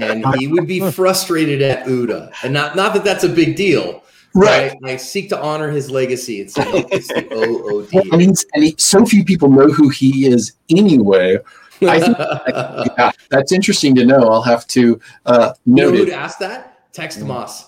and 0.00 0.24
he 0.36 0.46
would 0.46 0.66
be 0.66 0.80
frustrated 0.90 1.62
at 1.62 1.86
OODA. 1.86 2.32
And 2.42 2.52
not 2.52 2.76
not 2.76 2.94
that 2.94 3.04
that's 3.04 3.24
a 3.24 3.28
big 3.28 3.56
deal, 3.56 4.02
right? 4.34 4.76
I, 4.84 4.92
I 4.92 4.96
seek 4.96 5.28
to 5.30 5.40
honor 5.40 5.70
his 5.70 5.90
legacy. 5.90 6.40
It's, 6.40 6.54
it's 6.58 7.08
the 7.08 7.22
OODA. 7.22 8.12
I 8.12 8.16
mean, 8.16 8.34
and 8.54 8.64
he, 8.64 8.74
so 8.78 9.04
few 9.04 9.24
people 9.24 9.48
know 9.48 9.68
who 9.68 9.88
he 9.88 10.26
is 10.26 10.52
anyway. 10.70 11.38
I 11.82 12.00
think, 12.00 12.18
yeah, 12.98 13.10
that's 13.30 13.52
interesting 13.52 13.94
to 13.96 14.04
know. 14.04 14.28
I'll 14.28 14.42
have 14.42 14.66
to 14.68 15.00
uh, 15.26 15.54
know 15.66 15.90
who'd 15.90 16.10
ask 16.10 16.38
that? 16.38 16.92
Text 16.92 17.20
Moss. 17.20 17.66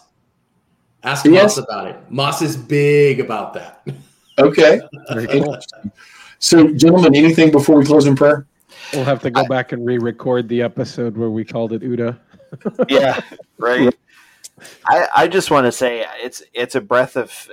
Ask 1.03 1.24
yes. 1.24 1.57
Moss 1.57 1.64
about 1.64 1.89
it. 1.89 1.97
Moss 2.11 2.43
is 2.43 2.57
big 2.57 3.20
about 3.20 3.55
that. 3.55 3.87
Okay. 4.39 4.80
So, 6.39 6.70
gentlemen, 6.74 7.14
anything 7.14 7.51
before 7.51 7.78
we 7.78 7.84
close 7.87 8.07
in 8.07 8.14
prayer? 8.14 8.47
We'll 8.93 9.05
have 9.05 9.22
to 9.22 9.30
go 9.30 9.43
I, 9.43 9.47
back 9.49 9.72
and 9.72 9.84
re-record 9.84 10.49
the 10.49 10.62
episode 10.62 11.16
where 11.16 11.30
we 11.30 11.45
called 11.45 11.72
it 11.72 11.82
OODA. 11.82 12.18
yeah, 12.89 13.20
right. 13.59 13.95
I, 14.87 15.09
I 15.14 15.28
just 15.28 15.51
want 15.51 15.66
to 15.66 15.72
say 15.72 16.07
it's 16.22 16.43
it's 16.55 16.74
a 16.74 16.80
breath 16.80 17.16
of 17.16 17.49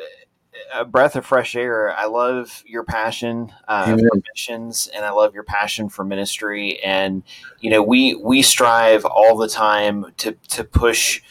a 0.74 0.86
breath 0.86 1.16
of 1.16 1.26
fresh 1.26 1.56
air. 1.56 1.96
I 1.96 2.06
love 2.06 2.64
your 2.66 2.84
passion 2.84 3.52
uh, 3.68 3.98
for 3.98 4.10
missions, 4.30 4.90
and 4.94 5.06
I 5.06 5.12
love 5.12 5.34
your 5.34 5.44
passion 5.44 5.90
for 5.90 6.04
ministry. 6.04 6.82
And 6.84 7.24
you 7.60 7.70
know, 7.70 7.82
we 7.82 8.16
we 8.16 8.42
strive 8.42 9.06
all 9.06 9.38
the 9.38 9.48
time 9.48 10.06
to 10.18 10.34
to 10.50 10.64
push 10.64 11.22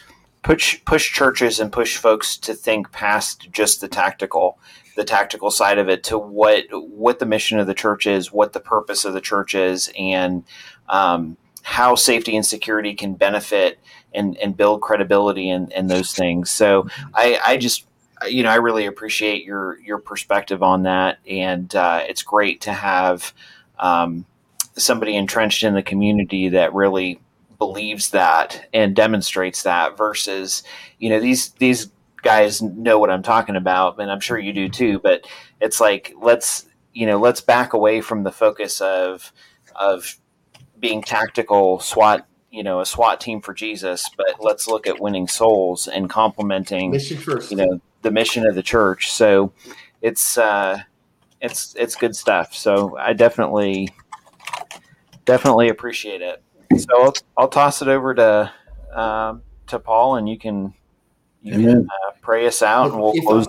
push 0.43 0.83
push 0.85 1.11
churches 1.13 1.59
and 1.59 1.71
push 1.71 1.97
folks 1.97 2.37
to 2.37 2.53
think 2.53 2.91
past 2.91 3.49
just 3.51 3.81
the 3.81 3.87
tactical 3.87 4.59
the 4.95 5.03
tactical 5.03 5.51
side 5.51 5.77
of 5.77 5.89
it 5.89 6.03
to 6.05 6.17
what 6.17 6.65
what 6.71 7.19
the 7.19 7.25
mission 7.25 7.59
of 7.59 7.67
the 7.67 7.73
church 7.73 8.07
is, 8.07 8.31
what 8.31 8.53
the 8.53 8.59
purpose 8.59 9.05
of 9.05 9.13
the 9.13 9.21
church 9.21 9.55
is, 9.55 9.91
and 9.97 10.43
um, 10.89 11.37
how 11.63 11.95
safety 11.95 12.35
and 12.35 12.45
security 12.45 12.93
can 12.93 13.13
benefit 13.13 13.79
and, 14.13 14.37
and 14.37 14.55
build 14.55 14.81
credibility 14.81 15.49
and, 15.49 15.71
and 15.73 15.89
those 15.89 16.13
things. 16.13 16.51
So 16.51 16.87
I, 17.13 17.39
I 17.43 17.57
just 17.57 17.85
you 18.27 18.43
know 18.43 18.49
I 18.49 18.55
really 18.55 18.85
appreciate 18.85 19.43
your 19.43 19.79
your 19.79 19.97
perspective 19.97 20.61
on 20.61 20.83
that, 20.83 21.19
and 21.27 21.73
uh, 21.75 22.03
it's 22.07 22.23
great 22.23 22.61
to 22.61 22.73
have 22.73 23.33
um, 23.79 24.25
somebody 24.75 25.15
entrenched 25.15 25.63
in 25.63 25.73
the 25.73 25.83
community 25.83 26.49
that 26.49 26.73
really 26.73 27.19
believes 27.57 28.09
that 28.09 28.67
and 28.73 28.95
demonstrates 28.95 29.63
that 29.63 29.97
versus 29.97 30.63
you 30.99 31.09
know 31.09 31.19
these 31.19 31.51
these 31.53 31.91
guys 32.23 32.61
know 32.61 32.97
what 32.97 33.11
I'm 33.11 33.21
talking 33.21 33.55
about, 33.55 33.99
and 33.99 34.11
I'm 34.11 34.19
sure 34.19 34.39
you 34.39 34.53
do 34.53 34.69
too. 34.69 34.99
But 34.99 35.27
it's 35.61 35.79
like 35.79 36.13
let's 36.19 36.65
you 36.93 37.05
know 37.05 37.19
let's 37.19 37.41
back 37.41 37.73
away 37.73 38.01
from 38.01 38.23
the 38.23 38.31
focus 38.31 38.81
of 38.81 39.31
of 39.75 40.17
being 40.79 41.01
tactical 41.01 41.79
SWAT 41.79 42.25
you 42.49 42.63
know 42.63 42.79
a 42.79 42.85
SWAT 42.85 43.19
team 43.19 43.41
for 43.41 43.53
Jesus, 43.53 44.09
but 44.17 44.35
let's 44.39 44.67
look 44.67 44.87
at 44.87 44.99
winning 44.99 45.27
souls 45.27 45.87
and 45.87 46.09
complementing 46.09 46.91
Mission 46.91 47.17
first. 47.17 47.51
you 47.51 47.57
know 47.57 47.81
the 48.03 48.11
mission 48.11 48.47
of 48.47 48.55
the 48.55 48.63
church. 48.63 49.11
So 49.11 49.53
it's 50.01 50.37
uh, 50.37 50.79
it's 51.41 51.75
it's 51.75 51.95
good 51.95 52.15
stuff. 52.15 52.53
So 52.53 52.97
I 52.97 53.13
definitely 53.13 53.89
definitely 55.25 55.69
appreciate 55.69 56.21
it. 56.21 56.43
So 56.77 57.03
I'll, 57.03 57.13
I'll 57.37 57.47
toss 57.47 57.81
it 57.81 57.87
over 57.87 58.13
to 58.13 58.51
um, 58.93 59.41
to 59.67 59.79
Paul, 59.79 60.17
and 60.17 60.29
you 60.29 60.37
can 60.37 60.73
you 61.43 61.51
can 61.53 61.87
uh, 61.89 62.11
pray 62.21 62.47
us 62.47 62.61
out, 62.61 62.91
and 62.91 63.01
we'll 63.01 63.11
If 63.13 63.23
I- 63.23 63.25
close 63.25 63.47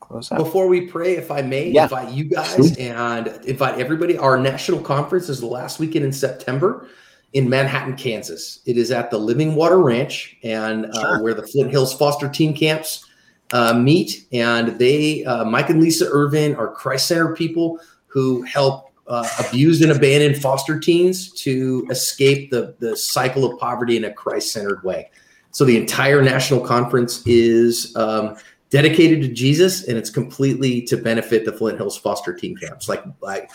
close 0.00 0.32
out. 0.32 0.38
Before 0.38 0.66
we 0.68 0.82
pray, 0.82 1.16
if 1.16 1.30
I 1.30 1.42
may, 1.42 1.70
Yeah. 1.70 1.84
invite 1.84 2.10
you 2.10 2.24
guys 2.24 2.76
and 2.78 3.28
invite 3.44 3.78
everybody. 3.78 4.16
Our 4.18 4.38
national 4.38 4.80
conference 4.80 5.28
is 5.28 5.40
the 5.40 5.46
last 5.46 5.78
weekend 5.78 6.04
in 6.04 6.12
September 6.12 6.86
in 7.32 7.48
Manhattan, 7.48 7.96
Kansas. 7.96 8.60
It 8.66 8.76
is 8.76 8.90
at 8.90 9.10
the 9.10 9.16
Living 9.18 9.54
Water 9.54 9.78
Ranch 9.78 10.36
and 10.42 10.86
uh, 10.86 11.00
Sure. 11.00 11.22
where 11.22 11.34
the 11.34 11.46
Flint 11.46 11.70
Hills 11.70 11.94
Foster 11.94 12.28
Teen 12.28 12.54
Camps 12.54 13.06
uh, 13.54 13.72
meet. 13.74 14.26
And 14.32 14.78
they, 14.78 15.24
uh, 15.24 15.44
Mike 15.44 15.70
and 15.70 15.80
Lisa 15.80 16.06
Irvin, 16.10 16.54
are 16.56 16.68
Christ 16.68 17.06
Center 17.08 17.34
people 17.34 17.78
who 18.06 18.42
help 18.42 18.90
uh, 19.08 19.26
abused 19.48 19.82
and 19.82 19.92
abandoned 19.92 20.40
foster 20.40 20.78
teens 20.78 21.32
to 21.32 21.86
escape 21.90 22.50
the, 22.50 22.74
the 22.78 22.96
cycle 22.96 23.44
of 23.44 23.58
poverty 23.58 23.96
in 23.96 24.04
a 24.04 24.12
Christ 24.12 24.52
centered 24.52 24.82
way. 24.84 25.10
So 25.52 25.64
the 25.64 25.76
entire 25.76 26.22
national 26.22 26.60
conference 26.60 27.22
is 27.26 27.94
um, 27.94 28.36
dedicated 28.70 29.20
to 29.20 29.28
Jesus, 29.28 29.86
and 29.86 29.98
it's 29.98 30.08
completely 30.08 30.80
to 30.82 30.96
benefit 30.96 31.44
the 31.44 31.52
Flint 31.52 31.76
Hills 31.76 31.96
foster 31.96 32.32
teen 32.32 32.56
camps. 32.56 32.88
Like, 32.88 33.04
like 33.20 33.50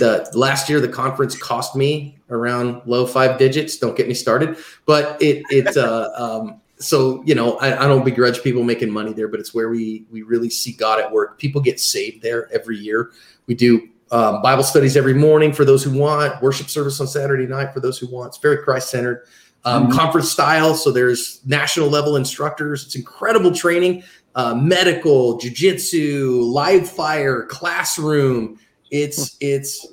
the 0.00 0.28
last 0.34 0.68
year, 0.68 0.80
the 0.80 0.88
conference 0.88 1.38
cost 1.38 1.76
me 1.76 2.18
around 2.30 2.82
low 2.84 3.06
five 3.06 3.38
digits. 3.38 3.78
Don't 3.78 3.96
get 3.96 4.08
me 4.08 4.14
started, 4.14 4.58
but 4.84 5.22
it 5.22 5.44
it 5.50 5.76
uh, 5.76 6.10
um, 6.16 6.60
so 6.78 7.22
you 7.24 7.36
know 7.36 7.56
I, 7.58 7.84
I 7.84 7.86
don't 7.86 8.04
begrudge 8.04 8.42
people 8.42 8.64
making 8.64 8.90
money 8.90 9.12
there, 9.12 9.28
but 9.28 9.38
it's 9.38 9.54
where 9.54 9.68
we 9.68 10.04
we 10.10 10.22
really 10.22 10.50
see 10.50 10.72
God 10.72 10.98
at 10.98 11.12
work. 11.12 11.38
People 11.38 11.60
get 11.60 11.78
saved 11.78 12.22
there 12.22 12.52
every 12.52 12.76
year. 12.76 13.12
We 13.46 13.54
do. 13.54 13.88
Um, 14.12 14.40
Bible 14.40 14.62
studies 14.62 14.96
every 14.96 15.14
morning 15.14 15.52
for 15.52 15.64
those 15.64 15.82
who 15.82 15.90
want, 15.90 16.40
worship 16.40 16.68
service 16.68 17.00
on 17.00 17.08
Saturday 17.08 17.44
night 17.44 17.74
for 17.74 17.80
those 17.80 17.98
who 17.98 18.06
want. 18.06 18.28
It's 18.28 18.38
very 18.38 18.58
Christ 18.58 18.90
centered 18.90 19.26
um, 19.66 19.90
conference 19.90 20.30
style. 20.30 20.74
So 20.74 20.90
there's 20.90 21.44
national 21.44 21.88
level 21.88 22.16
instructors. 22.16 22.84
It's 22.84 22.94
incredible 22.94 23.52
training, 23.52 24.04
uh, 24.36 24.54
medical, 24.54 25.38
jujitsu, 25.38 26.50
live 26.50 26.88
fire, 26.88 27.44
classroom. 27.46 28.58
It's 28.90 29.36
it's 29.40 29.86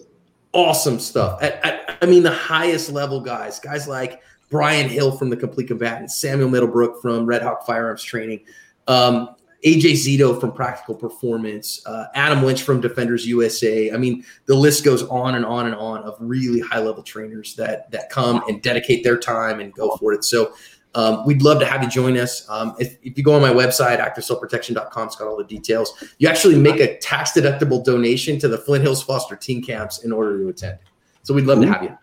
awesome 0.54 1.00
stuff. 1.00 1.42
At, 1.42 1.66
at- 1.66 1.98
I 2.02 2.06
mean, 2.06 2.24
the 2.24 2.32
highest 2.32 2.92
level 2.92 3.20
guys, 3.20 3.60
guys 3.60 3.88
like 3.88 4.22
Brian 4.50 4.90
Hill 4.90 5.18
from 5.18 5.30
the 5.30 5.38
Complete 5.38 5.68
Combatant, 5.68 6.12
Samuel 6.12 6.50
Middlebrook 6.50 7.02
from 7.02 7.26
Red 7.26 7.42
Hawk 7.42 7.66
Firearms 7.66 8.04
Training, 8.04 8.42
um, 8.88 9.36
AJ 9.66 9.94
Zito 9.94 10.40
from 10.40 10.52
Practical 10.52 10.94
Performance, 10.94 11.86
uh, 11.86 12.08
Adam 12.16 12.44
Lynch 12.44 12.64
from 12.64 12.82
Defenders 12.82 13.26
USA. 13.26 13.92
I 13.92 13.98
mean, 13.98 14.26
the 14.46 14.56
list 14.56 14.84
goes 14.84 15.04
on 15.04 15.36
and 15.36 15.46
on 15.46 15.68
and 15.68 15.76
on 15.76 16.04
of 16.04 16.18
really 16.20 16.60
high 16.60 16.80
level 16.80 17.02
trainers 17.02 17.56
that 17.56 17.90
that 17.92 18.10
come 18.10 18.44
and 18.48 18.62
dedicate 18.62 19.04
their 19.04 19.18
time 19.18 19.60
and 19.60 19.74
go 19.74 19.96
for 19.98 20.14
it. 20.14 20.24
So 20.24 20.54
um, 20.96 21.26
we'd 21.26 21.42
love 21.42 21.60
to 21.60 21.66
have 21.66 21.82
you 21.82 21.90
join 21.90 22.18
us. 22.18 22.48
Um, 22.50 22.76
if, 22.78 22.98
if 23.04 23.18
you 23.18 23.24
go 23.24 23.34
on 23.34 23.42
my 23.42 23.52
website, 23.52 24.00
activeselfprotection.com, 24.00 25.08
it's 25.08 25.16
got 25.16 25.28
all 25.28 25.38
the 25.38 25.44
details. 25.44 25.94
You 26.20 26.28
actually 26.28 26.58
make 26.58 26.80
a 26.80 26.98
tax 26.98 27.32
deductible 27.32 27.84
donation 27.84 28.38
to 28.40 28.48
the 28.48 28.58
Flint 28.58 28.84
Hills 28.84 29.02
Foster 29.02 29.36
Teen 29.36 29.64
Camps 29.64 30.04
in 30.04 30.12
order 30.12 30.38
to 30.40 30.50
attend. 30.50 30.78
So 31.24 31.34
we'd 31.34 31.46
love 31.46 31.62
to 31.62 31.68
have 31.68 31.84
you. 31.84 31.98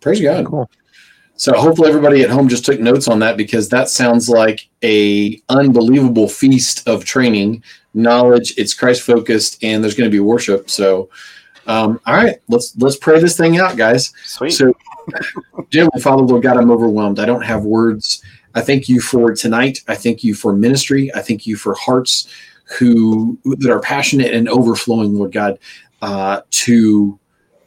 Praise 0.00 0.20
God. 0.20 0.46
Cool. 0.46 0.70
So 1.36 1.52
hopefully 1.52 1.88
everybody 1.88 2.22
at 2.22 2.30
home 2.30 2.48
just 2.48 2.64
took 2.64 2.80
notes 2.80 3.08
on 3.08 3.18
that 3.20 3.36
because 3.36 3.68
that 3.68 3.90
sounds 3.90 4.28
like 4.28 4.68
a 4.82 5.40
unbelievable 5.50 6.28
feast 6.28 6.88
of 6.88 7.04
training, 7.04 7.62
knowledge. 7.92 8.54
It's 8.56 8.72
Christ 8.72 9.02
focused, 9.02 9.62
and 9.62 9.84
there's 9.84 9.94
going 9.94 10.10
to 10.10 10.14
be 10.14 10.20
worship. 10.20 10.70
So, 10.70 11.10
um, 11.66 12.00
all 12.06 12.14
right, 12.14 12.38
let's 12.48 12.74
let's 12.78 12.96
pray 12.96 13.20
this 13.20 13.36
thing 13.36 13.58
out, 13.58 13.76
guys. 13.76 14.12
Sweet. 14.24 14.50
So, 14.50 14.72
Heavenly 15.72 16.00
Father, 16.00 16.22
Lord 16.22 16.42
God, 16.42 16.56
I'm 16.56 16.70
overwhelmed. 16.70 17.18
I 17.18 17.26
don't 17.26 17.44
have 17.44 17.64
words. 17.64 18.22
I 18.54 18.62
thank 18.62 18.88
you 18.88 19.00
for 19.00 19.34
tonight. 19.34 19.80
I 19.88 19.94
thank 19.94 20.24
you 20.24 20.34
for 20.34 20.54
ministry. 20.54 21.14
I 21.14 21.20
thank 21.20 21.46
you 21.46 21.56
for 21.56 21.74
hearts 21.74 22.28
who 22.78 23.38
that 23.44 23.70
are 23.70 23.80
passionate 23.80 24.32
and 24.32 24.48
overflowing, 24.48 25.14
Lord 25.14 25.32
God, 25.32 25.58
uh, 26.00 26.40
to 26.50 27.18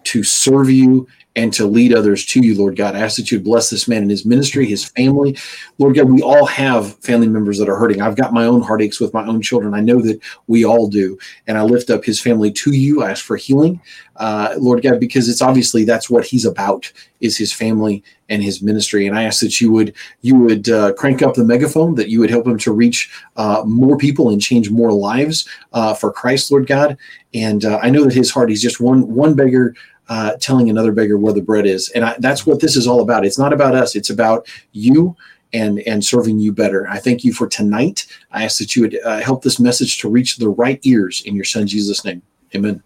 to 0.06 0.24
serve 0.24 0.72
you 0.72 1.08
and 1.36 1.54
to 1.54 1.66
lead 1.66 1.94
others 1.94 2.26
to 2.26 2.42
you, 2.42 2.58
Lord 2.58 2.76
God. 2.76 2.96
I 2.96 3.00
ask 3.00 3.18
that 3.18 3.32
you 3.32 3.40
bless 3.40 3.70
this 3.70 3.88
man 3.88 4.02
and 4.02 4.12
his 4.12 4.26
ministry, 4.26 4.66
his 4.66 4.84
family. 4.84 5.38
Lord 5.78 5.96
God, 5.96 6.10
we 6.10 6.22
all 6.22 6.46
have 6.46 6.96
family 7.00 7.28
members 7.28 7.60
that 7.60 7.70
are 7.70 7.78
hurting. 7.78 8.02
I've 8.02 8.16
got 8.16 8.34
my 8.34 8.46
own 8.46 8.62
heartaches 8.62 9.00
with 9.00 9.14
my 9.14 9.26
own 9.26 9.42
children. 9.42 9.74
I 9.74 9.80
know 9.80 10.02
that 10.02 10.20
we 10.48 10.66
all 10.66 10.90
do. 10.90 11.18
And 11.48 11.58
I 11.58 11.62
lift 11.62 11.92
up 11.92 12.04
his 12.04 12.20
family 12.20 12.52
to 12.54 12.72
you. 12.72 13.04
I 13.04 13.12
ask 13.12 13.24
for 13.24 13.38
healing, 13.38 13.80
uh, 14.16 14.56
Lord 14.58 14.82
God, 14.82 15.00
because 15.00 15.30
it's 15.30 15.42
obviously 15.42 15.86
that's 15.86 16.10
what 16.10 16.26
he's 16.26 16.46
about 16.46 16.92
is 17.22 17.38
his 17.38 17.54
family 17.54 18.04
and 18.30 18.42
his 18.42 18.62
ministry. 18.62 19.06
And 19.06 19.18
I 19.18 19.24
ask 19.24 19.40
that 19.42 19.62
you 19.62 19.72
would 19.72 19.94
you 20.22 20.36
would 20.36 20.70
uh, 20.70 20.94
crank 20.94 21.22
up 21.22 21.36
the 21.36 21.44
megaphone, 21.44 21.96
that 21.96 22.10
you 22.10 22.20
would 22.20 22.30
help 22.30 22.48
him 22.48 22.58
to 22.60 22.72
reach 22.72 23.12
uh, 23.36 23.64
more 23.66 23.98
people 23.98 24.30
and 24.30 24.42
change 24.42 24.70
more 24.70 24.92
lives 24.92 25.48
uh, 25.74 25.94
for 25.94 26.12
Christ, 26.12 26.52
Lord 26.52 26.68
God. 26.68 26.98
And 27.34 27.66
uh, 27.66 27.80
I 27.82 27.90
know 27.90 28.04
that 28.04 28.14
his 28.14 28.32
heart, 28.32 28.50
he's 28.50 28.62
just 28.62 28.80
one 28.80 29.14
one 29.14 29.36
beggar 29.36 29.76
uh, 30.10 30.34
telling 30.40 30.70
another 30.70 30.92
beggar 30.92 31.18
where 31.18 31.34
the 31.34 31.42
bread 31.42 31.66
is. 31.66 31.90
And 31.90 32.04
I, 32.04 32.16
that's 32.20 32.46
what 32.46 32.60
this 32.60 32.76
is 32.76 32.88
all 32.88 33.02
about. 33.02 33.26
It's 33.26 33.38
not 33.40 33.54
about 33.54 33.76
us. 33.76 33.96
It's 33.96 34.10
about 34.10 34.48
you 34.72 35.16
and 35.54 35.80
and 35.82 36.04
serving 36.04 36.40
you 36.40 36.52
better. 36.52 36.88
I 36.88 37.00
thank 37.00 37.24
you 37.24 37.34
for 37.34 37.48
tonight. 37.48 38.06
I 38.32 38.44
ask 38.44 38.60
that 38.60 38.76
you 38.76 38.84
would 38.84 39.00
uh, 39.04 39.20
help 39.20 39.44
this 39.44 39.60
message 39.60 40.00
to 40.00 40.10
reach 40.10 40.38
the 40.38 40.50
right 40.50 40.80
ears 40.84 41.24
in 41.26 41.36
your 41.36 41.46
son 41.46 41.66
Jesus' 41.68 42.04
name. 42.04 42.22
Amen. 42.56 42.84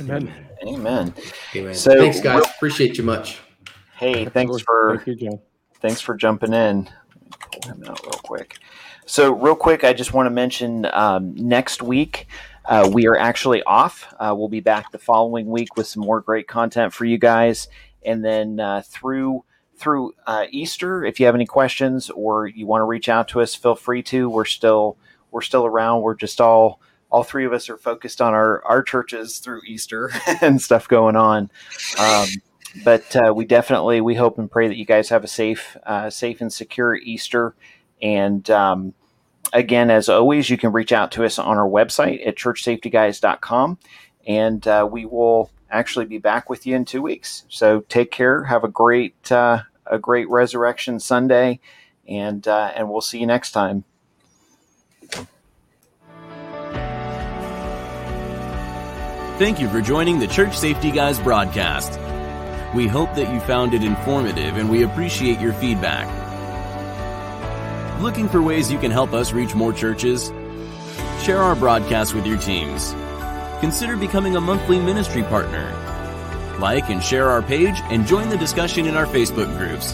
Amen. 0.00 0.32
Amen. 0.66 1.14
Amen. 1.56 1.74
So- 1.74 1.98
Thanks, 1.98 2.20
guys. 2.20 2.44
Appreciate 2.56 2.96
you 2.96 3.04
much. 3.04 3.40
Hey, 3.96 4.24
thanks 4.26 4.60
for 4.62 4.96
Thank 4.96 5.06
you, 5.20 5.30
John. 5.30 5.40
thanks 5.80 6.00
for 6.00 6.14
jumping 6.16 6.52
in. 6.52 6.88
Pull 7.52 7.72
him 7.72 7.84
out 7.86 8.00
real 8.02 8.20
quick. 8.22 8.58
So, 9.06 9.32
real 9.34 9.54
quick, 9.54 9.84
I 9.84 9.92
just 9.92 10.12
want 10.12 10.26
to 10.26 10.30
mention 10.30 10.86
um, 10.92 11.34
next 11.34 11.82
week 11.82 12.26
uh, 12.64 12.88
we 12.92 13.06
are 13.06 13.16
actually 13.16 13.62
off. 13.64 14.12
Uh, 14.18 14.34
we'll 14.36 14.48
be 14.48 14.60
back 14.60 14.92
the 14.92 14.98
following 14.98 15.46
week 15.46 15.76
with 15.76 15.86
some 15.86 16.02
more 16.04 16.20
great 16.20 16.46
content 16.46 16.92
for 16.92 17.04
you 17.04 17.18
guys, 17.18 17.68
and 18.04 18.24
then 18.24 18.60
uh, 18.60 18.82
through 18.84 19.44
through 19.76 20.14
uh, 20.26 20.46
Easter, 20.50 21.04
if 21.04 21.18
you 21.18 21.26
have 21.26 21.34
any 21.34 21.46
questions 21.46 22.08
or 22.10 22.46
you 22.46 22.66
want 22.66 22.80
to 22.80 22.84
reach 22.84 23.08
out 23.08 23.28
to 23.28 23.40
us, 23.40 23.54
feel 23.54 23.74
free 23.74 24.02
to. 24.04 24.28
We're 24.28 24.44
still 24.44 24.96
we're 25.30 25.40
still 25.42 25.66
around. 25.66 26.02
We're 26.02 26.14
just 26.14 26.40
all 26.40 26.80
all 27.10 27.24
three 27.24 27.44
of 27.44 27.52
us 27.52 27.68
are 27.68 27.76
focused 27.76 28.20
on 28.20 28.32
our 28.32 28.64
our 28.64 28.82
churches 28.82 29.38
through 29.38 29.62
Easter 29.66 30.10
and 30.40 30.60
stuff 30.62 30.88
going 30.88 31.16
on. 31.16 31.50
Um, 31.98 32.28
but 32.84 33.16
uh, 33.16 33.34
we 33.34 33.44
definitely 33.44 34.00
we 34.00 34.14
hope 34.14 34.38
and 34.38 34.50
pray 34.50 34.68
that 34.68 34.76
you 34.76 34.84
guys 34.84 35.08
have 35.08 35.24
a 35.24 35.28
safe 35.28 35.76
uh, 35.84 36.10
safe 36.10 36.40
and 36.40 36.52
secure 36.52 36.96
easter 36.96 37.54
and 38.00 38.48
um, 38.50 38.94
again 39.52 39.90
as 39.90 40.08
always 40.08 40.48
you 40.48 40.56
can 40.56 40.72
reach 40.72 40.92
out 40.92 41.12
to 41.12 41.24
us 41.24 41.38
on 41.38 41.58
our 41.58 41.68
website 41.68 42.26
at 42.26 42.36
churchsafetyguys.com 42.36 43.78
and 44.26 44.68
uh, 44.68 44.88
we 44.90 45.04
will 45.04 45.50
actually 45.70 46.04
be 46.04 46.18
back 46.18 46.48
with 46.48 46.66
you 46.66 46.76
in 46.76 46.84
two 46.84 47.02
weeks 47.02 47.44
so 47.48 47.80
take 47.88 48.10
care 48.10 48.44
have 48.44 48.64
a 48.64 48.68
great 48.68 49.30
uh, 49.32 49.60
a 49.86 49.98
great 49.98 50.28
resurrection 50.28 51.00
sunday 51.00 51.60
and 52.08 52.46
uh, 52.48 52.72
and 52.74 52.88
we'll 52.88 53.00
see 53.00 53.18
you 53.18 53.26
next 53.26 53.52
time 53.52 53.84
Thank 59.42 59.58
you 59.58 59.68
for 59.68 59.80
joining 59.80 60.20
the 60.20 60.28
Church 60.28 60.56
Safety 60.56 60.92
Guys 60.92 61.18
broadcast. 61.18 61.98
We 62.76 62.86
hope 62.86 63.12
that 63.14 63.32
you 63.34 63.40
found 63.40 63.74
it 63.74 63.82
informative 63.82 64.56
and 64.56 64.70
we 64.70 64.84
appreciate 64.84 65.40
your 65.40 65.52
feedback. 65.54 66.21
Looking 68.02 68.28
for 68.28 68.42
ways 68.42 68.68
you 68.68 68.80
can 68.80 68.90
help 68.90 69.12
us 69.12 69.32
reach 69.32 69.54
more 69.54 69.72
churches? 69.72 70.32
Share 71.22 71.38
our 71.38 71.54
broadcast 71.54 72.16
with 72.16 72.26
your 72.26 72.36
teams. 72.36 72.90
Consider 73.60 73.96
becoming 73.96 74.34
a 74.34 74.40
monthly 74.40 74.80
ministry 74.80 75.22
partner. 75.22 75.70
Like 76.58 76.90
and 76.90 77.00
share 77.00 77.30
our 77.30 77.42
page 77.42 77.76
and 77.92 78.04
join 78.04 78.28
the 78.28 78.36
discussion 78.36 78.86
in 78.86 78.96
our 78.96 79.06
Facebook 79.06 79.56
groups. 79.56 79.92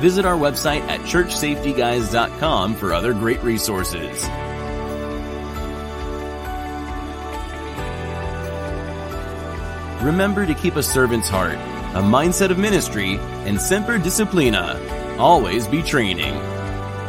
Visit 0.00 0.24
our 0.24 0.34
website 0.34 0.80
at 0.88 1.00
churchsafetyguys.com 1.00 2.74
for 2.76 2.94
other 2.94 3.12
great 3.12 3.42
resources. 3.42 4.24
Remember 10.02 10.46
to 10.46 10.54
keep 10.54 10.76
a 10.76 10.82
servant's 10.82 11.28
heart, 11.28 11.58
a 11.94 12.00
mindset 12.00 12.48
of 12.48 12.56
ministry, 12.56 13.18
and 13.44 13.60
semper 13.60 13.98
disciplina. 13.98 14.80
Always 15.18 15.66
be 15.66 15.82
training. 15.82 16.53